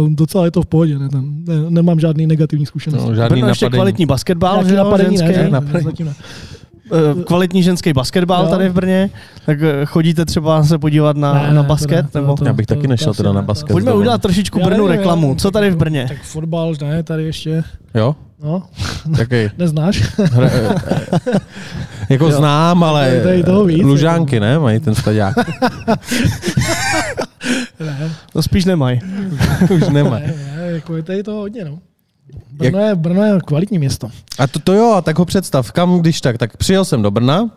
docela 0.08 0.44
je 0.44 0.50
to 0.50 0.62
v 0.62 0.66
pohodě. 0.66 0.98
Ne, 0.98 1.08
Tam 1.08 1.34
ne, 1.44 1.70
nemám 1.70 2.00
žádný 2.00 2.26
negativní 2.26 2.66
zkušenosti. 2.66 3.08
No, 3.08 3.14
žádný 3.14 3.40
Brno 3.40 3.48
ještě 3.48 3.64
napadení. 3.64 3.78
kvalitní 3.78 4.06
basketbal, 4.06 4.64
že 4.64 4.74
jo, 4.74 4.84
napadení, 4.84 5.16
ne, 5.16 5.28
ne, 5.28 5.50
napadení. 5.50 6.10
Eh, 6.92 7.22
kvalitní 7.24 7.62
ženský 7.62 7.92
basketbal 7.92 8.44
Jo. 8.44 8.50
tady 8.50 8.68
v 8.68 8.72
Brně, 8.72 9.10
tak 9.46 9.58
eh, 9.62 9.86
chodíte 9.86 10.24
třeba 10.24 10.62
se 10.64 10.78
podívat 10.78 11.16
na, 11.16 11.32
Ne, 11.34 11.54
na 11.54 11.62
ne, 11.62 11.68
basket? 11.68 12.10
to 12.12 12.18
ne, 12.18 12.22
nebo? 12.22 12.34
to- 12.36 12.44
Já 12.44 12.52
bych 12.52 12.66
taky 12.66 12.88
nešel 12.88 13.14
teda 13.14 13.32
na 13.32 13.42
basket. 13.42 13.68
to- 13.68 13.72
Pojďme 13.72 13.86
dovolím. 13.90 14.00
udělat 14.06 14.22
trošičku 14.22 14.58
Já 14.58 14.66
Brnu 14.66 14.86
nevím, 14.86 14.98
reklamu. 15.00 15.28
já- 15.28 15.34
Co 15.34 15.50
tady 15.50 15.70
v 15.70 15.76
Brně? 15.76 16.04
Tak 16.08 16.22
fotbal, 16.22 16.74
ne, 16.82 17.02
tady 17.02 17.24
ještě. 17.24 17.64
Jo? 17.94 18.16
No, 18.42 18.62
Taky. 19.16 19.50
neznáš? 19.58 20.02
Hra, 20.18 20.50
jako 22.08 22.24
Jo. 22.24 22.32
znám, 22.32 22.84
ale 22.84 23.10
Tady- 23.10 23.22
tady 23.22 23.42
toho 23.42 23.64
víc, 23.64 23.82
Lužánky, 23.82 24.40
ne? 24.40 24.58
Mají 24.58 24.80
ten 24.80 24.94
staďák. 24.94 25.34
ne, 27.80 28.10
To 28.32 28.42
spíš 28.42 28.64
nemají. 28.64 29.00
Už 29.70 29.88
nemá. 29.88 30.18
ne, 30.18 30.34
ne, 30.56 30.62
jako 30.72 30.96
je 30.96 31.02
tady 31.02 31.22
to 31.22 31.32
hodně, 31.32 31.64
no. 31.64 31.78
Brno 32.50 32.80
je, 32.80 32.94
Brno 32.94 33.24
je 33.24 33.40
kvalitní 33.46 33.78
město. 33.78 34.10
A 34.38 34.46
to, 34.46 34.58
to 34.58 34.72
jo, 34.72 35.02
tak 35.04 35.18
ho 35.18 35.24
představ. 35.24 35.72
Kam 35.72 35.98
když 36.00 36.20
tak? 36.20 36.38
Tak 36.38 36.56
přijel 36.56 36.84
jsem 36.84 37.02
do 37.02 37.10
Brna, 37.10 37.50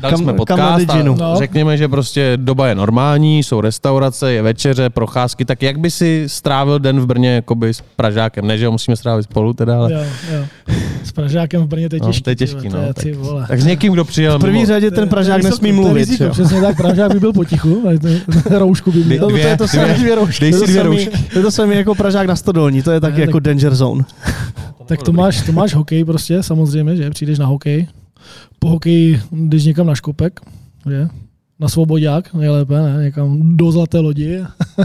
dali 0.00 0.12
Kam- 0.14 0.18
jsme 0.22 0.26
kam 0.32 0.36
podcast 0.36 0.62
a 0.62 0.78
Diginu? 0.78 1.16
No. 1.20 1.34
řekněme, 1.38 1.76
že 1.76 1.88
prostě 1.88 2.32
doba 2.36 2.68
je 2.68 2.74
normální, 2.74 3.42
jsou 3.42 3.60
restaurace, 3.60 4.32
je 4.32 4.42
večeře, 4.42 4.90
procházky, 4.90 5.44
tak 5.44 5.62
jak 5.62 5.78
by 5.78 5.90
si 5.90 6.24
strávil 6.26 6.78
den 6.78 7.00
v 7.00 7.06
Brně 7.06 7.34
jakoby 7.34 7.74
s 7.74 7.82
Pražákem? 7.96 8.46
Ne, 8.46 8.58
že 8.58 8.66
ho 8.66 8.72
musíme 8.72 8.96
strávit 8.96 9.22
spolu 9.22 9.52
teda, 9.52 9.76
ale... 9.78 9.92
Jo, 9.92 10.00
jo. 10.32 10.44
S 11.04 11.12
Pražákem 11.12 11.62
v 11.62 11.66
Brně 11.66 11.88
to 11.88 11.96
je 11.96 12.00
No, 12.02 12.06
těžký. 12.06 12.22
to 12.22 12.30
je 12.30 12.36
ty 12.36 12.38
těžký, 12.46 12.68
vole, 12.68 12.86
no, 12.86 12.94
To 12.94 13.08
je, 13.08 13.12
ty 13.12 13.12
vole. 13.12 13.44
Tak 13.48 13.60
s 13.60 13.64
někým, 13.64 13.92
kdo 13.92 14.04
přijel... 14.04 14.38
V 14.38 14.40
první 14.40 14.60
mimo- 14.62 14.66
řadě 14.66 14.90
ten 14.90 15.08
Pražák 15.08 15.42
To 15.42 15.48
nesmí 15.48 15.70
to 15.70 15.74
mluvit. 15.76 15.94
riziko. 15.98 16.30
Přesně 16.30 16.60
tak, 16.60 16.76
Pražák 16.76 17.12
by 17.12 17.20
byl 17.20 17.32
potichu, 17.32 17.82
a 17.88 17.98
to- 17.98 18.58
roušku 18.58 18.92
by 18.92 19.04
měl. 19.04 19.18
No, 19.20 19.30
to 19.30 19.36
je 19.36 19.56
to 19.56 19.66
Dvě, 19.66 19.84
dvě. 19.84 19.94
dvě 19.94 20.14
roušky. 20.14 20.40
Dej 20.44 20.52
To 20.52 20.58
si 20.58 20.66
dvě 20.66 20.82
roušky. 20.82 21.10
To 21.32 21.38
je 21.38 21.42
to 21.42 21.50
samé 21.50 21.74
jako 21.74 21.94
Pražák 21.94 22.26
na 22.26 22.36
Stodolní, 22.36 22.82
to 22.82 22.90
je 22.90 23.00
taky 23.00 23.20
jako 23.20 23.38
danger 23.38 23.74
zone. 23.74 24.04
Tak 24.86 25.02
to 25.02 25.12
máš, 25.12 25.42
to 25.42 25.52
máš 25.52 25.74
hokej 25.74 26.04
prostě, 26.04 26.42
samozřejmě, 26.42 26.96
že 26.96 27.10
přijdeš 27.10 27.38
na 27.38 27.46
hokej 27.46 27.86
po 28.58 28.68
hokeji 28.68 29.20
jdeš 29.32 29.64
někam 29.64 29.86
na 29.86 29.94
škopek, 29.94 30.40
že? 30.90 31.08
na 31.60 31.68
svobodák 31.68 32.34
nejlépe, 32.34 32.74
ne? 32.74 33.02
někam 33.02 33.56
do 33.56 33.72
zlaté 33.72 33.98
lodi 33.98 34.40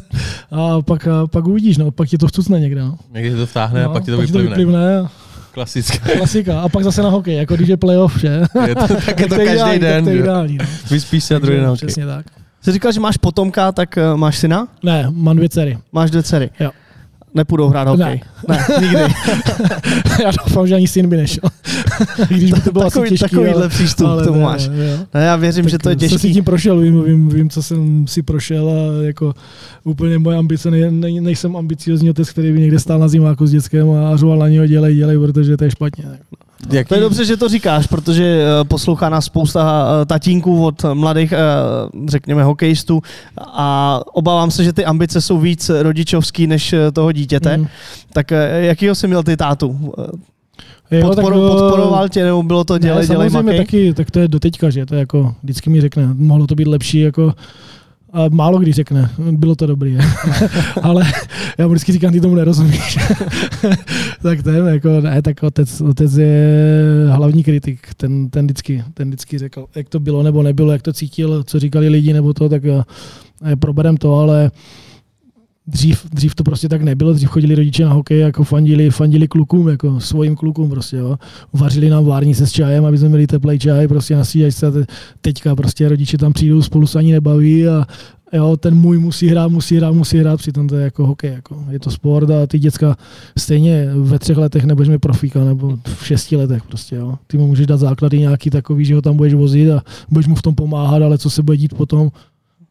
a 0.52 0.82
pak, 0.82 1.08
a 1.08 1.28
pak 1.28 1.48
uvidíš, 1.48 1.78
no, 1.78 1.92
pak 1.92 2.10
ti 2.10 2.18
to 2.18 2.28
vcucne 2.28 2.60
někde. 2.60 2.82
No. 2.82 2.98
Někdy 3.14 3.36
to 3.36 3.46
vtáhne 3.46 3.84
no, 3.84 3.90
a 3.90 3.94
pak 3.94 4.04
ti 4.04 4.12
to 4.12 4.18
pak 4.18 4.26
vyplivne. 4.26 4.50
To 4.50 4.56
vyplivne. 4.56 5.10
Klasická. 5.52 6.10
Klasika. 6.18 6.62
A 6.62 6.70
pak 6.70 6.84
zase 6.84 7.02
na 7.02 7.10
hokej, 7.10 7.36
jako 7.36 7.56
když 7.56 7.70
je 7.70 7.78
playoff, 7.78 8.20
že? 8.20 8.42
Je 8.68 8.76
to, 8.76 8.88
tak 8.88 9.20
je 9.20 9.28
to 9.28 9.36
každý 9.46 9.54
ideální, 9.54 9.80
den. 9.80 10.06
Tak 10.06 10.14
ideální, 10.14 10.58
no. 10.58 10.66
Vyspíš 10.92 11.24
se 11.24 11.36
a 11.36 11.40
druhý 11.40 11.56
den 11.56 11.64
na 11.64 11.70
hokej. 11.70 11.88
Přesně 11.88 12.06
tak. 12.06 12.26
Jsi 12.62 12.72
říkal, 12.72 12.92
že 12.92 13.00
máš 13.00 13.18
potomka, 13.18 13.72
tak 13.72 13.98
eh, 13.98 14.16
máš 14.16 14.38
syna? 14.38 14.68
Ne, 14.84 15.08
mám 15.10 15.36
dvě 15.36 15.50
dcery. 15.50 15.78
Máš 15.92 16.12
dvě 16.12 16.24
dcery? 16.24 16.50
Jo. 16.60 16.72
Nepůjdou 17.36 17.68
hrát 17.70 17.88
hokej? 17.88 18.22
Ne, 18.50 18.58
ne 18.70 18.82
nikdy. 18.82 18.98
Já 20.24 20.32
doufám, 20.48 20.68
že 20.68 20.76
ani 20.76 20.88
syn 20.88 21.10
by 21.10 21.18
nešel. 21.18 21.50
I 22.30 22.34
když 22.38 22.52
by 22.52 22.62
to 22.62 22.72
bylo 22.72 22.86
Takový- 22.86 23.04
asi 23.08 23.10
těžký. 23.10 23.24
takovýhle 23.36 23.54
ale, 23.56 23.70
přístup 23.70 24.08
ale 24.08 24.22
k 24.24 24.26
tomu 24.26 24.38
ne, 24.40 24.44
máš. 24.44 24.68
Ne. 24.68 25.06
Ne, 25.14 25.26
já 25.26 25.36
věřím, 25.36 25.64
Tak 25.64 25.72
že 25.72 25.78
to 25.78 25.90
je 25.90 26.10
Jsem 26.10 26.20
si 26.20 26.34
tím 26.34 26.44
prošel, 26.44 26.80
vím, 26.80 27.04
vím, 27.04 27.30
vím, 27.30 27.50
co 27.50 27.64
jsem 27.64 28.08
si 28.08 28.22
prošel 28.24 28.70
a 28.70 29.04
jako 29.04 29.34
úplně 29.84 30.20
moje 30.20 30.38
ambice, 30.38 30.72
ne, 30.72 30.92
ne, 30.92 31.22
nejsem 31.22 31.58
ambiciozní 31.58 32.10
otec, 32.10 32.30
který 32.30 32.52
by 32.52 32.60
někde 32.60 32.80
stál 32.80 33.00
na 33.00 33.08
zimáku 33.08 33.48
s 33.48 33.52
dětskem 33.52 33.92
a 33.92 34.18
řoval 34.18 34.38
na 34.38 34.48
něho 34.50 34.68
dělej, 34.68 34.96
dělej, 34.96 35.18
protože 35.18 35.58
to 35.58 35.64
je 35.64 35.72
špatně. 35.72 36.06
Jaký, 36.72 36.90
To 36.90 36.96
je 36.96 37.02
dobře, 37.02 37.26
že 37.26 37.38
to 37.38 37.50
říkáš, 37.50 37.88
protože 37.88 38.24
eh, 38.26 38.64
poslouchá 38.64 39.10
nás 39.10 39.26
spousta 39.26 39.88
eh, 40.02 40.06
tatínků 40.06 40.66
od 40.66 40.86
mladých, 40.94 41.32
eh, 41.32 41.38
řekněme, 42.08 42.44
hokejistů 42.44 43.02
a 43.38 44.00
obávám 44.14 44.52
se, 44.52 44.64
že 44.64 44.74
ty 44.74 44.86
ambice 44.86 45.22
jsou 45.22 45.38
víc 45.38 45.72
rodičovský 45.80 46.48
než 46.48 46.76
toho 46.94 47.12
dítěte. 47.12 47.58
Mm. 47.58 47.68
Tak 48.14 48.32
jakýho 48.56 48.96
jsi 48.96 49.08
měl 49.08 49.24
ty 49.24 49.38
tátu? 49.38 49.94
Jo, 50.92 51.08
Podporo, 51.08 51.50
tak, 51.50 51.60
podporoval 51.60 52.10
tě, 52.10 52.24
nebo 52.24 52.44
bylo 52.44 52.64
to 52.64 52.78
dělej, 52.78 53.08
ne, 53.08 53.08
dělej, 53.08 53.30
makej? 53.30 53.58
taky, 53.58 53.94
tak 53.94 54.12
to 54.12 54.20
je 54.20 54.28
doteďka, 54.28 54.70
že 54.70 54.86
to 54.86 54.96
je 54.96 55.00
jako, 55.00 55.36
vždycky 55.44 55.70
mi 55.70 55.82
řekne, 55.82 56.10
mohlo 56.14 56.48
to 56.48 56.56
být 56.56 56.68
lepší, 56.68 57.00
jako 57.00 57.34
a 58.14 58.30
málo 58.30 58.60
kdy 58.60 58.72
řekne, 58.72 59.10
bylo 59.32 59.56
to 59.56 59.68
dobrý, 59.68 59.98
ale 60.82 61.06
já 61.58 61.68
mu 61.68 61.74
vždycky 61.74 61.92
říkám, 61.92 62.14
ty 62.14 62.22
tomu 62.22 62.36
nerozumíš. 62.36 62.98
tak 64.22 64.44
ten, 64.44 64.68
jako, 64.68 65.02
ne, 65.02 65.22
tak 65.22 65.44
otec, 65.44 65.82
otec 65.82 66.14
je 66.14 66.48
hlavní 67.12 67.44
kritik, 67.44 67.94
ten, 67.98 68.30
ten, 68.30 68.46
vždycky, 68.46 68.84
ten 68.94 69.08
vždycky 69.08 69.38
řekl, 69.38 69.66
jak 69.76 69.90
to 69.90 70.00
bylo 70.00 70.24
nebo 70.24 70.44
nebylo, 70.44 70.72
jak 70.72 70.82
to 70.82 70.94
cítil, 70.94 71.44
co 71.44 71.60
říkali 71.60 71.90
lidi 71.90 72.14
nebo 72.14 72.34
to, 72.34 72.50
tak 72.50 72.66
eh, 72.66 72.84
proberem 73.56 73.98
to, 73.98 74.16
ale 74.16 74.52
Dřív, 75.68 76.06
dřív 76.10 76.36
to 76.36 76.44
prostě 76.44 76.70
tak 76.70 76.82
nebylo, 76.82 77.14
dřív 77.14 77.30
chodili 77.30 77.56
rodiče 77.56 77.86
na 77.86 77.94
hokej, 77.94 78.20
jako 78.20 78.44
fandili, 78.44 78.90
fandili 78.90 79.28
klukům, 79.28 79.68
jako 79.68 80.00
svým 80.00 80.36
klukům 80.36 80.70
prostě, 80.70 80.98
jo. 80.98 81.18
Vařili 81.54 81.90
nám 81.90 82.06
várnice 82.06 82.48
s 82.48 82.52
čajem, 82.52 82.86
aby 82.86 82.98
jsme 82.98 83.10
měli 83.10 83.28
teplý 83.28 83.60
čaj, 83.60 83.88
prostě 83.88 84.16
na 84.16 84.24
te- 84.72 84.86
Teďka 85.22 85.56
prostě 85.56 85.90
rodiče 85.90 86.18
tam 86.18 86.34
přijdou, 86.34 86.62
spolu 86.62 86.88
se 86.88 87.00
ani 87.00 87.12
nebaví 87.12 87.68
a 87.68 87.86
jo, 88.34 88.58
ten 88.58 88.76
můj 88.76 88.98
musí 89.00 89.28
hrát, 89.28 89.48
musí 89.48 89.78
hrát, 89.78 89.92
musí 89.92 90.18
hrát, 90.18 90.38
přitom 90.38 90.68
to 90.68 90.76
je 90.76 90.84
jako 90.84 91.08
hokej, 91.08 91.32
jako. 91.32 91.66
je 91.70 91.80
to 91.80 91.92
sport 91.92 92.30
a 92.30 92.48
ty 92.48 92.60
děcka 92.60 92.98
stejně 93.38 93.90
ve 93.96 94.20
třech 94.20 94.38
letech 94.38 94.64
nebudeš 94.64 94.90
mít 94.90 95.00
profíka, 95.00 95.44
nebo 95.44 95.78
v 95.98 96.08
šesti 96.08 96.36
letech 96.36 96.64
prostě, 96.64 96.96
jo. 96.96 97.16
Ty 97.28 97.38
mu 97.38 97.48
můžeš 97.48 97.68
dát 97.68 97.78
základy 97.78 98.20
nějaký 98.20 98.50
takový, 98.50 98.86
že 98.86 98.96
ho 98.96 99.02
tam 99.02 99.18
budeš 99.18 99.34
vozit 99.34 99.72
a 99.72 99.82
budeš 100.10 100.28
mu 100.28 100.36
v 100.36 100.42
tom 100.42 100.56
pomáhat, 100.56 101.02
ale 101.02 101.18
co 101.18 101.30
se 101.30 101.44
bude 101.44 101.58
dít 101.58 101.74
potom, 101.74 102.12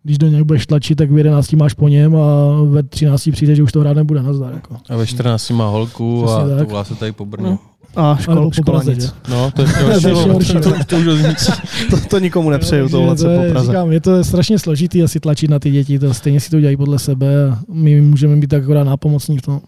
když 0.03 0.19
do 0.19 0.29
něj 0.29 0.45
budeš 0.45 0.67
tlačit, 0.67 0.95
tak 0.95 1.11
v 1.11 1.19
11 1.19 1.53
máš 1.53 1.75
po 1.75 1.89
něm 1.89 2.17
a 2.17 2.53
ve 2.65 2.83
13 2.83 3.29
přijde, 3.33 3.55
že 3.55 3.63
už 3.63 3.73
to 3.73 3.81
hrát 3.81 3.97
nebude 3.97 4.23
nazdar. 4.23 4.53
Jako. 4.55 4.77
a 4.89 4.97
ve 4.97 5.07
14 5.07 5.51
má 5.51 5.69
holku 5.69 6.25
a 6.31 6.39
Přesně 6.39 6.57
tak. 6.59 6.69
toulá 6.69 6.85
se 6.85 6.95
tady 6.95 7.13
po 7.13 7.27
Brně. 7.27 7.47
No. 7.51 7.59
A 7.97 8.17
škol, 8.21 8.51
Praze? 8.65 8.95
No, 9.29 9.51
to 9.51 9.63
je 9.63 9.69
To 9.69 9.91
je 9.91 10.01
to, 10.01 10.61
to, 10.61 10.61
to, 10.61 10.85
to 10.85 10.97
už 10.97 11.23
nic. 11.29 11.51
To, 11.91 11.97
to 12.09 12.19
nikomu 12.19 12.51
nepřeju, 12.51 12.89
tohle 12.89 13.17
to 13.17 13.29
je, 13.29 13.39
po 13.39 13.53
Praze. 13.53 13.67
Říkám, 13.67 13.93
je 13.93 14.01
to 14.01 14.25
strašně 14.25 14.59
složitý 14.59 15.03
asi 15.03 15.21
tlačit 15.21 15.51
na 15.51 15.59
ty 15.59 15.71
děti, 15.71 15.99
to 15.99 16.15
stejně 16.15 16.41
si 16.41 16.51
to 16.51 16.61
dělají 16.61 16.77
podle 16.77 16.99
sebe 16.99 17.51
a 17.51 17.59
my 17.73 18.01
můžeme 18.01 18.37
být 18.37 18.47
tak 18.47 18.63
akorát 18.63 18.85
nápomocní 18.85 19.39
v 19.39 19.43
tom. 19.43 19.61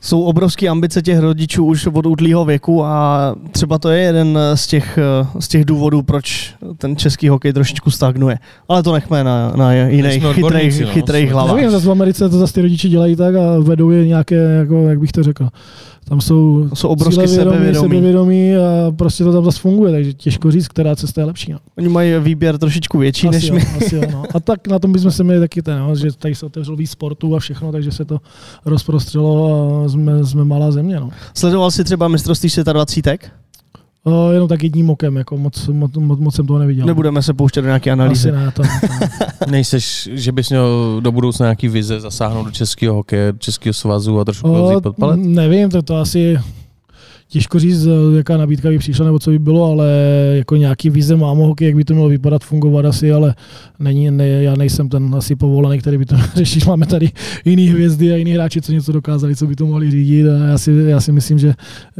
Jsou 0.00 0.22
obrovské 0.22 0.68
ambice 0.68 1.02
těch 1.02 1.18
rodičů 1.18 1.64
už 1.64 1.86
od 1.86 2.06
útlýho 2.06 2.44
věku 2.44 2.84
a 2.84 3.34
třeba 3.52 3.78
to 3.78 3.88
je 3.88 4.02
jeden 4.02 4.38
z 4.54 4.66
těch, 4.66 4.98
z 5.38 5.48
těch 5.48 5.64
důvodů, 5.64 6.02
proč 6.02 6.54
ten 6.78 6.96
český 6.96 7.28
hokej 7.28 7.52
trošičku 7.52 7.90
stagnuje. 7.90 8.38
Ale 8.68 8.82
to 8.82 8.92
nechme 8.92 9.24
na, 9.24 9.52
na 9.56 9.72
jiných 9.72 10.24
chytrých, 10.32 10.80
no. 10.80 10.86
chytrých 10.86 11.32
hlavách. 11.32 11.56
Nevím, 11.56 11.70
zase 11.70 11.86
v 11.86 11.90
Americe 11.90 12.28
to 12.28 12.38
zase 12.38 12.54
ty 12.54 12.62
rodiče 12.62 12.88
dělají 12.88 13.16
tak 13.16 13.34
a 13.34 13.58
vedou 13.58 13.90
je 13.90 14.06
nějaké, 14.06 14.34
jako, 14.34 14.88
jak 14.88 15.00
bych 15.00 15.12
to 15.12 15.22
řekl, 15.22 15.48
tam 16.08 16.20
jsou, 16.20 16.68
To 16.68 16.76
jsou 16.76 16.96
cílevědomí, 16.96 17.28
sebevědomí. 17.28 17.88
sebevědomí 17.88 18.56
a 18.56 18.92
prostě 18.96 19.24
to 19.24 19.32
tam 19.32 19.44
zase 19.44 19.60
funguje, 19.60 19.92
takže 19.92 20.14
těžko 20.14 20.50
říct, 20.50 20.68
která 20.68 20.96
cesta 20.96 21.20
je 21.20 21.24
lepší. 21.24 21.52
No. 21.52 21.58
Oni 21.78 21.88
mají 21.88 22.12
výběr 22.20 22.58
trošičku 22.58 22.98
větší 22.98 23.28
Asi 23.28 23.36
než 23.36 23.48
jo, 23.48 23.54
my. 23.54 23.62
asi 23.86 23.96
jo, 23.96 24.02
no. 24.12 24.22
A 24.34 24.40
tak 24.40 24.68
na 24.68 24.78
tom 24.78 24.92
bychom 24.92 25.10
se 25.10 25.24
měli 25.24 25.40
taky 25.40 25.62
ten, 25.62 25.78
no, 25.78 25.96
že 25.96 26.08
tady 26.18 26.34
se 26.34 26.46
otevřel 26.46 26.76
víc 26.76 26.90
sportu 26.90 27.36
a 27.36 27.38
všechno, 27.38 27.72
takže 27.72 27.92
se 27.92 28.04
to 28.04 28.18
rozprostřelo 28.64 29.82
a 29.84 29.88
jsme, 29.88 30.26
jsme 30.26 30.44
malá 30.44 30.70
země. 30.70 31.00
No. 31.00 31.10
Sledoval 31.34 31.70
jsi 31.70 31.84
třeba 31.84 32.08
mistrovství 32.08 32.50
světa 32.50 32.72
20? 32.72 33.18
O, 34.08 34.32
jenom 34.32 34.48
tak 34.48 34.62
jedním 34.62 34.90
okem, 34.90 35.16
jako 35.16 35.36
moc, 35.36 35.68
moc, 35.68 35.96
moc, 35.96 36.20
moc 36.20 36.34
jsem 36.34 36.46
toho 36.46 36.58
neviděl. 36.58 36.86
Nebudeme 36.86 37.22
se 37.22 37.34
pouštět 37.34 37.60
do 37.60 37.66
nějaké 37.66 37.90
analýzy. 37.90 38.30
Asi 38.30 38.44
ne, 38.44 38.50
to, 38.52 38.62
to. 38.62 39.50
Nejseš, 39.50 40.08
že 40.12 40.32
bys 40.32 40.50
měl 40.50 41.00
do 41.00 41.12
budoucna 41.12 41.46
nějaký 41.46 41.68
vize 41.68 42.00
zasáhnout 42.00 42.44
do 42.44 42.50
českého 42.50 42.94
hokeje, 42.94 43.32
do 43.32 43.38
českého 43.38 43.74
svazu 43.74 44.20
a 44.20 44.24
trošku 44.24 44.52
O, 44.52 44.80
pod 44.80 44.96
palec? 44.96 45.20
nevím, 45.22 45.70
to, 45.70 45.82
to 45.82 45.96
asi 45.96 46.38
těžko 47.28 47.58
říct, 47.58 47.86
eh, 47.86 48.16
jaká 48.16 48.36
nabídka 48.36 48.68
by 48.68 48.78
přišla 48.78 49.06
nebo 49.06 49.18
co 49.18 49.30
by 49.30 49.38
bylo, 49.38 49.64
ale 49.64 49.86
jako 50.36 50.56
nějaký 50.56 50.90
vize 50.90 51.16
mám 51.16 51.38
hokej, 51.38 51.66
jak 51.66 51.76
by 51.76 51.84
to 51.84 51.94
mělo 51.94 52.08
vypadat, 52.08 52.44
fungovat 52.44 52.84
asi, 52.84 53.12
ale 53.12 53.34
není, 53.78 54.10
ne, 54.10 54.28
já 54.28 54.54
nejsem 54.54 54.88
ten 54.88 55.14
asi 55.14 55.36
povolaný, 55.36 55.78
který 55.78 55.98
by 55.98 56.06
to 56.06 56.16
řešil. 56.34 56.62
Máme 56.66 56.86
tady 56.86 57.10
jiný 57.44 57.66
hvězdy 57.66 58.12
a 58.12 58.16
jiný 58.16 58.32
hráči, 58.32 58.60
co 58.60 58.72
něco 58.72 58.92
dokázali, 58.92 59.36
co 59.36 59.46
by 59.46 59.56
to 59.56 59.66
mohli 59.66 59.90
řídit 59.90 60.28
a 60.28 60.46
já 60.46 60.58
si, 60.58 60.72
já 60.86 61.00
si 61.00 61.12
myslím, 61.12 61.38
že, 61.38 61.54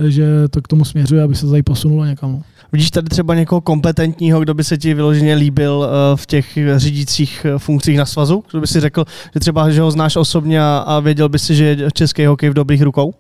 že 0.09 0.27
to 0.51 0.63
k 0.63 0.69
tomu 0.69 0.85
směřuje, 0.85 1.23
aby 1.23 1.35
se 1.35 1.47
tady 1.47 1.63
posunulo 1.63 2.05
někam. 2.05 2.33
no. 2.33 2.43
Vidíš 2.73 2.91
tady 2.91 3.09
třeba 3.09 3.35
někoho 3.35 3.61
kompetentního, 3.61 4.41
kdo 4.41 4.55
by 4.55 4.65
se 4.65 4.79
ti 4.79 4.95
vyloženě 4.95 5.35
líbil 5.35 5.89
eh, 5.89 6.17
v 6.17 6.27
těch 6.27 6.59
řídících 6.77 7.47
eh, 7.49 7.59
funkcích 7.59 7.99
na 7.99 8.07
svazu? 8.07 8.45
Kdo 8.51 8.61
by 8.61 8.67
si 8.67 8.81
řekl, 8.81 9.05
že 9.35 9.41
třeba, 9.41 9.71
že 9.71 9.81
ho 9.81 9.91
znáš 9.91 10.17
osobně 10.17 10.61
a, 10.61 10.85
a 10.87 11.01
věděl 11.01 11.29
by 11.29 11.39
si, 11.39 11.55
že 11.55 11.65
je 11.65 11.91
český 11.93 12.27
hokej 12.27 12.51
v 12.51 12.55
dobrých 12.55 12.83
rukou? 12.83 13.15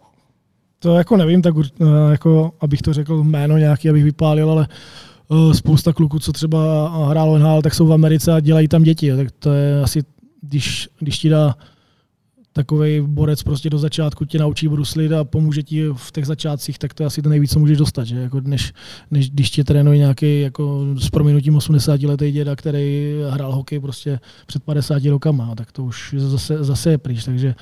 To 0.79 0.95
jako 0.95 1.17
nevím, 1.17 1.43
tak 1.43 1.55
eh, 1.59 1.85
jako, 2.11 2.53
abych 2.61 2.83
to 2.83 2.93
řekl 2.93 3.25
jméno 3.25 3.59
nějaký, 3.59 3.91
abych 3.91 4.05
vypálil, 4.05 4.51
ale 4.51 4.69
eh, 5.31 5.55
spousta 5.55 5.93
kluků, 5.93 6.19
co 6.19 6.33
třeba 6.33 6.89
hrálo 7.09 7.39
NHL, 7.39 7.63
tak 7.63 7.75
jsou 7.75 7.87
v 7.87 7.93
Americe 7.93 8.33
a 8.33 8.41
dělají 8.41 8.69
tam 8.69 8.83
děti. 8.83 9.17
Tak 9.17 9.31
to 9.31 9.53
je 9.53 9.83
asi, 9.83 10.03
když, 10.43 10.89
když 10.99 11.19
ti 11.19 11.29
dá 11.29 11.55
takový 12.53 13.01
borec 13.01 13.43
prostě 13.43 13.71
do 13.71 13.79
začátku 13.79 14.25
tě 14.25 14.39
naučí 14.39 14.69
bruslit 14.69 15.13
a 15.13 15.25
pomůže 15.25 15.63
ti 15.63 15.89
v 15.93 16.13
těch 16.13 16.27
začátcích, 16.27 16.79
tak 16.79 16.95
to 16.95 17.03
je 17.03 17.07
asi 17.07 17.23
to 17.23 17.29
nejvíc, 17.29 17.53
co 17.53 17.59
můžeš 17.59 17.79
dostat, 17.79 18.05
že? 18.05 18.17
Jako 18.17 18.41
než, 18.41 18.73
než, 19.11 19.31
když 19.31 19.51
tě 19.51 19.65
trénuje 19.65 19.99
nějaký 19.99 20.41
jako 20.41 20.87
s 20.99 21.11
prominutím 21.11 21.57
80 21.57 22.03
letý 22.03 22.33
děda, 22.33 22.57
který 22.57 23.15
hrál 23.31 23.55
hokej 23.55 23.81
prostě 23.81 24.21
před 24.47 24.63
50 24.63 25.05
rokama, 25.05 25.55
tak 25.55 25.73
to 25.73 25.85
už 25.85 26.15
zase, 26.19 26.65
zase 26.65 26.91
je 26.91 26.99
pryč, 26.99 27.25
takže 27.25 27.55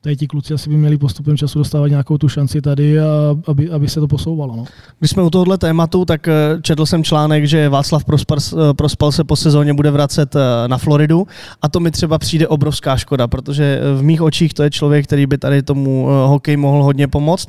tady 0.00 0.16
ti 0.16 0.26
kluci 0.26 0.54
asi 0.54 0.70
by 0.70 0.76
měli 0.76 0.98
postupem 0.98 1.36
času 1.36 1.58
dostávat 1.58 1.86
nějakou 1.86 2.18
tu 2.18 2.28
šanci 2.28 2.60
tady, 2.60 3.00
a 3.00 3.04
aby, 3.46 3.70
aby 3.70 3.88
se 3.88 4.00
to 4.00 4.08
posouvalo. 4.08 4.56
No. 4.56 4.64
Když 4.98 5.10
jsme 5.10 5.22
u 5.22 5.30
tohohle 5.30 5.58
tématu, 5.58 6.04
tak 6.04 6.28
eh, 6.28 6.34
četl 6.62 6.86
jsem 6.86 7.04
článek, 7.04 7.44
že 7.44 7.68
Václav 7.68 8.04
Prospal, 8.04 8.38
eh, 8.38 8.74
Prospal 8.74 9.12
se 9.12 9.24
po 9.24 9.36
sezóně 9.36 9.74
bude 9.74 9.90
vracet 9.90 10.36
eh, 10.36 10.68
na 10.68 10.78
Floridu 10.78 11.26
a 11.62 11.68
to 11.68 11.80
mi 11.80 11.90
třeba 11.90 12.18
přijde 12.18 12.48
obrovská 12.48 12.96
škoda, 12.96 13.28
protože 13.28 13.80
v 13.96 14.02
mých 14.02 14.22
očích 14.22 14.54
to 14.54 14.62
je 14.62 14.70
člověk, 14.70 15.06
který 15.06 15.26
by 15.26 15.38
tady 15.38 15.62
tomu 15.62 16.08
hokej 16.26 16.56
mohl 16.56 16.82
hodně 16.82 17.08
pomoct 17.08 17.48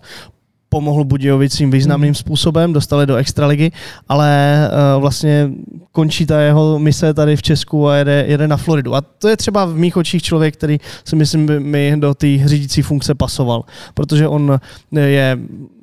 pomohl 0.70 1.04
Budějovicím 1.04 1.72
významným 1.72 2.16
způsobem, 2.16 2.74
dostali 2.74 3.06
do 3.06 3.16
extraligy, 3.16 3.72
ale 4.10 4.58
uh, 4.96 5.02
vlastně 5.02 5.50
končí 5.92 6.26
ta 6.26 6.42
jeho 6.42 6.80
mise 6.80 7.14
tady 7.14 7.36
v 7.36 7.42
Česku 7.42 7.88
a 7.88 7.96
jede, 7.96 8.26
jede 8.28 8.48
na 8.48 8.58
Floridu. 8.58 8.96
A 8.96 9.02
to 9.02 9.28
je 9.28 9.38
třeba 9.38 9.66
v 9.66 9.76
mých 9.76 9.98
očích 9.98 10.24
člověk, 10.24 10.54
který 10.54 10.78
si 11.06 11.16
myslím, 11.16 11.46
by 11.46 11.60
mi 11.60 11.94
do 12.00 12.14
té 12.14 12.28
řídící 12.46 12.82
funkce 12.82 13.16
pasoval, 13.16 13.64
protože 13.94 14.28
on 14.28 14.60
je 14.96 15.38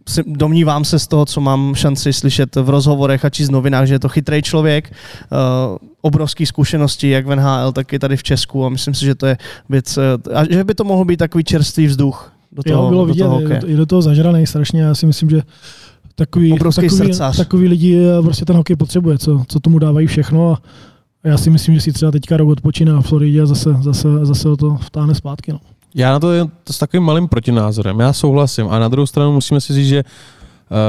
si- 0.08 0.24
domnívám 0.26 0.84
se 0.84 0.98
z 0.98 1.06
toho, 1.06 1.26
co 1.26 1.40
mám 1.40 1.74
šanci 1.74 2.12
slyšet 2.12 2.56
v 2.56 2.70
rozhovorech 2.70 3.24
a 3.24 3.30
číst 3.30 3.50
novinách, 3.50 3.86
že 3.86 3.94
je 3.94 3.98
to 3.98 4.08
chytrý 4.08 4.42
člověk, 4.42 4.90
uh, 4.90 5.76
obrovský 6.00 6.46
zkušenosti, 6.46 7.10
jak 7.10 7.26
v 7.26 7.36
NHL, 7.36 7.72
tak 7.72 7.92
i 7.92 7.98
tady 7.98 8.16
v 8.16 8.22
Česku 8.22 8.66
a 8.66 8.68
myslím 8.68 8.94
si, 8.94 9.04
že 9.04 9.14
to 9.14 9.26
je 9.26 9.36
věc, 9.68 9.98
a 10.34 10.44
že 10.50 10.64
by 10.64 10.74
to 10.74 10.84
mohl 10.84 11.04
být 11.04 11.16
takový 11.16 11.44
čerstvý 11.44 11.86
vzduch 11.86 12.35
do 12.56 12.62
toho, 12.62 12.82
jo, 12.82 12.88
bylo 12.88 13.00
do 13.06 13.06
vidět, 13.12 13.24
toho 13.24 13.40
je, 13.40 13.44
hokeje. 13.46 13.60
do- 13.60 13.66
je 13.66 13.76
do 13.76 13.86
toho 13.86 14.02
zažraný 14.02 14.46
strašně. 14.46 14.82
Já 14.82 14.94
si 14.94 15.06
myslím, 15.06 15.30
že 15.30 15.42
takový, 16.14 16.52
Obrovský 16.52 16.82
takový, 16.88 16.96
srdcař. 17.12 17.36
takový 17.36 17.68
lidi 17.68 17.98
eh, 18.18 18.22
prostě 18.22 18.44
ten 18.44 18.56
hokej 18.56 18.76
potřebuje, 18.76 19.18
co, 19.18 19.42
co 19.48 19.60
tomu 19.60 19.78
dávají 19.78 20.06
všechno. 20.06 20.54
A 20.54 21.28
já 21.28 21.38
si 21.38 21.50
myslím, 21.50 21.74
že 21.74 21.80
si 21.80 21.92
třeba 21.92 22.10
teďka 22.12 22.36
rok 22.36 22.48
odpočíne 22.48 22.92
na 22.92 23.00
Floridě 23.00 23.42
a 23.42 23.46
zase, 23.46 23.76
zase, 23.80 24.08
zase 24.26 24.48
o 24.48 24.56
to 24.56 24.74
vtáhne 24.80 25.14
zpátky. 25.14 25.52
No. 25.52 25.58
Já 25.94 26.12
na 26.12 26.20
to 26.20 26.32
je 26.32 26.44
to 26.64 26.72
s 26.72 26.78
takovým 26.78 27.02
malým 27.02 27.28
protinázorem. 27.28 28.00
Já 28.00 28.12
souhlasím. 28.12 28.66
A 28.68 28.78
na 28.78 28.88
druhou 28.88 29.06
stranu 29.06 29.32
musíme 29.32 29.60
si 29.60 29.72
říct, 29.74 29.88
že 29.88 30.04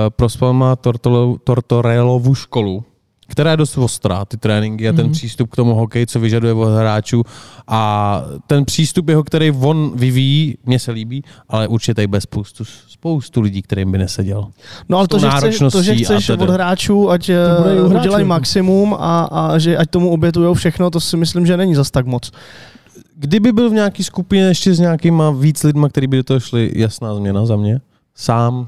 prospal 0.10 0.54
má 0.54 0.76
Tortorelovu 1.44 2.36
školu, 2.36 2.84
která 3.28 3.52
je 3.52 3.58
dost 3.58 3.78
ostrá, 3.78 4.26
ty 4.26 4.38
tréninky 4.38 4.90
a 4.90 4.94
ten 4.94 5.06
Mhm. 5.06 5.12
přístup 5.14 5.50
k 5.52 5.56
tomu 5.56 5.74
hokeji, 5.76 6.08
co 6.08 6.20
vyžaduje 6.20 6.54
od 6.54 6.66
hráčů. 6.78 7.24
A 7.68 8.22
ten 8.48 8.66
přístup 8.66 9.10
jeho, 9.10 9.24
který 9.24 9.52
on 9.52 9.92
vyvíjí, 9.96 10.58
mně 10.66 10.80
se 10.80 10.92
líbí, 10.92 11.24
ale 11.50 11.68
určitě 11.68 11.94
tady 11.94 12.08
bude 12.08 12.22
spoustu, 12.22 12.64
spoustu 12.88 13.42
lidí, 13.42 13.62
kterým 13.62 13.92
by 13.92 13.98
neseděl. 13.98 14.48
No 14.90 14.98
ale 14.98 15.08
to, 15.08 15.20
že 15.20 15.30
chceš, 15.30 15.60
to, 15.72 15.82
že 15.84 15.96
chceš 15.96 16.30
od 16.30 16.50
hráčů, 16.50 17.10
ať 17.10 17.30
eh, 17.30 17.38
udělají 18.00 18.26
maximum 18.26 18.94
a, 18.94 19.24
a 19.24 19.58
že 19.58 19.78
ať 19.78 19.90
tomu 19.90 20.10
obětujou 20.10 20.54
všechno, 20.54 20.90
to 20.90 21.00
si 21.00 21.18
myslím, 21.18 21.46
že 21.46 21.58
není 21.58 21.76
zas 21.76 21.92
tak 21.92 22.06
moc. 22.06 22.32
Kdyby 23.16 23.52
byl 23.52 23.70
v 23.70 23.74
nějaký 23.74 24.04
skupině 24.04 24.44
ještě 24.44 24.74
s 24.74 24.80
nějakýma 24.80 25.32
víc 25.32 25.64
lidma, 25.64 25.90
který 25.90 26.08
by 26.08 26.18
do 26.18 26.24
toho 26.24 26.40
šli, 26.40 26.72
jasná 26.76 27.16
změna 27.16 27.46
za 27.46 27.56
mě, 27.56 27.82
sám 28.16 28.68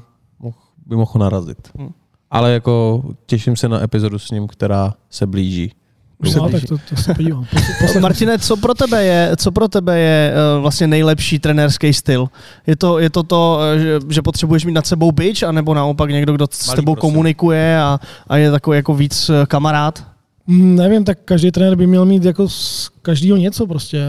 by 0.86 0.96
mohl 0.96 1.12
narazit. 1.16 1.58
Hmm. 1.78 1.90
Ale 2.30 2.52
jako 2.52 3.02
těším 3.26 3.56
se 3.56 3.68
na 3.68 3.82
epizodu 3.82 4.18
s 4.18 4.30
ním, 4.30 4.46
která 4.48 4.94
se 5.10 5.26
blíží. 5.26 5.72
Už 6.18 6.30
se 6.30 6.38
No, 6.38 6.48
tak 6.48 6.62
to, 6.68 6.76
to 6.88 6.96
se 7.02 7.14
podívám. 7.14 7.46
Martine, 8.00 8.38
co 8.38 8.56
pro 8.56 8.74
tebe 8.74 9.04
je, 9.04 9.36
co 9.36 9.52
pro 9.52 9.68
tebe 9.68 9.98
je 9.98 10.32
eh, 10.34 10.60
vlastně 10.60 10.86
nejlepší 10.86 11.38
trenérský 11.38 11.92
styl? 11.92 12.28
Je 12.66 12.76
to, 12.76 12.98
je 12.98 13.10
to 13.10 13.22
to, 13.22 13.60
eh, 13.74 13.78
že, 13.78 13.98
že 14.08 14.22
potřebuješ 14.22 14.64
mít 14.64 14.72
nad 14.72 14.86
sebou 14.86 15.12
bič, 15.12 15.42
anebo 15.42 15.74
naopak 15.74 16.10
někdo, 16.10 16.32
kdo 16.32 16.46
s 16.50 16.66
Malý 16.66 16.76
tebou 16.76 16.94
prosím. 16.94 17.00
komunikuje 17.10 17.80
a, 17.80 18.00
a 18.26 18.36
je 18.36 18.50
takový 18.50 18.76
jako 18.76 18.94
víc 18.94 19.30
eh, 19.30 19.46
kamarád? 19.46 20.09
Mm, 20.50 20.76
Nevím, 20.76 21.04
tak 21.04 21.18
každý 21.24 21.50
trenér 21.50 21.76
by 21.76 21.86
měl 21.86 22.04
mít 22.04 22.24
jako 22.24 22.48
z 22.48 22.90
každého 23.02 23.36
něco 23.36 23.66
prostě. 23.66 24.04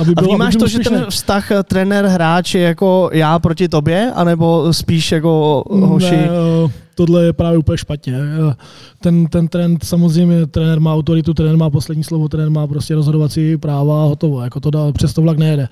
Aby 0.00 0.12
A 0.16 0.20
byl, 0.20 0.28
vnímáš 0.28 0.54
aby 0.54 0.60
to, 0.60 0.66
že 0.66 0.78
ten 0.78 1.06
vztah 1.08 1.50
eh, 1.50 1.62
trenér-hráč 1.62 2.54
je 2.54 2.60
jako 2.60 3.10
já 3.12 3.38
proti 3.38 3.68
tobě, 3.68 4.12
anebo 4.14 4.72
spíš 4.72 5.12
jako 5.12 5.64
hoši? 5.70 6.16
Ne, 6.16 6.28
eh, 6.66 6.70
tohle 6.94 7.24
je 7.24 7.32
právě 7.32 7.58
úplně 7.58 7.78
špatně. 7.78 8.14
Eh, 8.50 8.54
Ten, 9.00 9.26
ten 9.26 9.48
trend, 9.48 9.84
samozřejmě 9.84 10.46
trenér 10.46 10.80
má 10.80 10.94
autoritu, 10.94 11.34
trenér 11.34 11.56
má 11.56 11.70
poslední 11.70 12.04
slovo, 12.04 12.28
trenér 12.28 12.50
má 12.50 12.66
prostě 12.66 12.94
rozhodovací 12.94 13.56
práva 13.56 14.02
a 14.02 14.06
hotovo. 14.06 14.42
Jako 14.42 14.60
to 14.60 14.70
dá, 14.70 14.92
přes 14.92 15.14
to 15.14 15.22
vlak 15.22 15.38
nejede. 15.38 15.68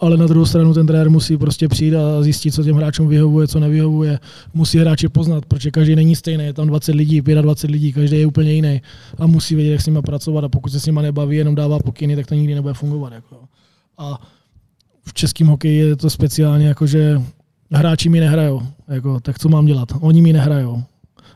Ale 0.00 0.16
na 0.16 0.26
druhou 0.26 0.46
stranu 0.46 0.74
ten 0.74 0.86
trenér 0.86 1.10
musí 1.10 1.36
prostě 1.36 1.68
přijít 1.68 1.94
a 1.94 2.22
zjistit, 2.22 2.54
co 2.54 2.64
těm 2.64 2.76
hráčům 2.76 3.08
vyhovuje, 3.08 3.48
co 3.48 3.60
nevyhovuje. 3.60 4.18
Musí 4.54 4.78
hráče 4.78 5.08
poznat, 5.08 5.46
protože 5.46 5.70
každý 5.70 5.96
není 5.96 6.16
stejný. 6.16 6.44
Je 6.44 6.52
tam 6.52 6.66
20 6.66 6.94
lidí, 6.94 7.20
25 7.20 7.72
lidí, 7.72 7.92
každý 7.92 8.16
je 8.18 8.26
úplně 8.26 8.52
jiný. 8.52 8.82
A 9.18 9.26
musí 9.26 9.54
vědět, 9.54 9.72
jak 9.72 9.80
s 9.80 9.86
nimi 9.86 10.02
pracovat. 10.02 10.44
A 10.44 10.48
pokud 10.48 10.72
se 10.72 10.80
s 10.80 10.86
nimi 10.86 11.00
nebaví, 11.02 11.36
jenom 11.36 11.54
dává 11.54 11.78
pokyny, 11.78 12.16
tak 12.16 12.26
to 12.26 12.34
nikdy 12.34 12.54
nebude 12.54 12.74
fungovat. 12.74 13.12
Jako. 13.12 13.36
A 13.98 14.20
v 15.04 15.14
českém 15.14 15.46
hokeji 15.46 15.78
je 15.78 15.96
to 15.96 16.10
speciálně 16.10 16.68
jako, 16.68 16.86
že 16.86 17.22
hráči 17.72 18.08
mi 18.08 18.20
nehrajou. 18.20 18.62
Jako, 18.88 19.20
tak 19.20 19.38
co 19.38 19.48
mám 19.48 19.66
dělat? 19.66 19.88
Oni 20.00 20.22
mi 20.22 20.32
nehrajou. 20.32 20.82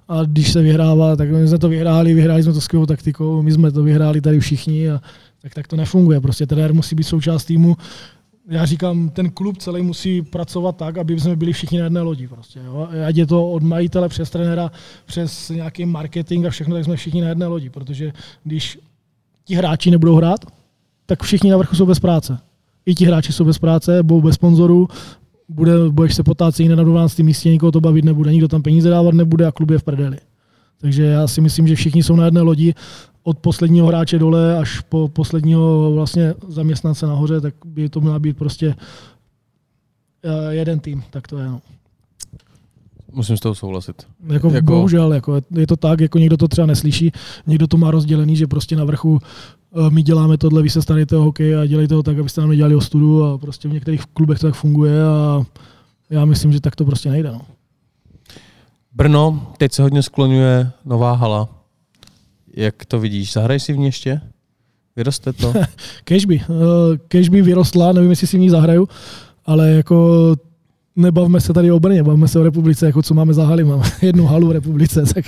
A 0.08 0.22
když 0.24 0.52
se 0.52 0.62
vyhrává, 0.62 1.16
tak 1.16 1.30
my 1.30 1.48
jsme 1.48 1.58
to 1.58 1.68
vyhráli, 1.68 2.14
vyhráli 2.14 2.42
jsme 2.42 2.52
to 2.52 2.60
skvělou 2.60 2.86
taktikou, 2.86 3.42
my 3.42 3.52
jsme 3.52 3.72
to 3.72 3.82
vyhráli 3.82 4.20
tady 4.20 4.40
všichni 4.40 4.90
a 4.90 5.00
tak, 5.42 5.54
tak 5.54 5.68
to 5.68 5.76
nefunguje. 5.76 6.20
Prostě 6.20 6.46
trenér 6.46 6.74
musí 6.74 6.94
být 6.94 7.04
součást 7.04 7.44
týmu. 7.44 7.76
Já 8.49 8.64
říkám, 8.64 9.09
ten 9.09 9.30
klub 9.30 9.59
celý 9.59 9.82
musí 9.82 10.22
pracovat 10.22 10.76
tak, 10.76 10.99
aby 10.99 11.20
jsme 11.20 11.36
byli 11.36 11.53
všichni 11.53 11.78
na 11.78 11.84
jedné 11.84 12.01
lodi. 12.01 12.28
Prostě, 12.28 12.61
jo? 12.64 12.88
Ať 13.07 13.16
je 13.16 13.26
to 13.26 13.51
od 13.51 13.62
majitele 13.62 14.09
přes 14.09 14.30
trenéra, 14.30 14.70
přes 15.07 15.49
nějaký 15.49 15.86
marketing 15.86 16.47
a 16.47 16.51
všechno, 16.51 16.74
tak 16.74 16.84
jsme 16.84 16.97
všichni 16.97 17.22
na 17.22 17.28
jedné 17.28 17.47
lodi. 17.47 17.70
Protože 17.70 18.12
když 18.45 18.78
ti 19.45 19.55
hráči 19.55 19.90
nebudou 19.90 20.16
hrát, 20.16 20.40
tak 21.07 21.22
všichni 21.22 21.51
na 21.51 21.57
vrchu 21.57 21.76
jsou 21.76 21.86
bez 21.86 22.01
práce. 22.01 22.38
I 22.86 22.95
ti 22.95 23.05
hráči 23.05 23.32
jsou 23.32 23.45
bez 23.45 23.59
práce, 23.59 24.03
budou 24.03 24.20
bez 24.20 24.34
sponzorů, 24.34 24.88
bude, 25.49 25.72
budeš 25.90 26.14
se 26.14 26.22
potácet 26.22 26.62
někde 26.62 26.76
na 26.76 26.82
12. 26.82 27.18
místě, 27.18 27.51
nikoho 27.51 27.72
to 27.72 27.80
bavit 27.80 28.05
nebude, 28.05 28.32
nikdo 28.32 28.49
tam 28.49 28.62
peníze 28.62 28.90
dávat 28.90 29.14
nebude 29.14 29.47
a 29.47 29.53
klub 29.53 29.70
je 29.70 29.78
v 29.78 29.82
prdeli. 29.82 30.18
Takže 30.80 31.05
já 31.05 31.28
si 31.28 31.40
myslím, 31.40 31.68
že 31.68 31.76
všichni 31.76 32.03
jsou 32.03 32.16
na 32.16 32.24
jedné 32.24 32.40
lodi, 32.40 32.74
od 33.23 33.39
posledního 33.39 33.87
hráče 33.87 34.18
dole 34.18 34.59
až 34.59 34.81
po 34.81 35.09
posledního 35.09 35.93
vlastně 35.95 36.35
zaměstnance 36.49 37.07
nahoře, 37.07 37.41
tak 37.41 37.55
by 37.64 37.89
to 37.89 38.01
měla 38.01 38.18
být 38.18 38.37
prostě 38.37 38.75
eh, 40.25 40.55
jeden 40.55 40.81
tým, 40.81 41.03
tak 41.11 41.29
to 41.29 41.39
je. 41.39 41.47
No. 41.49 41.61
Musím 43.12 43.37
s 43.37 43.41
tou 43.41 43.55
souhlasit. 43.55 44.07
Jako, 44.27 44.51
Jako- 44.51 44.73
bohužel, 44.73 45.12
jako 45.12 45.41
je 45.51 45.66
to 45.66 45.77
tak, 45.77 46.01
jako 46.01 46.18
někdo 46.18 46.37
to 46.37 46.49
třeba 46.49 46.66
neslyší, 46.66 47.12
někdo 47.47 47.66
to 47.66 47.77
má 47.77 47.91
rozdělený, 47.91 48.37
že 48.37 48.47
prostě 48.47 48.77
na 48.77 48.85
vrchu 48.85 49.18
eh, 49.87 49.91
my 49.91 50.03
děláme 50.03 50.39
tohle, 50.39 50.62
vy 50.62 50.70
se 50.70 50.83
staráte 50.83 51.16
o 51.16 51.23
hokej 51.23 51.57
a 51.57 51.66
dělejte 51.66 51.95
to 51.95 52.03
tak, 52.03 52.18
abyste 52.18 52.41
nám 52.41 52.51
nedělali 52.51 52.75
ostudu 52.75 53.25
a 53.25 53.39
prostě 53.39 53.68
v 53.68 53.73
některých 53.73 54.07
klubech 54.07 54.39
to 54.39 54.47
tak 54.47 54.55
funguje 54.55 55.05
a 55.05 55.43
já 56.11 56.25
myslím, 56.25 56.53
že 56.53 56.61
tak 56.61 56.77
to 56.77 56.85
prostě 56.85 57.11
nejde. 57.11 57.33
No. 57.33 57.41
Brno, 58.95 59.53
teď 59.59 59.73
se 59.73 59.83
hodně 59.83 60.03
skloňuje 60.03 60.70
nová 60.85 61.12
hala. 61.12 61.49
Jak 62.57 62.84
to 62.84 63.00
vidíš? 63.00 63.32
Zahraješ 63.32 63.62
si 63.62 63.72
v 63.72 63.78
ní 63.78 63.84
ještě? 63.86 64.20
Vyroste 64.96 65.32
to? 65.32 65.53
Cashby. 66.05 66.40
eh, 66.42 66.98
Cashby 67.09 67.42
vyrostla, 67.42 67.92
nevím, 67.92 68.11
jestli 68.11 68.26
si 68.26 68.36
v 68.36 68.40
ní 68.40 68.50
zahraju, 68.50 68.88
ale 69.46 69.70
jako 69.70 70.34
nebavme 70.96 71.40
se 71.40 71.53
tady 71.53 71.72
o 71.72 71.80
Brně, 71.80 72.03
bavme 72.03 72.28
se 72.28 72.38
o 72.40 72.42
republice, 72.42 72.86
jako 72.86 73.03
co 73.03 73.14
máme 73.14 73.34
za 73.34 73.44
haly, 73.46 73.64
máme 73.64 73.84
jednu 74.03 74.26
halu 74.26 74.48
v 74.48 74.53
republice, 74.53 75.03
tak 75.14 75.24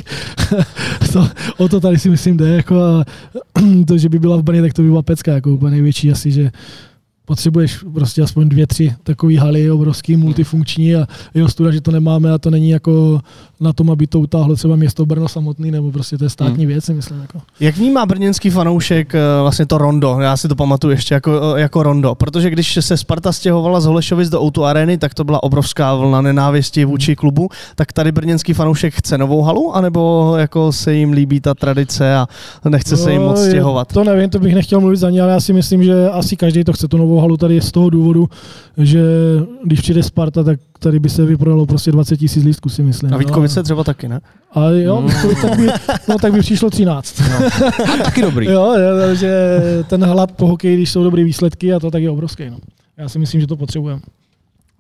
to, 1.13 1.29
o 1.57 1.69
to 1.69 1.81
tady 1.81 1.99
si 1.99 2.11
myslím 2.11 2.37
jde, 2.37 2.49
jako 2.49 2.81
a 2.83 3.05
to, 3.87 3.99
že 3.99 4.09
by 4.09 4.19
byla 4.19 4.37
v 4.37 4.43
Brně, 4.43 4.63
tak 4.63 4.73
to 4.73 4.83
by 4.83 4.89
byla 4.89 5.03
pecka, 5.03 5.33
jako 5.33 5.51
úplně 5.55 5.71
největší 5.71 6.11
asi, 6.13 6.31
že 6.31 6.51
potřebuješ 7.25 7.85
prostě 7.95 8.23
aspoň 8.23 8.49
dvě, 8.49 8.67
tři 8.67 8.95
takové 9.03 9.39
haly 9.39 9.71
obrovský, 9.71 10.17
multifunkční 10.17 10.95
a 10.97 11.07
je 11.35 11.45
ostuda, 11.45 11.71
že 11.71 11.81
to 11.81 11.91
nemáme 11.91 12.31
a 12.31 12.39
to 12.39 12.51
není 12.51 12.71
jako 12.71 13.21
na 13.61 13.73
tom, 13.73 13.91
aby 13.91 14.07
to 14.07 14.21
utáhlo 14.21 14.57
třeba 14.57 14.77
město 14.77 15.07
Brno 15.07 15.29
samotný, 15.29 15.71
nebo 15.71 15.93
prostě 15.93 16.19
to 16.19 16.25
je 16.25 16.31
státní 16.31 16.67
věc, 16.67 16.85
si 16.85 16.95
myslím. 16.95 17.21
Jako. 17.21 17.41
Jak 17.61 17.77
vnímá 17.77 18.07
brněnský 18.07 18.51
fanoušek 18.51 19.15
eh, 19.15 19.19
vlastně 19.43 19.67
to 19.67 19.79
rondo? 19.79 20.17
Já 20.21 20.37
si 20.37 20.49
to 20.49 20.57
pamatuju 20.57 20.91
ještě 20.91 21.15
jako, 21.15 21.41
eh, 21.57 21.61
jako 21.61 21.83
rondo, 21.83 22.15
protože 22.15 22.51
když 22.51 22.79
se 22.81 22.97
Sparta 22.97 23.33
stěhovala 23.33 23.81
z 23.81 23.87
Holešovic 23.87 24.29
do 24.29 24.43
Outu 24.43 24.65
Areny, 24.65 24.99
tak 24.99 25.15
to 25.15 25.25
byla 25.25 25.43
obrovská 25.43 25.95
vlna 25.95 26.21
nenávisti 26.21 26.85
vůči 26.85 27.17
klubu. 27.17 27.49
Tak 27.75 27.93
tady 27.93 28.13
brněnský 28.13 28.53
fanoušek 28.53 28.95
chce 28.95 29.19
novou 29.19 29.43
halu, 29.43 29.77
anebo 29.77 30.35
jako 30.39 30.73
se 30.73 30.95
jim 30.95 31.13
líbí 31.13 31.41
ta 31.41 31.55
tradice 31.55 32.17
a 32.17 32.27
nechce 32.69 32.97
se 32.97 33.13
jim 33.13 33.23
moc 33.23 33.39
No, 33.39 33.45
je- 33.45 33.51
stěhovat? 33.51 33.93
To 33.93 34.05
nevím, 34.05 34.31
to 34.31 34.39
bych 34.39 34.55
nechtěl 34.55 34.81
mluvit 34.81 34.97
za 34.97 35.11
ně, 35.11 35.23
ale 35.23 35.33
já 35.33 35.41
si 35.41 35.53
myslím, 35.53 35.85
že 35.85 36.09
asi 36.11 36.37
každý 36.37 36.65
to 36.65 36.73
chce 36.73 36.89
tu 36.89 36.97
novou 36.97 37.19
halu 37.21 37.37
tady 37.37 37.61
z 37.61 37.73
toho 37.73 37.91
důvodu, 37.91 38.29
že 38.79 39.03
když 39.65 39.81
přijde 39.81 40.03
Sparta, 40.03 40.43
tak 40.43 40.61
tady 40.85 41.01
by 41.01 41.09
se 41.09 41.25
vyprodalo 41.25 41.67
prostě 41.67 41.93
20 41.93 42.17
tisíc 42.17 42.45
lístků, 42.45 42.69
si 42.69 42.83
myslím. 42.83 43.15
A 43.15 43.17
Vítkovice 43.17 43.63
třeba 43.63 43.85
taky, 43.85 44.09
ne? 44.09 44.21
A 44.53 44.69
jo, 44.69 45.03
Vítkovice, 45.03 45.43
tak 45.49 45.59
by, 45.59 45.67
no, 46.09 46.19
tak 46.19 46.33
by 46.33 46.41
přišlo 46.41 46.71
13. 46.71 47.23
Taky 48.05 48.23
dobrý. 48.23 48.47
Jo, 48.47 48.75
jo, 48.79 49.15
že 49.15 49.59
ten 49.89 50.05
hlad 50.05 50.33
po 50.33 50.47
hokeji, 50.47 50.77
když 50.77 50.91
jsou 50.91 51.05
dobré 51.05 51.25
výsledky, 51.25 51.73
a 51.73 51.81
to 51.81 51.91
tak 51.91 52.03
je 52.03 52.11
obrovský. 52.11 52.51
No. 52.51 52.57
Já 52.97 53.09
si 53.09 53.19
myslím, 53.19 53.41
že 53.41 53.47
to 53.47 53.57
potřebujeme. 53.57 54.01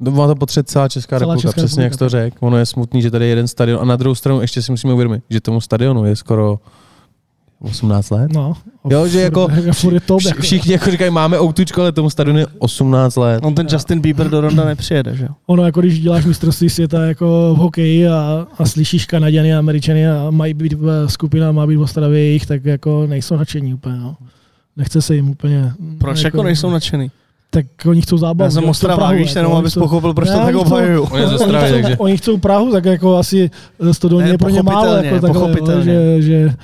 No, 0.00 0.10
Má 0.10 0.26
to 0.26 0.34
potřebovat 0.34 0.68
celá 0.68 0.88
Česká 0.88 1.18
Celá 1.18 1.34
republika, 1.34 1.48
Česká 1.48 1.66
přesně 1.66 1.84
jak 1.84 1.92
jsi 1.92 1.98
to 1.98 2.08
řekl. 2.08 2.36
Ono 2.40 2.56
je 2.56 2.66
smutný, 2.66 3.02
že 3.02 3.10
tady 3.10 3.24
je 3.24 3.28
jeden 3.28 3.48
stadion 3.48 3.80
a 3.82 3.84
na 3.84 3.96
druhou 3.96 4.14
stranu 4.14 4.40
ještě 4.40 4.62
si 4.62 4.72
musíme 4.72 4.92
uvědomit, 4.92 5.22
že 5.30 5.40
tomu 5.40 5.60
stadionu 5.60 6.04
je 6.04 6.16
skoro 6.16 6.58
18 7.60 8.10
let. 8.10 8.32
No, 8.32 8.52
Jo, 8.90 9.08
že 9.08 9.20
jako 9.20 9.48
furt 9.72 9.94
je 9.94 10.00
top, 10.00 10.20
Vši- 10.20 10.28
jako, 10.28 10.42
Všichni 10.42 10.72
jako 10.72 10.90
říkají, 10.90 11.10
máme 11.10 11.40
outučko, 11.40 11.80
ale 11.80 11.92
tomu 11.92 12.10
stadionu 12.10 12.38
je 12.38 12.46
18 12.58 13.16
let. 13.16 13.40
On 13.44 13.54
ten 13.54 13.66
Justin 13.72 14.00
Bieber 14.00 14.28
do 14.30 14.40
ronda 14.40 14.64
nepřijede, 14.64 15.16
že 15.16 15.24
jo? 15.24 15.30
ono 15.46 15.64
jako 15.64 15.80
když 15.80 16.00
děláš 16.00 16.24
mistrovství 16.24 16.70
světa 16.70 17.02
jako 17.04 17.54
v 17.54 17.58
hokeji 17.58 18.08
a, 18.08 18.46
a 18.58 18.64
slyšíš 18.64 19.06
Kanaděny 19.06 19.54
a 19.54 19.58
Američany 19.58 20.08
a 20.08 20.26
mají 20.30 20.54
být 20.54 20.72
v- 20.72 21.06
skupina, 21.08 21.52
má 21.52 21.66
být 21.66 21.76
v 21.76 21.80
Ostravě 21.80 22.20
jejich, 22.20 22.46
tak 22.46 22.64
jako 22.64 23.06
nejsou 23.06 23.36
nadšení 23.36 23.74
úplně. 23.74 23.96
No. 23.96 24.16
Nechce 24.76 25.02
se 25.02 25.14
jim 25.14 25.30
úplně. 25.30 25.72
Proč 25.98 26.24
jako 26.24 26.42
nejsou 26.42 26.70
nadšený? 26.70 27.10
Tak 27.50 27.66
oni 27.86 28.00
chcou 28.02 28.16
zábavu. 28.18 28.46
Já 28.46 28.50
jsem 28.50 28.64
Ostrava, 28.64 29.12
víš, 29.12 29.28
jako, 29.28 29.38
jenom 29.38 29.52
abys 29.52 29.72
chcou- 29.72 29.80
pochopil, 29.80 30.14
proč 30.14 30.28
to 30.28 30.32
Ne, 30.36 30.44
tak 30.44 30.54
oni 30.54 30.64
chcou- 30.64 30.74
obhajuju. 30.74 31.02
On 31.02 31.20
je 31.20 31.26
ze 31.26 31.34
Oni 31.34 31.44
Ostravy, 31.44 31.66
chcou, 31.66 31.74
takže... 31.82 31.96
oni 31.98 32.16
chcou 32.16 32.38
Prahu, 32.38 32.72
tak 32.72 32.84
jako 32.84 33.16
asi 33.16 33.50
to 34.00 34.08
do 34.08 34.18
mě 34.20 34.38
pro 34.38 34.48
ně 34.48 34.62
málo. 34.62 34.86
Jako 34.96 35.20
takhle, 35.20 35.40
pochopitelně. 35.40 35.84
že, 35.84 36.22
že, 36.22 36.54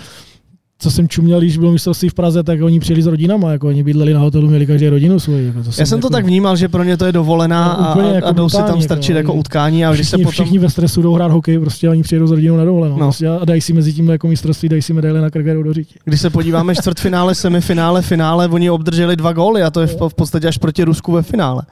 co 0.81 0.91
jsem 0.91 1.09
čuměl, 1.09 1.41
když 1.41 1.59
bylo 1.59 1.72
mistrovství 1.72 2.09
v 2.09 2.14
Praze, 2.14 2.43
tak 2.43 2.62
oni 2.62 2.81
přijeli 2.81 3.03
s 3.03 3.07
rodinama, 3.07 3.53
jako 3.53 3.68
oni 3.68 3.83
bydleli 3.83 4.14
na 4.14 4.20
hotelu, 4.20 4.49
měli 4.49 4.66
každý 4.66 4.89
rodinu 4.89 5.20
svoji. 5.20 5.47
Jako 5.47 5.62
to 5.62 5.70
Já 5.78 5.87
jsem 5.87 6.01
to 6.01 6.07
jako, 6.07 6.12
tak 6.12 6.24
vnímal, 6.24 6.57
že 6.57 6.68
pro 6.68 6.85
ně 6.85 6.97
to 6.97 7.05
je 7.05 7.12
dovolená 7.12 7.64
No, 7.64 7.89
a, 7.89 7.93
úplně 7.93 8.11
a, 8.11 8.14
jako 8.14 8.26
a 8.28 8.33
jdou 8.33 8.49
si 8.49 8.57
tam 8.57 8.83
strčit 8.83 9.16
jako, 9.16 9.18
jako 9.18 9.39
utkání 9.39 9.87
a 9.87 9.93
když 9.93 10.09
se 10.09 10.16
všichni, 10.16 10.24
potom... 10.24 10.45
všichni 10.45 10.59
ve 10.59 10.70
stresu 10.70 11.03
jdou 11.03 11.14
hrát 11.14 11.31
hokej, 11.31 11.59
prostě 11.59 11.89
oni 11.89 12.03
přijedou 12.03 12.26
s 12.26 12.31
rodinou 12.31 12.57
na 12.57 12.64
dovolenou 12.64 12.99
No. 12.99 13.07
prostě, 13.07 13.28
a 13.28 13.45
dají 13.45 13.61
si 13.61 13.72
mezi 13.72 13.93
tím 13.93 14.09
jako 14.09 14.28
mistrovství, 14.28 14.68
dají 14.68 14.83
si 14.83 14.93
medaile 14.93 15.20
na 15.20 15.28
jdou 15.35 15.62
do 15.62 15.72
říti. 15.72 15.95
Když 16.05 16.20
se 16.20 16.31
podíváme 16.31 16.74
čtvrtfinále, 16.74 17.35
semifinále, 17.35 18.03
finále, 18.03 18.49
oni 18.49 18.70
obdrželi 18.70 19.16
dva 19.16 19.33
góly 19.33 19.62
a 19.62 19.70
to 19.70 19.81
je 19.81 19.87
v, 19.87 19.97
v 20.09 20.14
podstatě 20.14 20.49
až 20.49 20.59
proti 20.59 20.85
Rusku 20.85 21.12
ve 21.12 21.22
finále. 21.22 21.62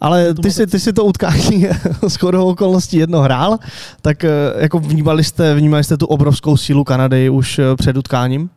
Ale 0.00 0.34
ty 0.34 0.50
si, 0.50 0.66
ty 0.66 0.80
si 0.80 0.92
to 0.92 1.04
utkání 1.04 1.66
s 2.08 2.16
chodou 2.16 2.48
okolností 2.48 2.96
jedno 2.96 3.20
hrál, 3.20 3.58
tak 4.02 4.24
eh, 4.24 4.30
jako 4.58 4.78
vnímali 4.78 5.24
jste, 5.24 5.54
vnímali 5.54 5.84
jste 5.84 5.96
tu 5.96 6.06
obrovskou 6.06 6.56
sílu 6.56 6.84
Kanady 6.84 7.30
už 7.30 7.58
eh, 7.58 7.62
před 7.76 7.96
utkáním? 7.96 8.50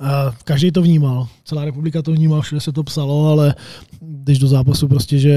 A 0.00 0.32
každý 0.44 0.72
to 0.72 0.82
vnímal, 0.82 1.28
celá 1.44 1.64
republika 1.64 2.02
to 2.02 2.12
vnímala, 2.12 2.42
všude 2.42 2.60
se 2.60 2.72
to 2.72 2.82
psalo, 2.82 3.26
ale 3.26 3.54
když 4.00 4.38
do 4.38 4.48
zápasu 4.48 4.88
prostě, 4.88 5.18
že, 5.18 5.36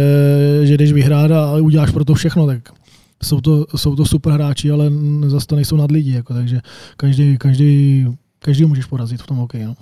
že 0.63 0.77
jdeš 0.77 0.93
vyhrát 0.93 1.31
a 1.31 1.51
uděláš 1.51 1.91
pro 1.91 2.05
to 2.05 2.13
všechno, 2.13 2.47
tak 2.47 2.69
jsou 3.23 3.41
to, 3.41 3.65
jsou 3.75 3.95
to 3.95 4.05
super 4.05 4.33
hráči, 4.33 4.71
ale 4.71 4.91
zase 5.27 5.47
to 5.47 5.55
nejsou 5.55 5.75
nad 5.75 5.91
lidi, 5.91 6.13
jako, 6.13 6.33
takže 6.33 6.61
každý, 6.97 7.37
každý, 7.37 8.05
každý 8.39 8.65
můžeš 8.65 8.85
porazit 8.85 9.21
v 9.21 9.27
tom 9.27 9.37
hokeji. 9.37 9.65
No. 9.65 9.75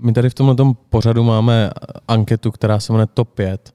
My 0.00 0.12
tady 0.12 0.30
v 0.30 0.34
tomhle 0.34 0.56
pořadu 0.90 1.24
máme 1.24 1.70
anketu, 2.08 2.50
která 2.50 2.80
se 2.80 2.92
jmenuje 2.92 3.06
Top 3.14 3.28
5, 3.28 3.74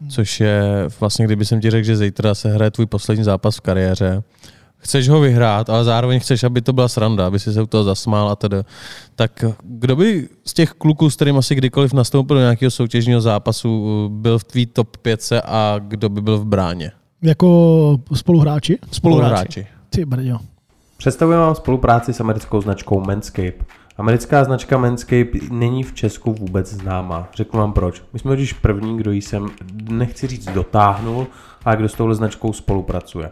hmm. 0.00 0.10
což 0.10 0.40
je 0.40 0.62
vlastně, 1.00 1.24
kdyby 1.24 1.44
jsem 1.44 1.60
ti 1.60 1.70
řekl, 1.70 1.86
že 1.86 1.96
zítra 1.96 2.34
se 2.34 2.52
hraje 2.52 2.70
tvůj 2.70 2.86
poslední 2.86 3.24
zápas 3.24 3.56
v 3.56 3.60
kariéře, 3.60 4.22
chceš 4.76 5.08
ho 5.08 5.20
vyhrát, 5.20 5.70
ale 5.70 5.84
zároveň 5.84 6.20
chceš, 6.20 6.44
aby 6.44 6.62
to 6.62 6.72
byla 6.72 6.88
sranda, 6.88 7.26
aby 7.26 7.38
si 7.38 7.52
se 7.52 7.62
u 7.62 7.66
toho 7.66 7.84
zasmál 7.84 8.28
a 8.28 8.36
tedy. 8.36 8.56
Tak 9.16 9.44
kdo 9.62 9.96
by 9.96 10.28
z 10.46 10.54
těch 10.54 10.70
kluků, 10.70 11.10
s 11.10 11.16
kterým 11.16 11.36
asi 11.36 11.54
kdykoliv 11.54 11.92
nastoupil 11.92 12.36
do 12.36 12.42
nějakého 12.42 12.70
soutěžního 12.70 13.20
zápasu, 13.20 14.08
byl 14.12 14.38
v 14.38 14.44
tvý 14.44 14.66
top 14.66 14.96
5 14.96 15.32
a 15.44 15.76
kdo 15.78 16.08
by 16.08 16.20
byl 16.20 16.38
v 16.38 16.44
bráně? 16.44 16.92
Jako 17.22 18.00
spoluhráči? 18.14 18.78
Spoluhráči. 18.92 19.66
Ty 19.90 20.04
brďo. 20.04 20.38
Představujeme 20.96 21.44
vám 21.44 21.54
spolupráci 21.54 22.12
s 22.12 22.20
americkou 22.20 22.60
značkou 22.60 23.00
Manscape. 23.00 23.64
Americká 23.96 24.44
značka 24.44 24.78
Manscape 24.78 25.38
není 25.50 25.82
v 25.82 25.92
Česku 25.94 26.32
vůbec 26.32 26.72
známá. 26.72 27.28
Řeknu 27.34 27.60
vám 27.60 27.72
proč. 27.72 28.02
My 28.12 28.18
jsme 28.18 28.30
totiž 28.30 28.52
první, 28.52 28.96
kdo 28.96 29.12
ji 29.12 29.22
sem, 29.22 29.48
nechci 29.88 30.26
říct 30.26 30.48
dotáhnul, 30.48 31.26
ale 31.64 31.76
kdo 31.76 31.88
s 31.88 31.94
touhle 31.94 32.14
značkou 32.14 32.52
spolupracuje. 32.52 33.30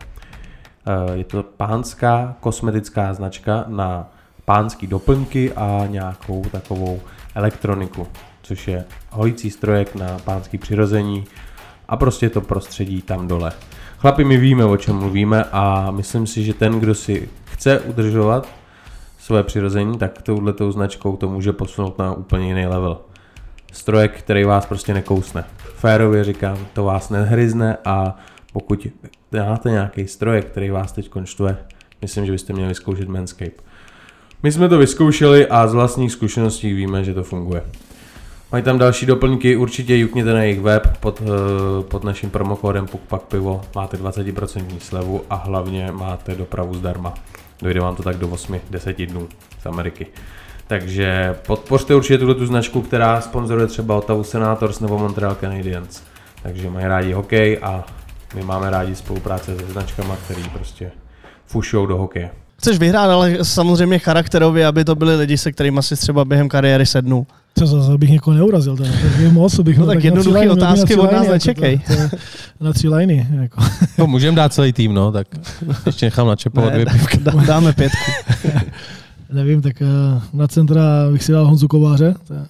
Eh, 0.86 1.16
je 1.18 1.24
to 1.24 1.42
pánská 1.42 2.34
kosmetická 2.40 3.14
značka 3.14 3.64
na 3.68 4.10
pánský 4.44 4.86
doplňky 4.86 5.52
a 5.52 5.86
nějakou 5.86 6.42
takovou 6.52 7.00
elektroniku, 7.34 8.06
což 8.42 8.68
je 8.68 8.84
hojící 9.10 9.50
strojek 9.50 9.94
na 9.94 10.18
pánský 10.24 10.58
přirození 10.58 11.24
a 11.88 11.96
prostě 11.96 12.30
to 12.30 12.40
prostředí 12.40 13.02
tam 13.02 13.28
dole. 13.28 13.52
Chlapi, 13.98 14.24
my 14.24 14.36
víme, 14.36 14.64
o 14.64 14.76
čem 14.76 14.96
mluvíme 14.96 15.44
a 15.52 15.90
myslím 15.90 16.26
si, 16.26 16.44
že 16.44 16.54
ten, 16.54 16.80
kdo 16.80 16.94
si 16.94 17.28
chce 17.44 17.80
udržovat 17.80 18.61
své 19.22 19.42
přirození, 19.42 19.98
tak 19.98 20.22
touhletou 20.22 20.72
značkou 20.72 21.16
to 21.16 21.28
může 21.28 21.52
posunout 21.52 21.98
na 21.98 22.12
úplně 22.12 22.46
jiný 22.48 22.66
level. 22.66 23.00
Strojek, 23.72 24.18
který 24.18 24.44
vás 24.44 24.66
prostě 24.66 24.94
nekousne. 24.94 25.44
Férově 25.56 26.24
říkám, 26.24 26.58
to 26.72 26.84
vás 26.84 27.10
nehryzne 27.10 27.76
a 27.84 28.16
pokud 28.52 28.86
máte 29.46 29.70
nějaký 29.70 30.06
strojek, 30.06 30.44
který 30.44 30.70
vás 30.70 30.92
teď 30.92 31.08
konštuje, 31.08 31.56
myslím, 32.02 32.26
že 32.26 32.32
byste 32.32 32.52
měli 32.52 32.68
vyzkoušet 32.68 33.08
Manscape. 33.08 33.62
My 34.42 34.52
jsme 34.52 34.68
to 34.68 34.78
vyzkoušeli 34.78 35.46
a 35.46 35.66
z 35.66 35.74
vlastních 35.74 36.12
zkušeností 36.12 36.72
víme, 36.72 37.04
že 37.04 37.14
to 37.14 37.22
funguje. 37.22 37.62
Mají 38.52 38.64
tam 38.64 38.78
další 38.78 39.06
doplňky, 39.06 39.56
určitě 39.56 39.96
jukněte 39.96 40.32
na 40.32 40.42
jejich 40.42 40.60
web 40.60 40.96
pod, 41.00 41.22
eh, 41.22 41.82
pod 41.82 42.04
naším 42.04 42.30
promokódem 42.30 42.86
PUKPAK 42.86 43.22
pivo, 43.22 43.60
máte 43.74 43.96
20% 43.96 44.82
slevu 44.82 45.22
a 45.30 45.34
hlavně 45.34 45.92
máte 45.92 46.34
dopravu 46.34 46.74
zdarma. 46.74 47.14
Dojde 47.62 47.80
vám 47.80 47.96
to 47.96 48.02
tak 48.02 48.16
do 48.16 48.28
8-10 48.28 49.06
dnů 49.06 49.28
z 49.62 49.66
Ameriky. 49.66 50.06
Takže 50.66 51.36
podpořte 51.46 51.94
určitě 51.94 52.18
tuto 52.18 52.34
tu 52.34 52.46
značku, 52.46 52.82
která 52.82 53.20
sponzoruje 53.20 53.66
třeba 53.66 53.96
Ottawa 53.96 54.24
Senators 54.24 54.80
nebo 54.80 54.98
Montreal 54.98 55.34
Canadiens. 55.34 56.02
Takže 56.42 56.70
mají 56.70 56.86
rádi 56.86 57.12
hokej 57.12 57.58
a 57.62 57.84
my 58.34 58.42
máme 58.42 58.70
rádi 58.70 58.94
spolupráce 58.94 59.56
se 59.56 59.66
značkama, 59.66 60.16
který 60.16 60.48
prostě 60.48 60.92
fušou 61.46 61.86
do 61.86 61.96
hokeje. 61.96 62.30
Chceš 62.62 62.78
vyhrát, 62.78 63.10
ale 63.10 63.38
samozřejmě 63.42 63.98
charakterově, 63.98 64.66
aby 64.66 64.84
to 64.84 64.94
byli 64.94 65.16
lidi, 65.16 65.38
se 65.38 65.52
kterými 65.52 65.82
si 65.82 65.96
třeba 65.96 66.24
během 66.24 66.48
kariéry 66.48 66.86
sednu. 66.86 67.26
Co 67.58 67.66
zase, 67.66 67.92
abych 67.92 68.10
někoho 68.10 68.36
neurazil, 68.36 68.76
to 68.76 68.84
je 68.84 69.28
moc, 69.32 69.60
bych 69.60 69.78
no, 69.78 69.86
tak, 69.86 69.96
tak 69.96 70.04
jednoduché 70.04 70.50
otázky 70.50 70.96
od 70.96 71.12
nás 71.12 71.28
nečekej. 71.28 71.80
Jako 71.88 72.16
na 72.60 72.72
tři 72.72 72.88
liny. 72.88 73.28
Jako. 73.40 73.62
No, 73.98 74.06
můžeme 74.06 74.36
dát 74.36 74.52
celý 74.52 74.72
tým, 74.72 74.94
no, 74.94 75.12
tak 75.12 75.26
ještě 75.86 76.06
nechám 76.06 76.26
načepovat 76.26 76.72
ne, 76.72 76.74
dvě 76.74 76.86
pivka. 76.92 77.18
Dá, 77.20 77.32
dáme 77.46 77.72
pětku. 77.72 78.10
Nevím, 79.32 79.62
tak 79.62 79.82
eh, 79.82 79.86
na 80.32 80.48
centra 80.48 80.82
bych 81.12 81.22
si 81.22 81.32
dal 81.32 81.46
Honzu 81.46 81.68
Kováře, 81.68 82.14
to 82.26 82.34
je 82.34 82.40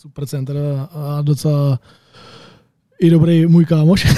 super 0.00 0.26
centra 0.26 0.88
a 0.92 1.22
docela 1.22 1.78
i 2.98 3.10
dobrý 3.10 3.46
můj 3.46 3.64
kámoš. 3.64 4.06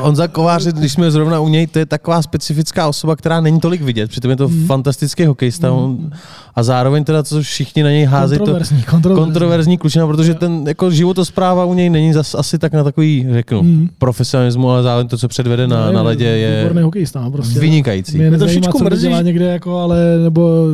Honza 0.00 0.28
Kovář, 0.28 0.66
když 0.66 0.92
jsme 0.92 1.10
zrovna 1.10 1.40
u 1.40 1.48
něj, 1.48 1.66
to 1.66 1.78
je 1.78 1.86
taková 1.86 2.22
specifická 2.22 2.88
osoba, 2.88 3.16
která 3.16 3.40
není 3.40 3.60
tolik 3.60 3.82
vidět, 3.82 4.10
přitom 4.10 4.30
je 4.30 4.36
to 4.36 4.48
mm. 4.48 4.66
fantastický 4.66 5.24
hokejista 5.24 5.70
mm. 5.74 6.10
a 6.54 6.62
zároveň 6.62 7.04
teda, 7.04 7.22
co 7.22 7.42
všichni 7.42 7.82
na 7.82 7.90
něj 7.90 8.04
házejí, 8.04 8.38
kontroverzní, 8.38 8.82
to 8.82 8.90
kontroverzní. 8.90 9.24
kontroverzní 9.24 9.78
klučina, 9.78 10.06
protože 10.06 10.30
jo. 10.30 10.38
ten 10.38 10.64
jako 10.68 10.90
životospráva 10.90 11.64
u 11.64 11.74
něj 11.74 11.90
není 11.90 12.12
zas 12.12 12.34
asi 12.34 12.58
tak 12.58 12.72
na 12.72 12.84
takový, 12.84 13.26
řeknu, 13.32 13.62
mm. 13.62 13.88
profesionalismu, 13.98 14.70
ale 14.70 14.82
zároveň 14.82 15.08
to, 15.08 15.18
co 15.18 15.28
předvede 15.28 15.66
na, 15.66 15.92
na 15.92 16.02
ledě, 16.02 16.24
je 16.24 16.62
výborný 16.62 16.82
hokejista, 16.82 17.20
no, 17.20 17.30
prostě. 17.30 17.60
vynikající. 17.60 18.18
Mě 18.18 18.30
to 18.30 18.38
trošičku 18.38 18.84
mrzí. 18.84 19.08
někde, 19.22 19.44
jako, 19.44 19.78
ale 19.78 20.18
nebo 20.22 20.68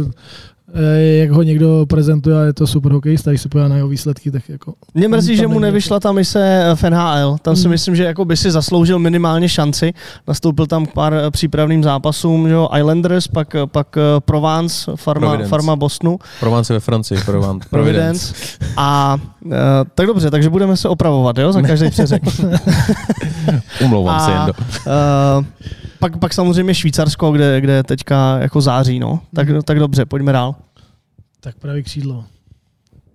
jak 1.21 1.31
ho 1.31 1.43
někdo 1.43 1.87
prezentuje 1.89 2.37
a 2.37 2.41
je 2.43 2.53
to 2.53 2.67
super 2.67 2.93
hokejista, 2.93 3.31
když 3.31 3.43
se 3.43 3.49
podívá 3.49 3.69
na 3.69 3.77
jeho 3.77 3.89
výsledky, 3.89 4.31
tak 4.31 4.49
jako... 4.49 4.75
Mě 4.95 5.09
mrzí, 5.09 5.37
že 5.37 5.47
mu 5.47 5.59
nevyšla 5.59 6.01
ta 6.01 6.13
mise 6.13 6.71
v 6.75 6.83
NHL. 6.91 7.37
Tam 7.43 7.57
si 7.57 7.63
hmm. 7.63 7.71
myslím, 7.71 7.97
že 7.97 8.05
jako 8.05 8.25
by 8.25 8.37
si 8.37 8.51
zasloužil 8.51 8.99
minimálně 8.99 9.49
šanci. 9.49 9.93
Nastoupil 10.29 10.67
tam 10.67 10.87
k 10.87 10.93
pár 10.93 11.15
eh, 11.15 11.31
přípravným 11.31 11.83
zápasům, 11.83 12.49
že 12.49 12.57
Islanders, 12.79 13.29
pak, 13.29 13.55
eh, 13.55 13.67
pak 13.67 13.97
Provence, 14.19 14.93
farma, 14.97 15.27
Providence. 15.27 15.49
farma 15.49 15.77
Bosnu. 15.77 16.19
Provence 16.41 16.73
ve 16.73 16.81
Francii, 16.81 17.21
Provence. 17.25 17.69
Providence. 17.71 18.35
A 18.77 19.19
tak 19.95 20.07
dobře, 20.07 20.31
takže 20.31 20.51
budeme 20.51 20.77
se 20.77 20.89
opravovat, 20.89 21.39
jo, 21.39 21.53
za 21.53 21.63
každý 21.63 21.91
přeřek. 21.91 22.23
Umlouvám 23.85 24.21
se, 24.21 24.31
Jendo. 24.33 24.53
Uh, 24.87 25.45
pak, 26.01 26.19
pak 26.19 26.35
samozřejmě 26.35 26.75
Švýcarsko, 26.75 27.33
kde, 27.33 27.61
kde 27.61 27.83
teďka 27.83 28.39
jako 28.39 28.61
září, 28.61 28.99
no. 28.99 29.21
Tak, 29.35 29.49
hmm. 29.49 29.63
tak 29.63 29.79
dobře, 29.79 30.07
pojďme 30.07 30.33
dál. 30.33 30.55
Tak 31.41 31.57
pravý 31.57 31.83
křídlo, 31.83 32.25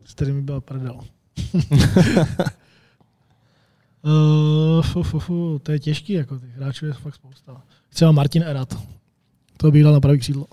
s 0.05 0.13
kterými 0.13 0.41
byla 0.41 0.61
prdel. 0.61 0.99
uh, 4.03 4.81
fu, 4.81 5.03
fu, 5.03 5.19
fu, 5.19 5.59
to 5.63 5.71
je 5.71 5.79
těžký, 5.79 6.13
jako 6.13 6.39
těch 6.39 6.57
hráčů 6.57 6.85
je 6.85 6.93
fakt 6.93 7.15
spousta. 7.15 7.61
Třeba 7.89 8.11
Martin 8.11 8.43
Erat, 8.43 8.77
to 9.57 9.71
bych 9.71 9.83
dal 9.83 9.93
na 9.93 9.99
pravý 9.99 10.19
křídlo 10.19 10.45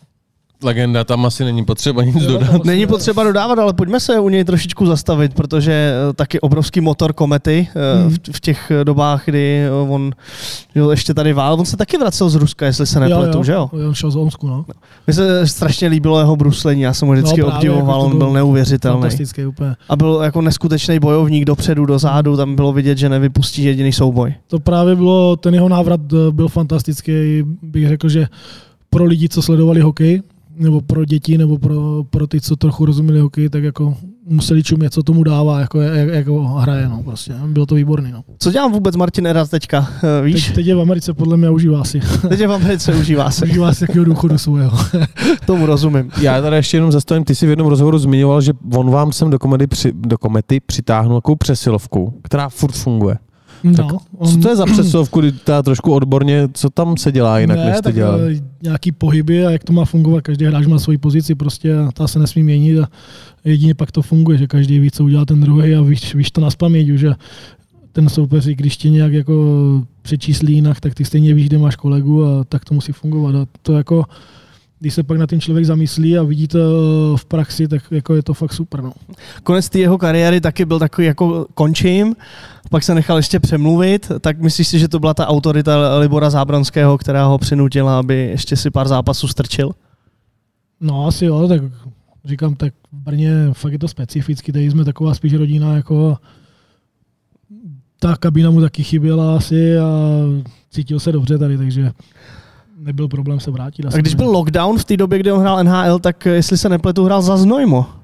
legenda, 0.65 1.05
tam 1.05 1.27
asi 1.27 1.45
není 1.45 1.65
potřeba 1.65 2.05
nic 2.05 2.17
jo, 2.23 2.33
dodat. 2.33 2.65
Není 2.65 2.87
potřeba 2.87 3.25
dodávat, 3.25 3.59
ale 3.59 3.73
pojďme 3.73 4.01
se 4.01 4.21
u 4.21 4.29
něj 4.29 4.45
trošičku 4.45 4.87
zastavit, 4.87 5.35
protože 5.35 5.73
eh, 5.73 6.13
taky 6.13 6.41
obrovský 6.41 6.81
motor 6.81 7.13
komety 7.13 7.69
hmm. 7.75 8.11
v, 8.11 8.37
v 8.37 8.41
těch 8.41 8.73
dobách, 8.85 9.23
kdy 9.25 9.63
eh, 9.67 9.71
on 9.71 10.13
jo, 10.75 10.91
ještě 10.91 11.15
tady 11.15 11.33
vál, 11.33 11.55
on 11.55 11.67
se 11.67 11.77
taky 11.77 11.99
vracel 11.99 12.29
z 12.29 12.35
Ruska, 12.35 12.67
jestli 12.67 12.87
se 12.87 13.01
nepletu, 13.01 13.39
jo, 13.39 13.45
že 13.45 13.53
jo? 13.53 13.71
Jo, 13.73 13.95
šel 13.95 14.11
z 14.11 14.17
Omsku, 14.17 14.47
no. 14.47 14.65
Mně 15.07 15.15
se 15.15 15.47
strašně 15.47 15.89
líbilo 15.89 16.19
jeho 16.19 16.37
bruslení, 16.37 16.83
já 16.83 16.95
jsem 16.95 17.09
ho 17.09 17.15
vždycky 17.15 17.41
no, 17.41 17.47
právě, 17.47 17.71
obdivoval, 17.71 18.01
jako 18.01 18.13
on 18.13 18.19
byl 18.19 18.33
neuvěřitelný. 18.33 19.01
Fantastický 19.01 19.47
úplně. 19.47 19.77
A 19.89 19.97
byl 19.97 20.21
jako 20.23 20.41
neskutečný 20.41 20.99
bojovník 20.99 21.45
dopředu, 21.45 21.87
do 21.87 21.99
zádu, 21.99 22.37
tam 22.37 22.57
bylo 22.57 22.73
vidět, 22.73 22.99
že 22.99 23.09
nevypustí 23.09 23.65
jediný 23.65 23.93
souboj. 23.93 24.35
To 24.47 24.61
právě 24.61 24.97
bylo, 24.97 25.37
ten 25.37 25.55
jeho 25.55 25.69
návrat 25.69 26.01
eh, 26.13 26.17
byl 26.31 26.49
fantastický, 26.49 27.43
bych 27.63 27.89
řekl, 27.89 28.09
že 28.09 28.27
pro 28.91 29.05
lidi, 29.05 29.29
co 29.29 29.43
sledovali 29.43 29.81
hokej, 29.81 30.23
nebo 30.57 30.81
pro 30.81 31.05
děti, 31.05 31.39
nebo 31.39 31.59
pro, 31.59 32.05
pro 32.11 32.27
ty, 32.27 32.41
co 32.41 32.57
trochu 32.57 32.85
rozuměli 32.85 33.21
hokej, 33.21 33.49
tak 33.49 33.65
jako 33.65 33.97
museli 34.27 34.63
čumět, 34.63 34.93
co 34.93 35.03
tomu 35.03 35.25
dává, 35.25 35.61
jako, 35.61 35.81
jak, 35.81 36.09
jak 36.09 36.27
ho 36.27 36.49
hraje, 36.49 36.89
no, 36.89 37.03
prostě. 37.03 37.35
Bylo 37.47 37.67
to 37.67 37.75
výborný, 37.75 38.13
no. 38.13 38.23
Co 38.39 38.53
dělám 38.53 38.73
vůbec 38.73 38.97
Martin 38.97 39.27
Eras 39.27 39.49
teďka, 39.49 39.89
eh, 40.03 40.23
víš? 40.23 40.47
Teď, 40.47 40.55
teď, 40.55 40.67
je 40.67 40.75
v 40.75 40.81
Americe, 40.81 41.15
podle 41.15 41.37
mě, 41.37 41.51
užívá 41.51 41.85
si. 41.85 42.01
teď 42.29 42.41
je 42.41 42.49
v 42.49 42.53
Americe, 42.53 42.95
užívá 42.95 43.31
si. 43.31 43.45
užívá 43.45 43.75
si 43.75 43.85
jakého 43.85 44.05
důchodu 44.05 44.39
svého. 44.39 44.79
tomu 45.47 45.67
rozumím. 45.67 46.11
Já 46.21 46.43
tady 46.43 46.57
ještě 46.57 46.77
jenom 46.77 46.93
zastavím, 46.93 47.25
ty 47.25 47.35
jsi 47.35 47.47
v 47.47 47.51
jednom 47.51 47.69
rozhovoru 47.69 47.99
zmiňoval, 47.99 48.41
že 48.41 48.53
on 48.75 48.91
vám 48.91 49.13
sem 49.13 49.31
do 49.31 49.39
komedy, 49.39 49.67
při, 49.67 49.93
do 49.93 50.19
komety 50.19 50.61
přitáhnul 50.61 51.21
takovou 51.21 51.37
přesilovku, 51.37 52.21
která 52.23 52.49
furt 52.49 52.73
funguje. 52.73 53.19
No, 53.65 53.75
tak 53.75 53.87
on... 54.17 54.29
Co 54.29 54.37
to 54.37 54.49
je 54.49 54.57
za 54.57 54.67
přesovku, 54.67 55.21
kdy 55.21 55.33
ta 55.33 55.63
trošku 55.63 55.93
odborně, 55.93 56.49
co 56.53 56.71
tam 56.71 56.97
se 56.97 57.13
dělá 57.13 57.39
jinak, 57.39 57.59
ne, 57.59 57.65
než 57.65 57.77
jste 57.77 57.93
dělali? 57.93 58.37
Eh, 58.37 58.45
nějaký 58.63 58.93
pohyby 58.93 59.47
a 59.47 59.51
jak 59.51 59.65
to 59.65 59.73
má 59.73 59.85
fungovat, 59.85 60.21
každý 60.23 60.45
hráč 60.45 60.67
má 60.67 60.79
svoji 60.79 60.99
pozici, 60.99 61.35
prostě 61.35 61.75
ta 61.95 62.09
se 62.09 62.19
nesmí 62.19 62.43
měnit 62.43 62.79
a 62.79 62.89
jedině 63.45 63.75
pak 63.75 63.93
to 63.93 64.03
funguje, 64.03 64.39
že 64.39 64.47
každý 64.47 64.79
ví, 64.79 64.91
co 64.91 65.05
udělá 65.05 65.25
ten 65.25 65.41
druhý 65.41 65.75
a 65.75 65.83
víš, 65.83 66.15
víš 66.15 66.31
to 66.31 66.41
na 66.41 66.51
spaměť, 66.51 66.89
že 66.89 67.15
ten 67.93 68.09
soupeř, 68.09 68.45
když 68.45 68.77
tě 68.77 68.91
nějak 68.91 69.13
jako 69.13 69.35
přečíslí 70.03 70.55
jinak, 70.55 70.81
tak 70.81 70.95
ty 70.95 71.05
stejně 71.05 71.35
víš, 71.35 71.47
kde 71.47 71.59
máš 71.59 71.77
kolegu 71.77 72.25
a 72.25 72.45
tak 72.45 72.65
to 72.65 72.75
musí 72.75 72.93
fungovat. 72.93 73.35
A 73.35 73.47
to 73.63 73.73
jako 73.73 74.05
když 74.83 74.95
se 74.95 75.03
pak 75.03 75.19
na 75.19 75.27
ten 75.27 75.41
člověk 75.41 75.67
zamyslí 75.67 76.19
a 76.19 76.23
vidí 76.23 76.49
to 76.49 76.59
v 77.17 77.25
praxi, 77.25 77.69
tak 77.69 77.83
jako 77.91 78.15
je 78.15 78.23
to 78.23 78.35
fakt 78.35 78.53
super. 78.53 78.83
No. 78.83 78.93
Konec 79.43 79.69
té 79.69 79.79
jeho 79.79 79.99
kariéry 79.99 80.41
taky 80.41 80.65
byl 80.65 80.79
takový 80.79 81.07
jako 81.07 81.47
končím, 81.55 82.15
pak 82.73 82.83
se 82.83 82.95
nechal 82.95 83.17
ještě 83.17 83.41
přemluvit, 83.41 84.13
tak 84.21 84.41
myslíš 84.41 84.69
si, 84.69 84.79
že 84.79 84.89
to 84.89 84.99
byla 84.99 85.15
ta 85.15 85.29
autorita 85.29 85.99
Libora 85.99 86.31
Zábranského, 86.31 86.99
která 86.99 87.25
ho 87.25 87.39
přinutila, 87.39 87.99
aby 87.99 88.15
ještě 88.15 88.57
si 88.57 88.71
pár 88.71 88.89
zápasů 88.89 89.29
strčil? 89.29 89.71
No 90.81 91.07
asi 91.07 91.25
jo, 91.25 91.49
tak 91.49 91.63
říkám, 92.25 92.55
tak 92.55 92.75
v 92.93 92.97
Brně 92.97 93.31
fakt 93.53 93.73
je 93.73 93.79
to 93.79 93.89
specificky, 93.89 94.53
tady 94.53 94.71
jsme 94.71 94.85
taková 94.85 95.15
spíš 95.15 95.35
rodina 95.35 95.77
jako 95.77 96.17
ta 97.99 98.17
kabina 98.17 98.51
mu 98.51 98.61
taky 98.61 98.85
chyběla 98.85 99.37
asi 99.37 99.79
a 99.79 99.89
cítil 100.71 101.01
se 101.01 101.13
dobře 101.13 101.39
tady, 101.39 101.59
takže 101.59 101.91
nebyl 102.77 103.09
problém 103.09 103.41
se 103.41 103.51
vrátit. 103.51 103.87
A 103.87 103.97
když 103.97 104.15
byl 104.15 104.31
lockdown 104.31 104.79
v 104.79 104.85
té 104.85 104.97
době, 104.97 105.19
kdy 105.19 105.33
on 105.33 105.41
hrál 105.41 105.65
NHL, 105.65 105.99
tak 105.99 106.27
jestli 106.27 106.59
se 106.59 106.69
nepletu, 106.69 107.05
hrál 107.05 107.23
za 107.23 107.37
Znojmo. 107.37 108.02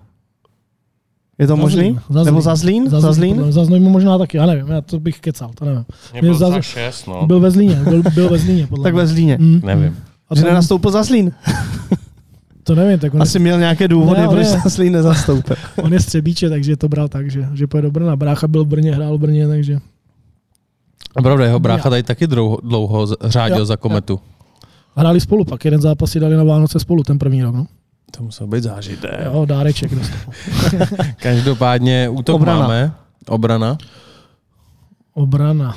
Je 1.39 1.47
to 1.47 1.57
možný? 1.57 1.81
Zlín, 1.81 2.01
za 2.11 2.25
Nebo 2.25 2.41
Zlín. 2.41 2.43
za 2.43 2.57
Zlín? 2.57 2.91
Za, 2.91 3.01
Za 3.01 3.13
Zlín? 3.13 3.37
Zlín? 3.37 3.53
Za 3.53 3.65
Znojmu 3.65 3.91
možná 3.91 4.19
taky, 4.19 4.37
já 4.37 4.47
nevím, 4.47 4.67
já 4.69 4.81
to 4.81 5.01
bych 5.01 5.21
kecal, 5.21 5.51
to 5.55 5.65
nevím. 5.65 5.85
Mě 6.13 6.21
byl 6.21 6.31
byl 6.31 6.39
za- 6.39 6.51
za 6.51 6.63
6, 6.63 7.07
no. 7.07 7.27
Byl 7.27 7.41
ve 7.41 7.51
Zlíně, 7.51 7.75
byl, 7.75 8.03
byl 8.15 8.29
ve 8.29 8.39
Zlíně, 8.39 8.67
podle 8.67 8.83
Tak 8.83 8.93
mě. 8.93 9.03
ve 9.03 9.07
Zlíně. 9.07 9.37
Mm. 9.41 9.61
Nevím. 9.65 9.97
A 10.31 10.35
Že 10.35 10.43
nenastoupil 10.45 10.91
za 10.91 11.03
Zlín. 11.03 11.33
To 12.63 12.75
nevím, 12.75 12.99
tak 12.99 13.15
on, 13.15 13.23
Asi 13.23 13.39
měl 13.39 13.59
nějaké 13.59 13.89
důvody, 13.89 14.21
Ne, 14.21 14.29
proč 14.29 14.39
je- 14.47 14.53
za 14.53 14.69
Zlín 14.69 14.93
nezastoupil. 14.93 15.57
je, 15.77 15.83
on 15.85 15.93
je 15.93 16.01
střebíče, 16.01 16.49
takže 16.51 16.77
to 16.77 16.89
bral 16.89 17.09
tak, 17.09 17.31
že, 17.31 17.49
že 17.55 17.67
pojede 17.67 17.89
do 17.89 17.93
Brna. 17.93 18.17
Brácha 18.17 18.49
byl 18.49 18.65
v 18.65 18.69
Brně, 18.69 18.95
hrál 18.95 19.19
v 19.19 19.21
Brně, 19.21 19.49
takže 19.49 19.79
A 21.17 21.23
pravda, 21.23 21.45
jeho 21.45 21.61
brácha 21.61 21.91
tady 21.91 22.03
taky 22.03 22.27
dlouho, 22.27 22.59
dlouho 22.63 23.07
řádil 23.25 23.59
Jo, 23.59 23.65
za 23.65 23.77
kometu. 23.77 24.21
hráli 24.97 25.21
spolu, 25.21 25.45
pak 25.45 25.65
jeden 25.65 25.81
zápas 25.81 26.11
si 26.11 26.21
dali 26.21 26.37
na 26.37 26.45
Vánoce 26.45 26.79
spolu, 26.81 27.03
ten 27.03 27.19
první 27.19 27.43
rok. 27.43 27.55
No. 27.55 27.67
To 28.19 28.25
musel 28.25 28.47
být 28.47 28.63
zážitek. 28.63 29.11
Jo, 29.25 29.45
dáreček. 29.45 29.95
dostal. 29.95 30.33
Každopádně 31.23 32.09
útok 32.09 32.37
Obrana. 32.37 32.61
máme. 32.61 32.93
Obrana. 33.29 33.79
Obrana. 35.15 35.75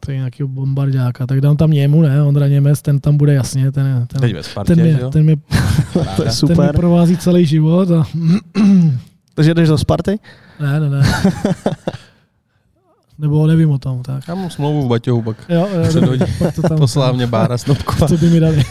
To 0.00 0.10
je 0.10 0.16
nějaký 0.16 0.44
bombardáka. 0.44 1.26
Tak 1.26 1.40
dám 1.40 1.56
tam 1.56 1.70
němu, 1.70 2.02
ne? 2.02 2.22
Ondra 2.22 2.48
Němec, 2.48 2.82
ten 2.82 3.00
tam 3.00 3.16
bude 3.16 3.34
jasně. 3.34 3.72
Ten, 3.72 4.06
Teď 4.08 4.20
ten, 4.20 4.32
ve 4.34 4.42
Spartě, 4.42 4.74
ten, 4.76 4.84
mě, 4.84 4.98
jo? 5.00 5.10
ten, 5.10 5.22
mě, 5.22 5.36
To 5.92 5.98
je 5.98 6.04
ten 6.16 6.24
mě 6.24 6.32
super. 6.32 6.72
provází 6.76 7.16
celý 7.16 7.46
život. 7.46 7.90
A, 7.90 8.04
Takže 9.34 9.54
jdeš 9.54 9.68
do 9.68 9.78
Sparty? 9.78 10.18
ne, 10.60 10.80
ne, 10.80 10.90
ne. 10.90 11.02
Nebo 13.18 13.46
nevím 13.46 13.70
o 13.70 13.78
tom. 13.78 14.02
Tak. 14.02 14.28
Já 14.28 14.34
mám 14.34 14.50
smlouvu 14.50 14.86
v 14.86 14.88
Baťohu, 14.88 15.22
pak 15.22 15.36
Jo, 15.48 15.68
jo, 15.74 15.88
Předhodí. 15.88 16.24
pak 16.38 16.54
to 16.54 16.62
tam, 16.62 16.78
poslal 16.78 17.12
mě 17.12 17.26
Bára 17.26 17.58
Snopková. 17.58 18.08
to 18.08 18.16
by 18.16 18.30
mi 18.30 18.40
dali. 18.40 18.56
uh, 18.56 18.62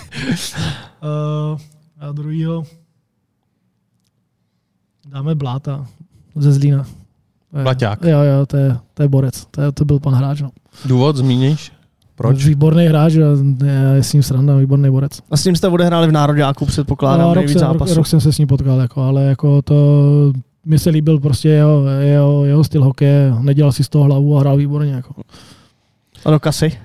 a 2.04 2.12
druhýho 2.12 2.64
dáme 5.12 5.36
Bláta 5.36 5.88
ze 6.36 6.52
Zlína. 6.54 6.86
Blaťák. 7.64 8.04
Jo, 8.04 8.20
jo, 8.20 8.46
to 8.46 8.58
je, 8.58 8.78
to 8.94 9.04
je 9.04 9.08
borec. 9.10 9.46
To, 9.46 9.62
je, 9.62 9.72
to 9.72 9.86
byl 9.86 10.00
pan 10.00 10.14
hráč. 10.14 10.42
No. 10.42 10.50
Důvod 10.86 11.16
zmíníš? 11.16 11.72
Proč? 12.16 12.46
Výborný 12.46 12.86
hráč, 12.86 13.14
a 13.16 13.66
je 13.66 14.04
s 14.04 14.14
ním 14.14 14.24
sranda, 14.24 14.56
výborný 14.58 14.90
borec. 14.90 15.12
A 15.32 15.38
s 15.38 15.46
ním 15.46 15.56
jste 15.56 15.68
odehráli 15.68 16.08
v 16.08 16.12
Nároďáku, 16.12 16.66
předpokládám, 16.66 17.28
No, 17.28 17.34
rok, 17.34 17.36
nejvíc 17.36 17.60
jsem, 17.60 17.68
rok, 17.68 17.78
zápasů. 17.78 17.96
rok, 17.96 18.08
jsem 18.08 18.22
se 18.22 18.34
s 18.34 18.38
ním 18.38 18.48
potkal, 18.48 18.80
jako, 18.80 19.02
ale 19.02 19.24
jako 19.24 19.62
to, 19.62 19.76
mi 20.66 20.80
se 20.80 20.90
líbil 20.90 21.20
prostě 21.20 21.50
jeho, 21.50 21.86
jeho, 21.88 22.46
jeho 22.46 22.64
styl 22.64 22.84
hokeje, 22.84 23.34
nedělal 23.42 23.72
si 23.72 23.84
z 23.84 23.90
toho 23.90 24.04
hlavu 24.06 24.38
a 24.38 24.40
hrál 24.40 24.58
výborně. 24.58 24.92
Jako. 24.94 25.14
A 26.26 26.32
do 26.32 26.40
kasy? 26.40 26.78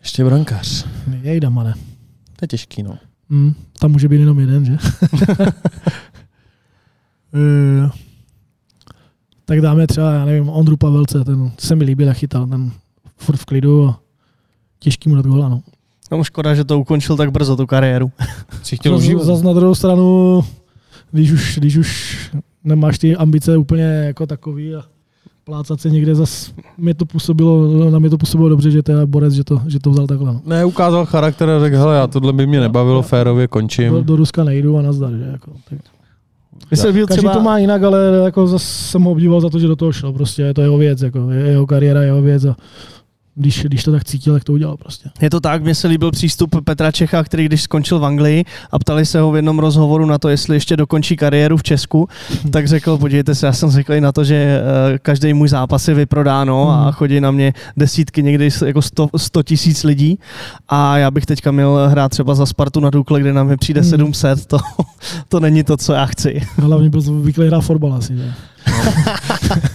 Ještě 0.00 0.24
brankář. 0.24 0.86
Jej 1.22 1.40
damane. 1.40 1.74
To 2.36 2.44
je 2.44 2.48
těžký, 2.48 2.82
no. 2.82 2.98
Hmm, 3.32 3.54
tam 3.78 3.90
může 3.92 4.08
být 4.08 4.20
jenom 4.20 4.38
jeden, 4.38 4.64
že? 4.64 4.76
Eh, 7.34 7.90
tak 9.44 9.60
dáme 9.60 9.86
třeba, 9.86 10.12
já 10.12 10.24
nevím, 10.24 10.48
Ondru 10.48 10.76
Pavelce, 10.76 11.24
ten 11.24 11.52
se 11.58 11.76
mi 11.76 11.84
líbil, 11.84 12.06
jak 12.06 12.16
chytal, 12.16 12.46
ten 12.46 12.72
furt 13.16 13.36
v 13.36 13.44
klidu 13.44 13.88
a 13.88 14.00
těžký 14.78 15.08
mu 15.08 15.14
dát 15.16 15.26
gola, 15.26 15.48
no. 15.48 15.62
No 16.10 16.24
škoda, 16.24 16.54
že 16.54 16.64
to 16.64 16.80
ukončil 16.80 17.16
tak 17.16 17.30
brzo, 17.32 17.56
tu 17.56 17.66
kariéru. 17.66 18.12
Si 18.62 18.76
chtěl 18.76 18.92
Zas, 18.92 19.02
užívat. 19.02 19.24
zas 19.24 19.42
na 19.42 19.52
druhou 19.52 19.74
stranu, 19.74 20.40
když 21.12 21.30
už, 21.30 21.58
když 21.58 21.76
už 21.76 22.20
nemáš 22.64 22.98
ty 22.98 23.16
ambice 23.16 23.56
úplně 23.56 23.82
jako 23.84 24.26
takový 24.26 24.74
a 24.74 24.82
plácat 25.44 25.80
se 25.80 25.90
někde, 25.90 26.14
zas 26.14 26.52
mě 26.78 26.94
to 26.94 27.04
působilo, 27.04 27.90
na 27.90 27.98
mě 27.98 28.10
to 28.10 28.18
působilo 28.18 28.48
dobře, 28.48 28.70
že 28.70 28.82
to 28.82 28.92
je 28.92 29.06
borec, 29.06 29.34
že 29.34 29.44
to, 29.44 29.60
že 29.66 29.80
to 29.80 29.90
vzal 29.90 30.06
takhle. 30.06 30.26
No. 30.26 30.40
Ne, 30.46 30.64
ukázal 30.64 31.06
charakter 31.06 31.50
a 31.50 31.60
řekl, 31.60 31.76
hele, 31.76 31.96
já 31.96 32.06
tohle 32.06 32.32
by 32.32 32.46
mě 32.46 32.60
nebavilo, 32.60 33.02
férově 33.02 33.44
Do, 33.44 33.48
končím. 33.48 34.04
do 34.04 34.16
Ruska 34.16 34.44
nejdu 34.44 34.78
a 34.78 34.82
nazdar, 34.82 35.12
že 35.12 35.24
jako. 35.32 35.52
Tak. 35.70 35.78
Každý 36.68 37.06
třeba... 37.06 37.32
to 37.32 37.40
má 37.40 37.58
jinak, 37.58 37.82
ale 37.82 37.98
jako 38.24 38.46
zase 38.46 38.66
jsem 38.66 39.02
ho 39.02 39.10
obdivoval 39.10 39.40
za 39.40 39.50
to, 39.50 39.58
že 39.58 39.68
do 39.68 39.76
toho 39.76 39.92
šel. 39.92 40.12
Prostě 40.12 40.42
je 40.42 40.54
to 40.54 40.62
jeho 40.62 40.78
věc, 40.78 41.02
jako 41.02 41.30
je 41.30 41.50
jeho 41.50 41.66
kariéra, 41.66 42.02
jeho 42.02 42.22
věc 42.22 42.44
a 42.44 42.56
když, 43.34 43.62
když 43.64 43.82
to 43.84 43.92
tak 43.92 44.04
cítil, 44.04 44.34
tak 44.34 44.44
to 44.44 44.52
udělal 44.52 44.76
prostě. 44.76 45.08
Je 45.20 45.30
to 45.30 45.40
tak, 45.40 45.62
mně 45.62 45.74
se 45.74 45.88
líbil 45.88 46.10
přístup 46.10 46.56
Petra 46.64 46.92
Čecha, 46.92 47.22
který 47.24 47.44
když 47.46 47.62
skončil 47.62 47.98
v 47.98 48.04
Anglii 48.04 48.44
a 48.70 48.78
ptali 48.78 49.06
se 49.06 49.20
ho 49.20 49.30
v 49.32 49.36
jednom 49.36 49.58
rozhovoru 49.58 50.06
na 50.06 50.18
to, 50.18 50.28
jestli 50.28 50.56
ještě 50.56 50.76
dokončí 50.76 51.16
kariéru 51.16 51.56
v 51.56 51.62
Česku, 51.62 52.08
tak 52.50 52.68
řekl, 52.68 52.98
podívejte 52.98 53.34
se, 53.34 53.46
já 53.46 53.52
jsem 53.52 53.70
zvyklý 53.70 54.00
na 54.00 54.12
to, 54.12 54.24
že 54.24 54.34
eh, 54.94 54.98
každý 54.98 55.34
můj 55.34 55.48
zápas 55.48 55.88
je 55.88 55.94
vyprodáno 55.94 56.70
a 56.70 56.82
Mhm. 56.82 56.92
chodí 56.92 57.20
na 57.20 57.30
mě 57.30 57.52
desítky, 57.76 58.22
někdy 58.22 58.48
jako 58.66 58.82
100 58.82 59.08
100 59.16 59.42
tisíc 59.42 59.84
lidí 59.84 60.18
a 60.68 60.98
já 60.98 61.10
bych 61.10 61.26
teďka 61.26 61.50
měl 61.50 61.88
hrát 61.90 62.08
třeba 62.08 62.34
za 62.34 62.46
Spartu 62.46 62.80
na 62.80 62.90
Dukle, 62.90 63.20
kde 63.20 63.32
na 63.32 63.44
mě 63.44 63.56
přijde 63.56 63.80
Mhm. 63.80 63.90
700, 63.90 64.46
to, 64.46 64.58
to 65.28 65.40
není 65.40 65.64
to, 65.64 65.76
co 65.76 65.92
já 65.92 66.06
chci. 66.06 66.40
Hlavně 66.56 66.90
byl 66.90 67.00
zvyklý 67.00 67.46
hrát 67.46 67.60
fotbal 67.60 67.94
asi. 67.94 68.16
Že? 68.16 68.32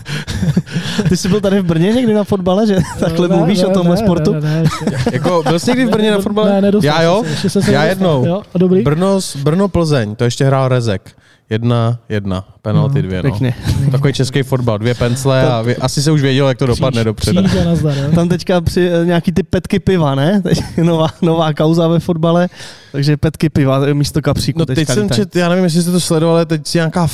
Ty 1.09 1.17
jsi 1.17 1.29
byl 1.29 1.41
tady 1.41 1.59
v 1.59 1.63
Brně 1.65 1.93
někdy 1.93 2.13
na 2.13 2.23
fotbale, 2.23 2.67
že 2.67 2.77
takhle 2.99 3.27
Ne, 3.27 3.35
mluvíš 3.35 3.59
ne, 3.59 3.65
o 3.65 3.69
tomhle 3.71 3.95
ne, 3.95 4.01
sportu? 4.01 4.33
Ne, 4.33 4.39
ne, 4.41 4.63
ne, 4.63 4.97
Jako, 5.13 5.43
byl 5.43 5.59
jsi 5.59 5.69
někdy 5.69 5.85
v 5.85 5.89
Brně 5.89 6.11
na 6.11 6.19
fotbale? 6.19 6.51
Ne, 6.53 6.61
nedostal 6.61 6.95
Já 6.95 7.01
jo? 7.01 7.23
se, 7.23 7.29
ještě 7.29 7.49
se 7.49 7.59
Já 7.59 7.65
nedostal. 7.65 7.87
jednou. 7.89 8.25
Jo, 8.25 8.41
a 8.53 8.57
dobrý? 8.57 8.81
Brno, 8.81 9.19
Brno 9.43 9.67
Plzeň, 9.67 10.15
to 10.15 10.23
ještě 10.23 10.45
hrál 10.45 10.67
Rezek. 10.67 11.11
Jedna, 11.49 11.99
jedna, 12.09 12.45
penalty 12.61 13.01
No, 13.01 13.07
dvě, 13.07 13.17
no. 13.23 13.29
Pěkně. 13.29 13.53
Takový 13.91 14.13
český 14.13 14.43
fotbal, 14.43 14.77
dvě 14.77 14.93
pencle 14.95 15.51
a 15.51 15.61
vy, 15.61 15.75
asi 15.77 16.01
se 16.01 16.11
už 16.11 16.21
věděl, 16.21 16.47
jak 16.47 16.57
to 16.57 16.65
dopadne 16.65 17.03
dopředu. 17.03 17.39
A. 17.39 18.15
Tam 18.15 18.29
teďka 18.29 18.61
při, 18.61 18.89
eh, 18.89 19.05
nějaký 19.05 19.31
ty 19.31 19.43
petky 19.43 19.79
piva, 19.79 20.15
ne? 20.15 20.41
Teď 20.43 20.59
nová, 20.83 21.07
nová 21.21 21.53
kauza 21.53 21.87
ve 21.87 21.99
fotbale, 21.99 22.49
takže 22.91 23.17
petky 23.17 23.49
piva 23.49 23.85
eh, 23.87 23.93
místo 23.93 24.21
kapříku. 24.21 24.59
No 24.59 24.65
teď 24.65 24.75
teďka 24.75 24.93
jsem 24.93 25.09
čet, 25.09 25.35
já 25.35 25.49
nevím, 25.49 25.63
jestli 25.63 25.81
jste 25.81 25.91
to 25.91 25.99
sledovali, 25.99 26.45
teď 26.45 26.67
si 26.67 26.77
nějaká 26.77 27.07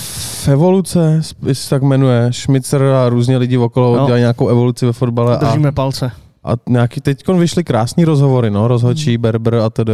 evoluce, 0.47 1.13
jestli 1.45 1.55
se 1.55 1.69
tak 1.69 1.81
jmenuje, 1.84 2.27
Schmitzer 2.34 2.84
a 2.84 3.09
různě 3.09 3.38
lidi 3.38 3.57
okolo 3.57 3.97
No. 3.97 4.05
dělají 4.05 4.21
nějakou 4.21 4.47
evoluci 4.47 4.86
ve 4.86 4.93
fotbale 4.93 5.38
a, 5.38 5.39
Držíme 5.39 5.71
palce. 5.71 6.11
a 6.43 6.51
nějaký, 6.69 7.01
teď 7.01 7.27
vyšly 7.27 7.63
krásný 7.63 8.05
rozhovory, 8.05 8.51
no, 8.51 8.67
rozhodčí, 8.67 9.17
Berber 9.17 9.55
a 9.55 9.69
td. 9.69 9.89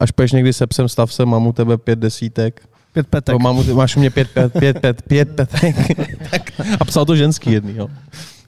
Až 0.00 0.10
půjdeš 0.10 0.32
někdy 0.32 0.52
se 0.52 0.66
psem, 0.66 0.88
stav 0.88 1.12
se, 1.12 1.26
mám 1.26 1.46
u 1.46 1.52
tebe 1.52 1.78
pět 1.78 1.98
desítek. 1.98 2.62
Pět 2.92 3.06
petek. 3.06 3.32
To 3.32 3.38
mám, 3.38 3.74
máš 3.74 3.96
u 3.96 4.00
mě 4.00 4.10
pět, 4.10 4.30
pět, 4.30 4.52
pět, 4.52 4.80
pět, 4.80 5.02
pět 5.02 5.36
petek. 5.36 5.76
tak, 6.30 6.50
a 6.80 6.84
psal 6.84 7.04
to 7.04 7.16
ženský 7.16 7.52
jedný, 7.52 7.76
jo. 7.76 7.88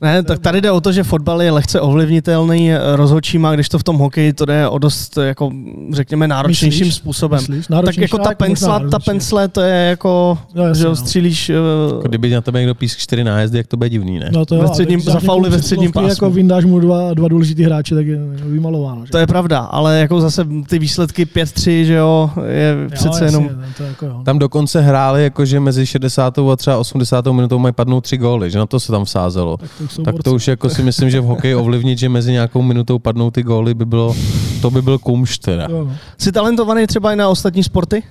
Ne, 0.02 0.22
tak 0.22 0.38
tady 0.38 0.60
jde 0.60 0.70
o 0.70 0.80
to, 0.80 0.92
že 0.92 1.02
fotbal 1.04 1.42
je 1.42 1.50
lehce 1.50 1.80
ovlivnitelný 1.80 2.72
eh, 2.72 2.78
rozhodčíma, 2.96 3.54
když 3.54 3.68
to 3.68 3.78
v 3.78 3.82
tom 3.84 3.98
hokeji 3.98 4.32
to 4.32 4.44
jde 4.44 4.68
o 4.68 4.78
dost, 4.78 5.18
eh, 5.18 5.26
jako 5.26 5.50
řekněme, 5.92 6.28
náročnějším 6.28 6.80
Myslíš? 6.86 6.94
způsobem. 6.94 7.40
Myslíš? 7.40 7.66
Tak 7.66 7.70
Náročnější, 7.70 8.00
jako 8.14 8.18
ta 8.28 8.34
pensla, 8.34 8.80
ta 8.90 8.98
pensle, 8.98 9.48
to 9.48 9.60
je 9.60 9.74
jako, 9.88 10.38
No, 10.54 10.62
jasně, 10.66 10.78
že 10.80 10.84
jo, 10.84 10.90
no. 10.90 10.96
střílíš 10.96 11.50
eh, 11.50 11.54
Jako 11.88 12.08
kdyby 12.08 12.30
na 12.30 12.40
tebe 12.40 12.58
někdo 12.58 12.74
písk 12.74 12.98
čtyři 12.98 13.24
nájezdy, 13.24 13.58
jak 13.58 13.66
to 13.66 13.76
bude 13.76 13.90
divný, 13.90 14.18
ne? 14.18 14.30
No 14.32 14.46
to 14.46 14.54
jo, 14.54 14.62
Ve 14.62 14.68
středním- 14.68 15.00
za 15.00 15.20
fauly 15.20 15.50
ve 15.50 15.62
středním 15.62 15.90
přesilovky, 15.90 16.10
pásmu. 16.14 16.26
Jako 16.26 16.34
vyndáš 16.34 16.64
mu 16.64 16.80
dva, 16.80 17.14
dva 17.14 17.28
důležitý 17.28 17.62
hráče, 17.64 17.94
tak 17.94 18.06
je 18.06 18.18
vymalováno. 18.34 19.06
Že? 19.06 19.12
To 19.12 19.18
je 19.18 19.26
pravda, 19.26 19.58
ale 19.58 19.98
jako 19.98 20.20
zase 20.20 20.46
ty 20.68 20.78
výsledky 20.78 21.24
5-3, 21.24 21.82
že 21.84 21.94
jo, 21.94 22.30
je 22.46 22.76
Jo, 22.82 22.88
přece 22.94 23.08
jasně, 23.08 23.26
jenom... 23.26 23.48
To 23.76 23.82
je 23.82 23.88
jako 23.88 24.06
jo. 24.06 24.22
Tam 24.24 24.38
dokonce 24.38 24.80
hráli, 24.80 25.22
jako 25.24 25.44
že 25.44 25.60
mezi 25.60 25.86
60. 25.86 26.38
a 26.52 26.56
třeba 26.56 26.78
80. 26.78 27.26
minutou 27.26 27.58
mají 27.58 27.74
padnout 27.74 28.04
tři 28.04 28.16
góly, 28.16 28.50
že 28.50 28.58
na 28.58 28.66
to 28.66 28.80
se 28.80 28.92
tam 28.92 29.04
vsázelo. 29.04 29.56
Tak 29.96 30.04
to, 30.04 30.10
už 30.10 30.14
jsou 30.14 30.18
Tak 30.18 30.24
to 30.24 30.34
už 30.34 30.48
jako 30.48 30.70
si 30.70 30.82
myslím, 30.82 31.10
že 31.10 31.20
v 31.20 31.24
hokeji 31.24 31.54
ovlivnit, 31.54 31.98
že 31.98 32.08
mezi 32.08 32.32
nějakou 32.32 32.62
minutou 32.62 32.98
padnou 32.98 33.30
ty 33.30 33.42
góly, 33.42 33.74
by 33.74 33.84
bylo, 33.86 34.14
to 34.62 34.70
by 34.70 34.82
byl 34.82 34.98
kumšt 34.98 35.42
teda. 35.42 35.66
Jo, 35.70 35.84
no. 35.84 35.96
Jsi 36.18 36.32
talentovaný 36.32 36.86
třeba 36.86 37.12
i 37.12 37.16
na 37.16 37.28
ostatní 37.28 37.62
sporty? 37.64 38.02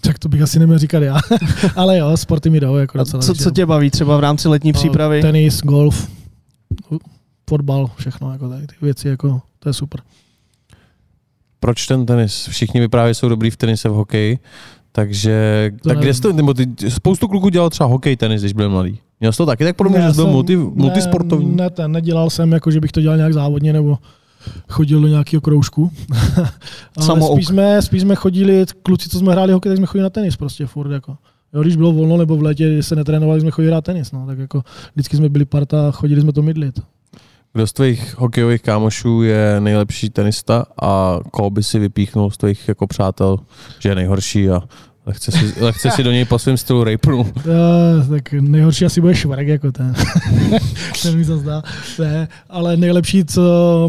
Tak 0.00 0.18
to 0.18 0.28
bych 0.28 0.42
asi 0.42 0.58
neměl 0.58 0.78
říkat 0.78 1.02
já. 1.02 1.18
Ale 1.76 1.98
jo, 1.98 2.16
sporty 2.16 2.50
mi 2.50 2.60
jdou. 2.60 2.76
Jako 2.76 2.98
A 2.98 3.02
docela, 3.02 3.22
co, 3.22 3.34
co 3.34 3.50
tě 3.50 3.66
baví 3.66 3.90
třeba 3.90 4.16
v 4.16 4.20
rámci 4.20 4.48
letní 4.48 4.72
No, 4.72 4.78
přípravy? 4.78 5.22
Tenis, 5.22 5.60
golf, 5.62 6.08
fotbal, 7.50 7.90
všechno. 7.96 8.32
Jako 8.32 8.48
tady, 8.48 8.66
ty 8.66 8.74
věci, 8.82 9.08
jako, 9.08 9.40
to 9.58 9.68
je 9.68 9.72
super. 9.72 10.00
Proč 11.60 11.86
ten 11.86 12.06
tenis? 12.06 12.46
Všichni 12.50 12.80
vyprávějí, 12.80 13.14
jsou 13.14 13.28
dobrý 13.28 13.50
v 13.50 13.56
tenise, 13.56 13.88
v 13.88 13.92
hokeji. 13.92 14.38
Takže, 14.92 15.70
To 15.82 15.88
tak 15.88 15.98
kde 15.98 16.06
nevím. 16.06 16.20
to, 16.22 16.32
nebo 16.32 16.54
ty, 16.54 16.66
spoustu 16.88 17.28
kluků 17.28 17.48
dělal 17.48 17.70
třeba 17.70 17.88
hokej, 17.88 18.16
tenis, 18.16 18.40
když 18.40 18.52
byl 18.52 18.70
mladý. 18.70 18.98
Měl 19.20 19.32
jsi 19.32 19.36
to 19.38 19.46
taky 19.46 19.64
tak 19.64 19.76
podobně, 19.76 19.98
Ne, 19.98 20.04
že 20.06 20.10
jsi 20.10 20.16
byl 20.16 20.26
multi, 20.26 20.56
ne, 20.56 20.62
multisportovní? 20.74 21.56
Ne, 21.56 21.70
ten, 21.70 21.92
nedělal 21.92 22.30
jsem, 22.30 22.52
jako, 22.52 22.70
že 22.70 22.80
bych 22.80 22.92
to 22.92 23.00
dělal 23.00 23.16
nějak 23.16 23.32
závodně, 23.32 23.72
nebo 23.72 23.98
chodil 24.68 25.00
do 25.00 25.06
nějakého 25.08 25.40
kroužku. 25.40 25.90
Ale 26.96 27.06
Samouk. 27.06 27.32
spíš 27.32 27.46
jsme, 27.46 27.82
spíš 27.82 28.02
jsme 28.02 28.14
chodili, 28.14 28.64
kluci, 28.82 29.08
co 29.08 29.18
jsme 29.18 29.32
hráli 29.32 29.52
hokej, 29.52 29.70
tak 29.70 29.76
jsme 29.76 29.86
chodili 29.86 30.02
na 30.02 30.10
tenis 30.10 30.36
prostě 30.36 30.66
furt. 30.66 30.90
Jako. 30.90 31.16
Jo, 31.54 31.62
když 31.62 31.76
bylo 31.76 31.92
volno 31.92 32.16
nebo 32.16 32.36
v 32.36 32.42
létě, 32.42 32.74
když 32.74 32.86
se 32.86 32.96
netrénovali, 32.96 33.40
jsme 33.40 33.50
chodili 33.50 33.70
hrát 33.72 33.84
tenis. 33.84 34.12
No, 34.12 34.26
tak 34.26 34.38
jako 34.38 34.62
vždycky 34.94 35.16
jsme 35.16 35.28
byli 35.28 35.44
parta 35.44 35.88
a 35.88 35.90
chodili 35.90 36.20
jsme 36.20 36.32
to 36.32 36.42
mydlit. 36.42 36.80
Kdo 37.54 37.66
z 37.66 37.72
tvých 37.72 38.18
hokejových 38.18 38.62
kámošů 38.62 39.22
je 39.22 39.60
nejlepší 39.60 40.10
tenista 40.10 40.64
a 40.82 41.18
koho 41.30 41.50
by 41.50 41.62
si 41.62 41.78
vypíchnul 41.78 42.30
z 42.30 42.36
tvých 42.36 42.68
jako 42.68 42.86
přátel, 42.86 43.38
že 43.78 43.88
je 43.88 43.94
nejhorší 43.94 44.50
a 44.50 44.62
Lehce 45.06 45.32
si, 45.32 45.60
lehce 45.60 45.90
si 45.90 46.02
do 46.02 46.12
něj 46.12 46.24
po 46.24 46.38
svém 46.38 46.56
stylu 46.56 46.84
rejpnul. 46.84 47.20
Uh, 47.20 48.08
tak 48.10 48.32
nejhorší 48.32 48.84
asi 48.84 49.00
bude 49.00 49.14
švarek, 49.14 49.48
jako 49.48 49.72
ten. 49.72 49.94
ten 51.02 51.16
mi 51.16 51.24
zase 51.24 51.44
dá. 51.44 51.62
Ne, 51.98 52.28
ale 52.50 52.76
nejlepší, 52.76 53.24
co 53.24 53.42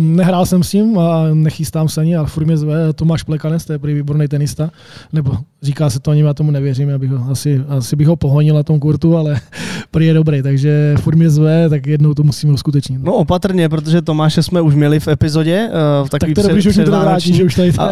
nehrál 0.04 0.46
jsem 0.46 0.64
s 0.64 0.74
ním 0.74 1.00
a 1.00 1.24
nechystám 1.34 1.90
se 1.90 2.02
ani, 2.02 2.16
ale 2.16 2.28
furt 2.28 2.46
mě 2.46 2.58
zve 2.58 2.94
Tomáš 2.94 3.24
Plekanec, 3.24 3.66
to 3.66 3.74
je 3.74 3.80
prý 3.80 3.94
výborný 3.94 4.28
tenista. 4.28 4.70
Nebo 5.14 5.38
říká 5.64 5.90
se 5.90 6.00
to 6.00 6.12
ani, 6.12 6.24
já 6.24 6.34
tomu 6.34 6.52
nevěřím, 6.52 6.90
já 6.90 6.98
bych 6.98 7.12
ho, 7.12 7.32
asi, 7.32 7.62
asi 7.68 7.96
bych 7.96 8.08
ho 8.08 8.16
pohonil 8.16 8.56
na 8.56 8.64
tom 8.64 8.80
kurtu, 8.80 9.18
ale 9.18 9.40
prý 9.92 10.06
je 10.06 10.14
dobrý, 10.14 10.42
takže 10.42 10.96
furt 11.00 11.16
mě 11.16 11.30
zve, 11.30 11.70
tak 11.70 11.88
jednou 11.88 12.14
to 12.14 12.24
musíme 12.24 12.54
uskutečnit. 12.54 13.04
No 13.04 13.14
opatrně, 13.14 13.70
protože 13.70 14.02
Tomáše 14.02 14.44
jsme 14.44 14.62
už 14.62 14.76
měli 14.76 15.00
v 15.00 15.08
epizodě. 15.08 15.70
Uh, 16.02 16.08
v 16.08 16.10
tak 16.10 16.20
to 16.22 16.28
je 16.28 16.48
dobrý, 16.48 16.62
že 16.62 16.70
už 16.70 16.76
to 16.76 16.92
nevrátí, 16.92 17.34
že 17.34 17.44
už 17.44 17.56
tady 17.56 17.74
a, 17.78 17.92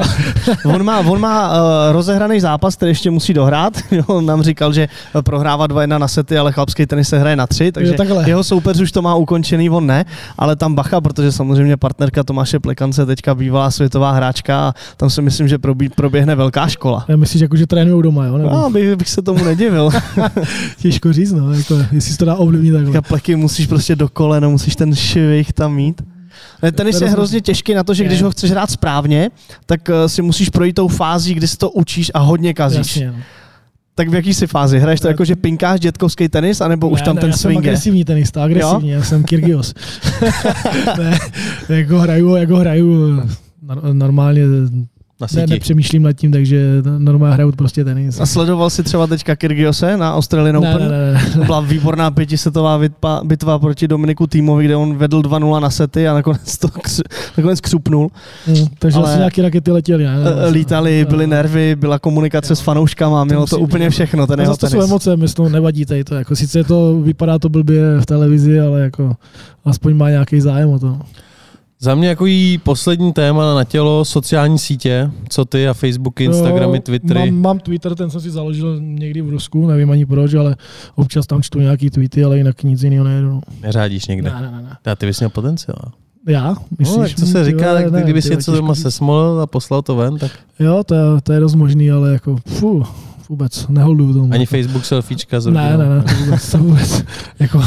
on 0.66 0.84
má, 0.84 1.00
on 1.00 1.20
má 1.20 1.50
uh, 1.50 1.56
rozehraný 1.92 2.40
zápas, 2.40 2.76
který 2.76 2.92
ještě 2.92 3.12
musí 3.12 3.34
dohrát. 3.34 3.74
on 4.08 4.26
nám 4.26 4.44
říkal, 4.44 4.74
že 4.74 4.88
prohrává 5.24 5.68
2-1 5.68 6.00
na 6.00 6.08
sety, 6.08 6.38
ale 6.38 6.52
chlapský 6.52 6.86
tenis 6.86 7.10
se 7.10 7.20
hraje 7.20 7.36
na 7.36 7.48
3, 7.48 7.72
takže 7.72 7.96
Jo, 8.10 8.22
jeho 8.26 8.44
soupeř 8.44 8.80
už 8.80 8.92
to 8.92 9.02
má 9.02 9.16
ukončený, 9.16 9.70
on 9.70 9.88
ne, 9.88 10.06
ale 10.38 10.56
tam 10.56 10.76
bacha, 10.76 11.02
protože 11.02 11.32
samozřejmě 11.32 11.78
partnerka 11.78 12.24
Tomáše 12.24 12.60
Plekance 12.60 13.06
teďka 13.06 13.36
bývalá 13.36 13.72
světová 13.72 14.12
hráčka 14.12 14.60
a 14.60 14.74
tam 14.98 15.10
si 15.10 15.22
myslím, 15.22 15.48
že 15.48 15.58
probí, 15.58 15.90
proběhne 15.90 16.36
velká 16.36 16.68
škola. 16.68 17.06
Já 17.08 17.18
myslím, 17.18 17.40
že, 17.40 17.46
jako, 17.46 17.58
že 17.62 17.68
trénují 17.68 18.04
doma, 18.04 18.26
jo? 18.26 18.38
Nebo? 18.38 18.50
No, 18.50 18.70
bych, 18.70 18.96
bych 18.96 19.10
se 19.10 19.22
tomu 19.22 19.44
nedivil. 19.44 19.90
Těžko 20.78 21.14
říct, 21.14 21.32
no, 21.32 21.54
jako, 21.54 21.76
jestli 21.92 22.12
se 22.12 22.18
to 22.18 22.26
dá 22.26 22.36
ovlivnit 22.36 22.74
takhle. 22.74 22.92
Teďka 22.92 23.02
pleky 23.08 23.36
musíš 23.36 23.68
prostě 23.68 23.96
do 23.96 24.10
kolena, 24.10 24.50
musíš 24.50 24.76
ten 24.76 24.96
švih 24.96 25.54
tam 25.54 25.76
mít. 25.76 26.02
Tenis 26.72 27.02
je 27.02 27.10
hrozně 27.10 27.42
těžký 27.42 27.74
na 27.74 27.84
to, 27.84 27.94
že 27.94 28.04
když 28.04 28.22
ho 28.22 28.32
chceš 28.32 28.52
hrát 28.52 28.72
správně, 28.72 29.30
tak 29.66 29.82
uh, 29.90 29.96
si 30.08 30.22
musíš 30.22 30.50
projít 30.50 30.74
tou 30.74 30.88
fází, 30.88 31.34
kdy 31.34 31.48
si 31.48 31.58
to 31.58 31.70
učíš 31.70 32.12
a 32.14 32.20
hodně 32.20 32.54
kazíš. 32.54 32.78
Jasně, 32.78 33.08
no. 33.08 33.18
Tak 33.96 34.10
v 34.10 34.16
jaký 34.16 34.34
si 34.34 34.48
fázi? 34.48 34.80
Hraješ 34.80 35.00
to 35.00 35.08
jako, 35.08 35.26
že 35.26 35.36
pinkáš 35.36 35.80
dětkovský 35.80 36.30
tenis, 36.30 36.62
anebo 36.62 36.90
už 36.90 37.00
Ne, 37.00 37.06
tam 37.06 37.16
ne, 37.16 37.22
ten 37.22 37.30
já 37.30 37.38
jsem 37.38 37.52
swing 37.52 37.64
je? 37.66 37.70
agresivní 37.70 38.06
tenista, 38.06 38.44
agresivní, 38.44 38.90
já 38.90 39.04
jsem 39.04 39.24
Kyrgios. 39.24 39.74
ne, 40.98 41.20
jako 41.70 42.00
hraju, 42.00 42.36
jako 42.36 42.56
hraju 42.56 43.16
nor- 43.68 43.94
normálně, 43.94 44.44
Na 45.22 45.28
ne, 45.36 45.48
nepřemýšlím 45.48 46.04
nad 46.04 46.14
tím, 46.14 46.32
takže 46.32 46.82
normálně 46.98 47.34
hraju 47.34 47.52
prostě 47.52 47.84
tenis. 47.84 48.20
A 48.20 48.26
sledoval 48.26 48.70
si 48.70 48.84
třeba 48.84 49.08
teďka 49.08 49.36
Kyrgiose 49.36 49.98
na 49.98 50.16
Australian 50.16 50.62
ne, 50.62 50.76
Open? 50.76 50.90
ne, 50.92 50.98
ne, 50.98 51.14
ne. 51.14 51.22
To 51.34 51.44
byla 51.46 51.60
výborná 51.62 52.12
pětisetová 52.12 52.80
bitva, 52.80 53.22
bitva 53.24 53.60
proti 53.60 53.88
Dominiku 53.88 54.28
Týmovi, 54.28 54.66
kde 54.66 54.76
on 54.76 54.98
vedl 54.98 55.22
2-0 55.22 55.60
na 55.62 55.70
sety 55.70 56.08
a 56.08 56.14
nakonec 56.14 56.58
to 56.58 56.68
nakonec 57.38 57.62
křupnul. 57.62 58.12
Hm, 58.48 58.66
takže 58.80 58.98
Ale- 58.98 59.10
asi 59.10 59.18
nějaké 59.18 59.42
rakety 59.42 59.72
letěly. 59.72 60.04
Ne? 60.04 60.18
Lítali, 60.50 61.06
byly 61.10 61.28
nervy, 61.28 61.76
byla 61.76 62.00
komunikace 62.00 62.56
s 62.56 62.60
fanouškama, 62.60 63.24
mělo 63.24 63.46
to 63.48 63.56
musí 63.56 63.64
úplně 63.64 63.86
být. 63.86 63.92
všechno, 63.92 64.28
ten 64.28 64.40
A 64.40 64.44
jeho 64.44 64.54
zase 64.54 64.60
to 64.60 64.68
jsou 64.82 64.84
emoce, 64.84 65.18
mi 65.18 65.28
to 65.28 65.50
nevadí 65.50 65.86
tady 65.86 66.04
to. 66.04 66.16
Jako, 66.16 66.36
sice 66.36 66.64
to 66.64 67.00
vypadá 67.04 67.40
to 67.40 67.50
blbě 67.50 67.82
v 68.00 68.06
televizi, 68.06 68.60
ale 68.60 68.82
jako 68.82 69.16
aspoň 69.66 69.96
má 69.98 70.10
nějaký 70.10 70.42
zájem 70.42 70.70
o 70.70 70.80
to. 70.80 70.98
Za 71.84 71.96
mě 71.96 72.08
jako 72.08 72.26
jí 72.26 72.58
poslední 72.58 73.14
téma 73.14 73.56
na 73.56 73.64
tělo, 73.64 74.06
sociální 74.06 74.60
sítě, 74.60 75.12
co 75.30 75.46
ty 75.46 75.68
a 75.68 75.74
Facebooky, 75.74 76.24
Instagramy, 76.24 76.80
Twittery. 76.80 77.32
Mám, 77.32 77.42
mám 77.42 77.60
Twitter, 77.60 77.96
ten 77.96 78.10
jsem 78.10 78.22
si 78.22 78.32
založil 78.32 78.80
někdy 78.82 79.22
v 79.22 79.30
Rusku, 79.30 79.68
nevím 79.68 79.92
ani 79.92 80.06
proč, 80.06 80.34
ale 80.34 80.56
občas 80.96 81.28
tam 81.28 81.42
čtu 81.42 81.60
nějaký 81.60 81.90
tweety, 81.90 82.24
ale 82.24 82.38
jinak 82.38 82.64
nic 82.64 82.84
jiného 82.84 83.06
nejedu. 83.06 83.30
no. 83.30 83.42
Neřádíš 83.62 84.08
někde. 84.08 84.30
Ne, 84.34 84.42
ne, 84.42 84.52
ne, 84.52 84.62
ne. 84.62 84.78
Já 84.86 84.96
ty 84.96 85.06
bys 85.06 85.20
měl 85.20 85.30
potenciál. 85.30 85.92
Já? 86.28 86.56
Myslíš? 86.80 86.98
no, 86.98 87.04
tak 87.04 87.16
to 87.20 87.26
se 87.26 87.46
říká, 87.46 87.74
tak 87.74 88.04
kdyby 88.04 88.22
si 88.22 88.30
něco 88.30 88.52
doma 88.52 88.76
sesmolil 88.76 89.42
a 89.42 89.48
poslal 89.48 89.82
to 89.82 89.96
ven, 89.96 90.18
tak 90.18 90.32
Jo, 90.60 90.84
to, 90.84 90.96
je- 90.96 91.22
to 91.24 91.34
je 91.34 91.40
dost 91.40 91.56
možný, 91.56 91.92
ale 91.92 92.12
jako 92.14 92.38
fu, 92.48 92.84
vůbec 93.32 93.68
neholduju 93.70 94.14
tomu. 94.14 94.34
ani 94.34 94.44
jako. 94.44 94.56
Facebook 94.56 94.86
selfiečka 94.86 95.42
z 95.42 95.46
Ne, 95.46 95.78
ne, 95.78 95.90
ne, 95.90 96.04
to 96.04 96.16
vůbec, 96.26 96.52
to 96.52 96.58
vůbec. 96.58 97.04
jako, 97.40 97.62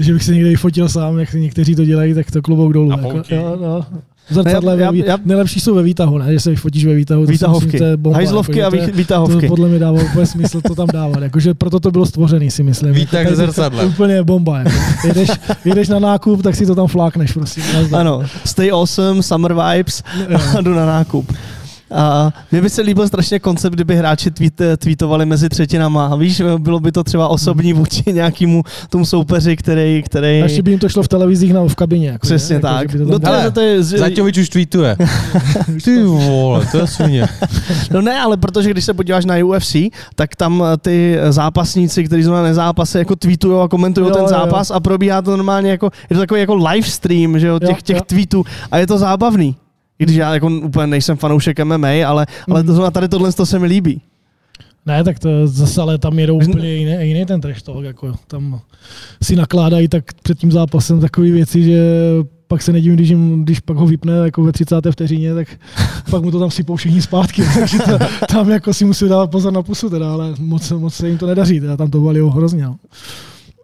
že 0.00 0.12
bych 0.12 0.22
se 0.22 0.32
někde 0.34 0.48
vyfotil 0.48 0.88
sám, 0.88 1.18
jak 1.18 1.32
někteří 1.32 1.74
to 1.74 1.84
dělají, 1.84 2.14
tak 2.14 2.30
to 2.30 2.42
klobouk 2.42 2.72
dolů. 2.72 2.88
Na 2.88 2.96
Jako, 2.96 3.22
jo, 3.34 3.58
no. 3.62 3.86
V 4.30 4.34
zrcadle, 4.34 4.76
Ne, 4.76 4.82
já- 4.82 4.92
já- 4.94 5.18
nejlepší 5.24 5.60
jsou 5.60 5.74
ve 5.74 5.82
výtahu, 5.82 6.18
ne? 6.18 6.32
Že 6.32 6.40
se 6.40 6.50
vyfotíš 6.50 6.84
ve 6.84 6.94
výtahu. 6.94 7.26
Výtahovky. 7.26 7.64
Myslím, 7.66 7.78
to 7.78 7.84
je 7.84 7.96
bomba, 7.96 8.16
Hajzlovky 8.18 8.58
jako, 8.58 8.76
a 8.76 8.86
výtahovky. 8.94 9.40
To 9.40 9.46
podle 9.46 9.68
mě 9.68 9.78
dává 9.78 10.02
úplně 10.02 10.26
smysl 10.26 10.60
to 10.60 10.74
tam 10.74 10.86
dávat. 10.92 11.22
Jakože 11.22 11.54
proto 11.54 11.80
to 11.80 11.90
bylo 11.90 12.06
stvořený, 12.06 12.50
si 12.50 12.62
myslím. 12.62 12.92
Výtah 12.92 13.20
Jako, 13.20 13.30
ze 13.30 13.36
to 13.36 13.42
je 13.42 13.46
zrcadla. 13.46 13.82
Úplně 13.82 14.22
bomba. 14.22 14.58
Jako. 14.58 14.70
Jedeš, 15.06 15.30
jedeš, 15.64 15.88
na 15.88 15.98
nákup, 15.98 16.42
tak 16.42 16.56
si 16.56 16.66
to 16.66 16.74
tam 16.74 16.86
flákneš, 16.86 17.32
prostě. 17.32 17.60
Nazdar. 17.74 18.00
Ano, 18.00 18.22
stay 18.44 18.70
awesome, 18.70 19.22
summer 19.22 19.54
vibes 19.54 20.02
a 20.56 20.60
jdu 20.60 20.74
na 20.74 20.86
nákup. 20.86 21.32
A 21.94 22.32
mně 22.52 22.62
by 22.62 22.70
se 22.70 22.82
líbil 22.82 23.08
strašně 23.08 23.38
koncept, 23.38 23.72
kdyby 23.74 23.96
hráči 23.96 24.30
tweet, 24.30 24.60
tweetovali 24.78 25.26
mezi 25.26 25.48
třetinama. 25.48 26.06
A 26.06 26.16
víš, 26.16 26.42
bylo 26.58 26.80
by 26.80 26.92
to 26.92 27.04
třeba 27.04 27.28
osobní 27.28 27.72
vůči 27.72 28.02
nějakému 28.12 28.62
tomu 28.88 29.04
soupeři, 29.04 29.56
který, 29.56 30.02
který... 30.06 30.28
A 30.40 30.44
ještě 30.44 30.62
by 30.62 30.70
jim 30.70 30.80
to 30.80 30.88
šlo 30.88 31.02
v 31.02 31.08
televizích 31.08 31.52
na, 31.52 31.60
v 31.68 31.74
kabině. 31.74 32.08
Jako, 32.08 32.26
Přesně 32.26 32.54
ne? 32.54 32.60
Jako, 32.64 32.78
tak. 32.78 32.92
by 32.92 32.98
to 32.98 33.04
No 33.04 33.18
to, 33.18 33.32
je, 33.34 33.50
to 33.50 33.60
je, 33.60 33.82
z- 33.82 33.98
Zaťovič 33.98 34.38
už 34.38 34.48
tweetuje. 34.48 34.96
Ty 35.84 36.02
vole, 36.02 36.66
to 36.72 36.78
je 36.78 36.86
svině. 36.86 37.26
no 37.90 38.00
ne, 38.02 38.20
ale 38.20 38.36
protože 38.36 38.70
když 38.70 38.84
se 38.84 38.94
podíváš 38.94 39.24
na 39.24 39.34
UFC, 39.44 39.76
tak 40.14 40.36
tam 40.36 40.64
eh, 40.72 40.76
ty 40.76 41.16
zápasníci, 41.30 42.04
kteří 42.04 42.22
jsou 42.24 42.30
na 42.32 42.42
nezápase, 42.42 42.98
jako 42.98 43.16
tweetují 43.16 43.60
a 43.64 43.68
komentují 43.68 44.06
ten 44.06 44.16
jo, 44.16 44.22
jo. 44.22 44.28
zápas 44.28 44.70
a 44.70 44.80
probíhá 44.80 45.22
to 45.22 45.30
normálně 45.30 45.70
jako, 45.70 45.90
je 46.10 46.16
to 46.16 46.20
takový 46.20 46.40
jako 46.40 46.54
live 46.54 46.88
stream, 46.88 47.38
že 47.38 47.46
jo, 47.46 47.58
těch, 47.58 47.68
Jo, 47.68 47.76
těch 47.84 47.96
jo. 47.96 48.02
tweetů 48.06 48.44
a 48.70 48.78
je 48.78 48.86
to 48.86 48.98
zábavný. 48.98 49.56
I 49.98 50.04
když 50.04 50.16
já 50.16 50.34
jako 50.34 50.46
úplně 50.48 50.86
nejsem 50.86 51.16
fanoušek 51.16 51.60
MMA, 51.60 51.88
ale, 51.88 52.26
ale 52.50 52.60
Mhm. 52.60 52.66
to, 52.66 52.72
zrovna 52.72 52.90
tady 52.90 53.08
tohle 53.08 53.32
to 53.32 53.46
se 53.46 53.58
mi 53.58 53.66
líbí. 53.66 54.00
Ne, 54.86 55.04
tak 55.04 55.18
to 55.18 55.28
zase 55.46 55.80
ale 55.80 55.98
tam 55.98 56.18
jedou 56.18 56.36
úplně 56.36 56.74
jiný, 56.74 57.08
jiný 57.08 57.26
ten 57.26 57.40
trash 57.40 57.62
talk, 57.62 57.84
jako 57.84 58.14
tam 58.26 58.60
si 59.22 59.36
nakládají 59.36 59.88
tak 59.88 60.04
před 60.22 60.38
tím 60.38 60.52
zápasem 60.52 61.00
takové 61.00 61.30
věci, 61.30 61.62
že 61.64 61.78
pak 62.48 62.62
se 62.62 62.72
nedivím, 62.72 62.96
když, 62.96 63.08
jim, 63.08 63.44
když 63.44 63.60
pak 63.60 63.76
ho 63.76 63.86
vypne 63.86 64.12
jako 64.12 64.42
ve 64.42 64.52
30. 64.52 64.90
vteřině, 64.92 65.34
tak 65.34 65.48
pak 66.10 66.22
mu 66.22 66.30
to 66.30 66.40
tam 66.40 66.50
sypou 66.50 66.76
všichni 66.76 67.02
zpátky. 67.02 67.42
Takže 67.54 67.78
to, 67.78 67.98
tam 68.28 68.50
jako 68.50 68.74
si 68.74 68.84
musí 68.84 69.08
dávat 69.08 69.30
pozor 69.30 69.52
na 69.52 69.62
pusu, 69.62 69.90
teda, 69.90 70.12
ale 70.12 70.34
moc, 70.38 70.70
moc 70.70 70.94
se 70.94 71.08
jim 71.08 71.18
to 71.18 71.26
nedaří, 71.26 71.60
teda 71.60 71.76
tam 71.76 71.90
to 71.90 72.00
valí 72.00 72.20
hrozně. 72.30 72.62
No. 72.62 72.76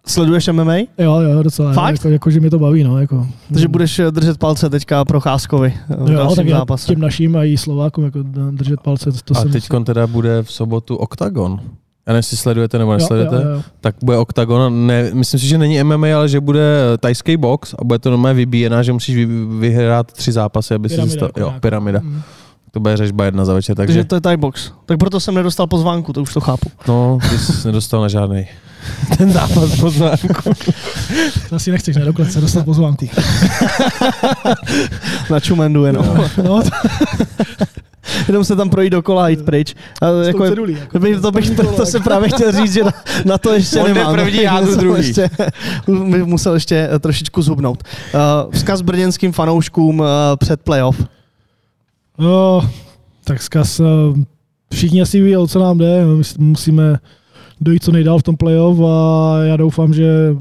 Sleduješ 0.06 0.48
MMA? 0.48 0.76
Jo, 0.98 1.20
jo, 1.20 1.42
docela. 1.42 1.72
Fakt? 1.72 1.92
Jako, 1.94 2.08
jako, 2.08 2.30
že 2.30 2.40
mě 2.40 2.50
to 2.50 2.58
baví, 2.58 2.84
no. 2.84 2.98
Jako. 2.98 3.26
Takže 3.52 3.68
budeš 3.68 3.98
eh, 3.98 4.10
držet 4.10 4.38
palce 4.38 4.70
teďka 4.70 5.04
pro 5.04 5.20
Cházkovi 5.20 5.74
eh, 5.90 5.94
v 6.04 6.10
jo, 6.12 6.34
tak 6.36 6.48
zápase. 6.48 6.86
těm 6.86 7.00
naším 7.00 7.36
a 7.36 7.44
i 7.44 7.56
Slovákům 7.56 8.04
jako 8.04 8.18
držet 8.50 8.80
palce. 8.80 9.10
To 9.24 9.38
A 9.38 9.44
teď 9.44 9.68
teda 9.84 10.06
bude 10.06 10.42
v 10.42 10.52
sobotu 10.52 10.96
Octagon. 10.96 11.60
Já 12.06 12.12
nevím, 12.12 12.16
jestli 12.18 12.36
sledujete 12.36 12.78
nebo 12.78 12.92
nesledujete. 12.92 13.36
Jo, 13.36 13.42
jo, 13.42 13.48
jo. 13.50 13.62
tak 13.80 13.94
bude 14.02 14.16
Octagon. 14.18 14.86
Ne, 14.86 15.10
myslím 15.14 15.40
si, 15.40 15.46
že 15.46 15.58
není 15.58 15.82
MMA, 15.84 16.06
ale 16.16 16.28
že 16.28 16.40
bude 16.40 16.74
tajský 17.00 17.36
box 17.36 17.74
a 17.78 17.84
bude 17.84 17.98
to 17.98 18.10
normálně 18.10 18.36
vybíjená, 18.36 18.82
že 18.82 18.92
musíš 18.92 19.16
vy, 19.16 19.26
vyhrát 19.58 20.12
tři 20.12 20.32
zápasy, 20.32 20.74
aby 20.74 20.88
si 20.88 20.94
Pyramida 20.94 21.10
získal. 21.12 21.28
jako 21.28 21.40
Jo, 21.40 21.46
nějaká. 21.46 21.60
pyramida. 21.60 22.00
Mm. 22.02 22.22
To 22.70 22.80
bude 22.80 22.96
řežba 22.96 23.24
jedna 23.24 23.44
za 23.44 23.54
večer, 23.54 23.76
Takže 23.76 23.94
takže 23.94 24.04
to 24.08 24.14
je 24.14 24.20
Thai 24.20 24.36
box. 24.36 24.72
Tak 24.86 24.98
proto 24.98 25.20
jsem 25.20 25.34
nedostal 25.34 25.66
pozvánku, 25.66 26.12
to 26.12 26.22
už 26.22 26.34
to 26.34 26.40
chápu. 26.40 26.70
no, 26.88 27.18
ty 27.30 27.38
jsi 27.38 27.68
nedostal 27.68 28.00
na 28.02 28.08
žádný. 28.08 28.46
Ten 29.18 29.32
zápas 29.32 29.80
poznámku. 29.80 30.50
To 31.48 31.56
asi 31.56 31.70
nechceš, 31.70 31.96
ne, 31.96 32.04
dokonce 32.04 32.32
se 32.32 32.40
dostat 32.40 32.64
pozvánku. 32.64 33.08
Na 35.30 35.40
čumendu 35.40 35.84
jenom. 35.84 36.28
No, 36.44 36.62
to, 36.62 36.70
Jenom 38.28 38.44
se 38.44 38.56
tam 38.56 38.70
projít 38.70 38.90
dokola 38.90 39.24
a 39.24 39.28
jít 39.28 39.44
pryč. 39.44 39.74
A 40.02 40.06
jako, 40.26 40.48
cedulí, 40.48 40.72
jako. 40.72 40.92
to, 40.92 40.98
bych, 40.98 41.20
to, 41.20 41.30
bych, 41.30 41.50
to, 41.50 41.72
to 41.72 41.86
jsem 41.86 42.02
právě 42.02 42.28
chtěl 42.28 42.52
říct, 42.52 42.72
že 42.72 42.84
na, 42.84 42.92
na 43.24 43.38
to 43.38 43.52
ještě 43.52 43.80
On 43.80 43.94
nemám. 43.94 44.14
první, 44.14 44.42
já 44.42 44.60
Musel 44.60 44.76
druhý. 44.76 45.06
Ještě, 45.06 45.30
bych 46.10 46.24
musel 46.24 46.54
ještě 46.54 46.88
eh, 46.92 46.98
trošičku 46.98 47.42
zhubnout. 47.42 47.84
Uh, 48.14 48.52
vzkaz 48.52 48.82
brněnským 48.82 49.32
fanouškům 49.32 50.00
uh, 50.00 50.06
před 50.38 50.60
playoff. 50.60 51.04
No, 52.18 52.70
tak 53.24 53.42
zkaz, 53.42 53.80
eh, 53.80 53.84
všichni 54.74 55.02
asi 55.02 55.20
ví, 55.20 55.36
o 55.36 55.46
co 55.46 55.58
nám 55.58 55.78
jde. 55.78 56.04
My 56.04 56.22
musíme 56.38 56.98
dojít 57.60 57.84
co 57.84 57.92
nejdál 57.92 58.18
v 58.18 58.22
tom 58.22 58.36
playoff 58.36 58.80
a 58.80 59.34
já 59.44 59.56
doufám, 59.56 59.94
že 59.94 60.36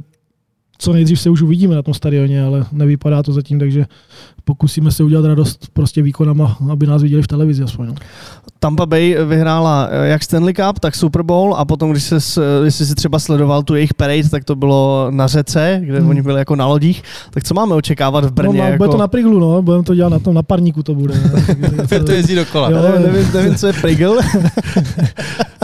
co 0.82 0.94
nejdřív 0.94 1.20
se 1.20 1.30
už 1.30 1.42
uvidíme 1.42 1.76
na 1.76 1.82
tom 1.82 1.94
stadioně, 1.94 2.44
ale 2.44 2.66
nevypadá 2.72 3.24
to 3.24 3.34
zatím, 3.34 3.60
takže 3.60 3.86
pokusíme 4.44 4.92
se 4.92 5.04
udělat 5.04 5.26
radost 5.26 5.68
prostě 5.74 6.02
výkonama, 6.02 6.58
aby 6.72 6.88
nás 6.88 7.02
viděli 7.02 7.22
v 7.24 7.28
televizi 7.28 7.64
aspoň. 7.64 7.88
No. 7.88 7.94
Tampa 8.60 8.86
Bay 8.86 9.16
vyhrála 9.26 9.88
eh, 9.92 10.08
jak 10.08 10.24
Stanley 10.24 10.54
Cup, 10.54 10.80
tak 10.80 10.96
Super 10.96 11.24
Bowl 11.24 11.56
a 11.56 11.66
potom, 11.66 11.92
když, 11.92 12.12
eh, 12.12 12.72
jsi 12.72 12.86
si 12.86 12.96
třeba 12.96 13.20
sledoval 13.20 13.64
tu 13.64 13.76
jejich 13.76 13.94
parade, 13.94 14.30
tak 14.30 14.44
to 14.44 14.56
bylo 14.56 15.08
na 15.10 15.28
řece, 15.28 15.82
kde 15.84 16.00
Hmm. 16.00 16.10
oni 16.10 16.22
byli 16.22 16.40
jako 16.40 16.56
na 16.56 16.68
lodích. 16.68 17.04
Tak 17.32 17.44
co 17.44 17.54
máme 17.54 17.76
očekávat 17.76 18.26
v 18.26 18.32
Brně? 18.32 18.48
no, 18.58 18.64
má- 18.64 18.66
jako... 18.70 18.78
Bude 18.78 18.90
to 18.90 18.98
na 18.98 19.08
priglu, 19.08 19.40
no, 19.40 19.62
budeme 19.62 19.84
to 19.84 19.96
dělat 19.96 20.10
na 20.10 20.20
tom, 20.20 20.34
na 20.34 20.44
parníku 20.44 20.84
to 20.84 20.96
bude. 20.96 21.14
to 22.06 22.12
jezdí 22.12 22.36
dokola. 22.36 22.70
Jo. 22.72 22.82
nevím, 22.82 23.14
nevím, 23.14 23.32
nevím, 23.34 23.56
co 23.56 23.68
je 23.68 23.74
prigl. 23.74 24.18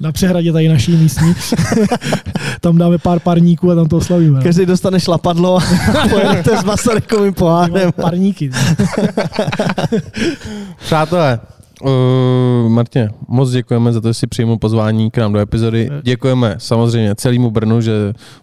na 0.00 0.12
přehradě 0.12 0.52
tady 0.52 0.68
naší 0.68 0.92
místní. 0.92 1.34
tam 2.60 2.78
dáme 2.78 2.98
pár 2.98 3.20
parníků 3.20 3.70
a 3.70 3.74
tam 3.74 3.88
to 3.88 3.96
oslavíme. 3.96 4.38
no. 4.38 4.42
Každý 4.42 4.66
dostane 4.66 5.00
šlapadlo 5.00 5.58
a 6.02 6.08
pojedete 6.10 6.56
s 6.56 6.64
Masarykovým 6.64 7.34
vole, 7.38 7.92
Parníky. 7.92 8.50
Přátelé, 10.84 11.40
Uh, 11.82 12.68
Martine, 12.68 13.10
moc 13.28 13.50
děkujeme 13.50 13.92
za 13.92 14.00
to, 14.00 14.08
že 14.08 14.14
si 14.14 14.26
přijmul 14.26 14.58
pozvání 14.58 15.10
k 15.10 15.18
nám 15.18 15.32
do 15.32 15.38
epizody. 15.38 15.90
Děkujeme 16.02 16.54
samozřejmě 16.58 17.14
celému 17.14 17.50
Brnu, 17.50 17.80
že 17.80 17.92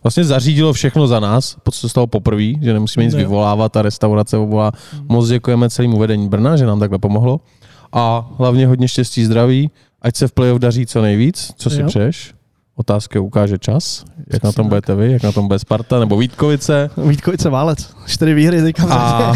vlastně 0.03 0.23
zařídilo 0.23 0.73
všechno 0.73 1.07
za 1.07 1.19
nás, 1.19 1.55
co 1.71 1.79
se 1.79 1.89
stalo 1.89 2.07
poprvé, 2.07 2.43
že 2.61 2.73
nemusíme 2.73 3.05
nic 3.05 3.15
vyvolávat 3.15 3.77
a 3.77 3.81
restaurace 3.81 4.37
volá. 4.37 4.71
Moc 5.09 5.27
děkujeme 5.27 5.69
celému 5.69 5.97
vedení 5.97 6.29
Brna, 6.29 6.57
že 6.57 6.65
nám 6.65 6.79
takhle 6.79 6.99
pomohlo. 6.99 7.39
A 7.93 8.29
hlavně 8.37 8.67
hodně 8.67 8.87
štěstí, 8.87 9.25
zdraví, 9.25 9.71
ať 10.05 10.15
se 10.15 10.27
v 10.27 10.31
playoff 10.31 10.59
daří 10.59 10.85
co 10.85 11.01
nejvíc. 11.01 11.51
Co 11.57 11.69
si 11.69 11.81
Jo. 11.81 11.87
přeješ? 11.87 12.33
Otázky 12.75 13.19
ukáže 13.19 13.57
čas. 13.57 14.05
Jak 14.17 14.17
na 14.17 14.23
Přesně 14.39 14.55
tom 14.55 14.65
tak. 14.65 14.69
budete 14.69 14.95
vy, 14.95 15.11
jak 15.11 15.23
na 15.23 15.31
tom 15.31 15.47
bude 15.47 15.59
Sparta 15.59 15.99
nebo 15.99 16.17
Vítkovice. 16.17 16.89
Vítkovice 17.07 17.49
Válec. 17.49 17.89
Čtyři 18.05 18.33
výhry 18.33 18.61
teďka. 18.61 18.83
A 18.95 19.33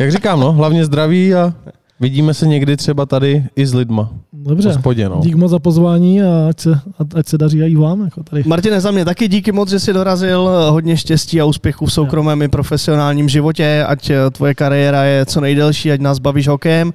jak 0.00 0.12
říkám, 0.12 0.40
no, 0.40 0.52
hlavně 0.52 0.84
zdraví 0.84 1.34
a 1.34 1.54
vidíme 2.00 2.34
se 2.34 2.46
někdy 2.46 2.76
třeba 2.76 3.06
tady 3.06 3.44
i 3.56 3.66
s 3.66 3.74
lidma. 3.74 4.10
Dobře. 4.46 4.68
hospodě, 4.68 5.08
no. 5.08 5.20
Dík 5.22 5.34
moc 5.34 5.50
za 5.50 5.58
pozvání 5.58 6.22
a 6.22 6.46
ať 6.48 6.60
se, 6.60 6.80
ať 7.14 7.26
se 7.28 7.38
daří 7.38 7.58
i 7.58 7.76
vám. 7.76 8.04
Jako 8.04 8.22
tady. 8.22 8.42
Martine, 8.46 8.80
za 8.80 8.90
mě 8.90 9.04
taky 9.04 9.28
díky 9.28 9.52
moc, 9.52 9.70
že 9.70 9.80
jsi 9.80 9.92
dorazil. 9.92 10.50
Hodně 10.70 10.96
štěstí 10.96 11.40
a 11.40 11.44
úspěchů 11.44 11.86
v 11.86 11.92
soukromém 11.92 12.42
i 12.42 12.48
profesionálním 12.48 13.28
životě. 13.28 13.84
Ať 13.88 14.10
eh, 14.10 14.16
tvoje 14.30 14.54
kariéra 14.54 15.02
je 15.04 15.26
co 15.26 15.40
nejdelší, 15.40 15.92
ať 15.92 16.00
nás 16.00 16.18
bavíš 16.18 16.48
hokejem. 16.48 16.92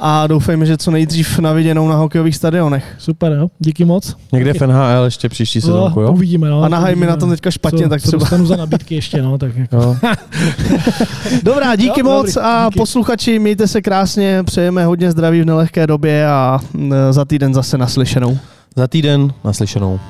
A 0.00 0.26
doufejme, 0.26 0.66
že 0.66 0.76
co 0.76 0.90
nejdřív 0.90 1.38
na 1.38 1.52
viděnou 1.52 1.88
na 1.88 1.94
hokejových 1.96 2.36
stadionech. 2.36 2.94
Super, 2.98 3.32
jo. 3.32 3.48
Díky 3.58 3.84
moc. 3.84 4.16
Někde 4.32 4.52
v 4.54 4.60
NHL 4.66 5.04
ještě 5.04 5.28
příští 5.28 5.60
sezónku, 5.60 6.00
jo? 6.00 6.12
Uvidíme, 6.12 6.48
no. 6.50 6.62
A 6.62 6.68
nahaj 6.68 6.96
mi 6.96 7.06
na 7.06 7.16
tom 7.16 7.30
teďka 7.30 7.50
špatně, 7.50 7.82
co, 7.82 7.88
tak 7.88 8.02
co 8.02 8.08
třeba- 8.08 8.20
dostanu 8.20 8.46
za 8.46 8.56
nabídky 8.56 8.94
ještě, 8.94 9.22
no. 9.22 9.38
Tak 9.38 9.56
jako. 9.56 9.76
jo. 9.76 9.96
Dobrá, 11.42 11.76
díky 11.76 12.00
Jo, 12.00 12.04
moc 12.06 12.34
dobrý, 12.34 12.42
a 12.48 12.66
díky. 12.68 12.78
posluchači, 12.78 13.38
mějte 13.38 13.68
se 13.68 13.82
krásně, 13.82 14.42
přejeme 14.46 14.84
hodně 14.84 15.10
zdraví 15.10 15.40
v 15.42 15.44
nelehké 15.46 15.86
době 15.86 16.26
a 16.28 16.60
Eh, 16.92 17.12
za 17.12 17.24
týden 17.24 17.54
zase 17.54 17.78
naslyšenou. 17.78 18.38
Za 18.76 18.86
týden 18.86 19.32
naslyšenou. 19.44 20.00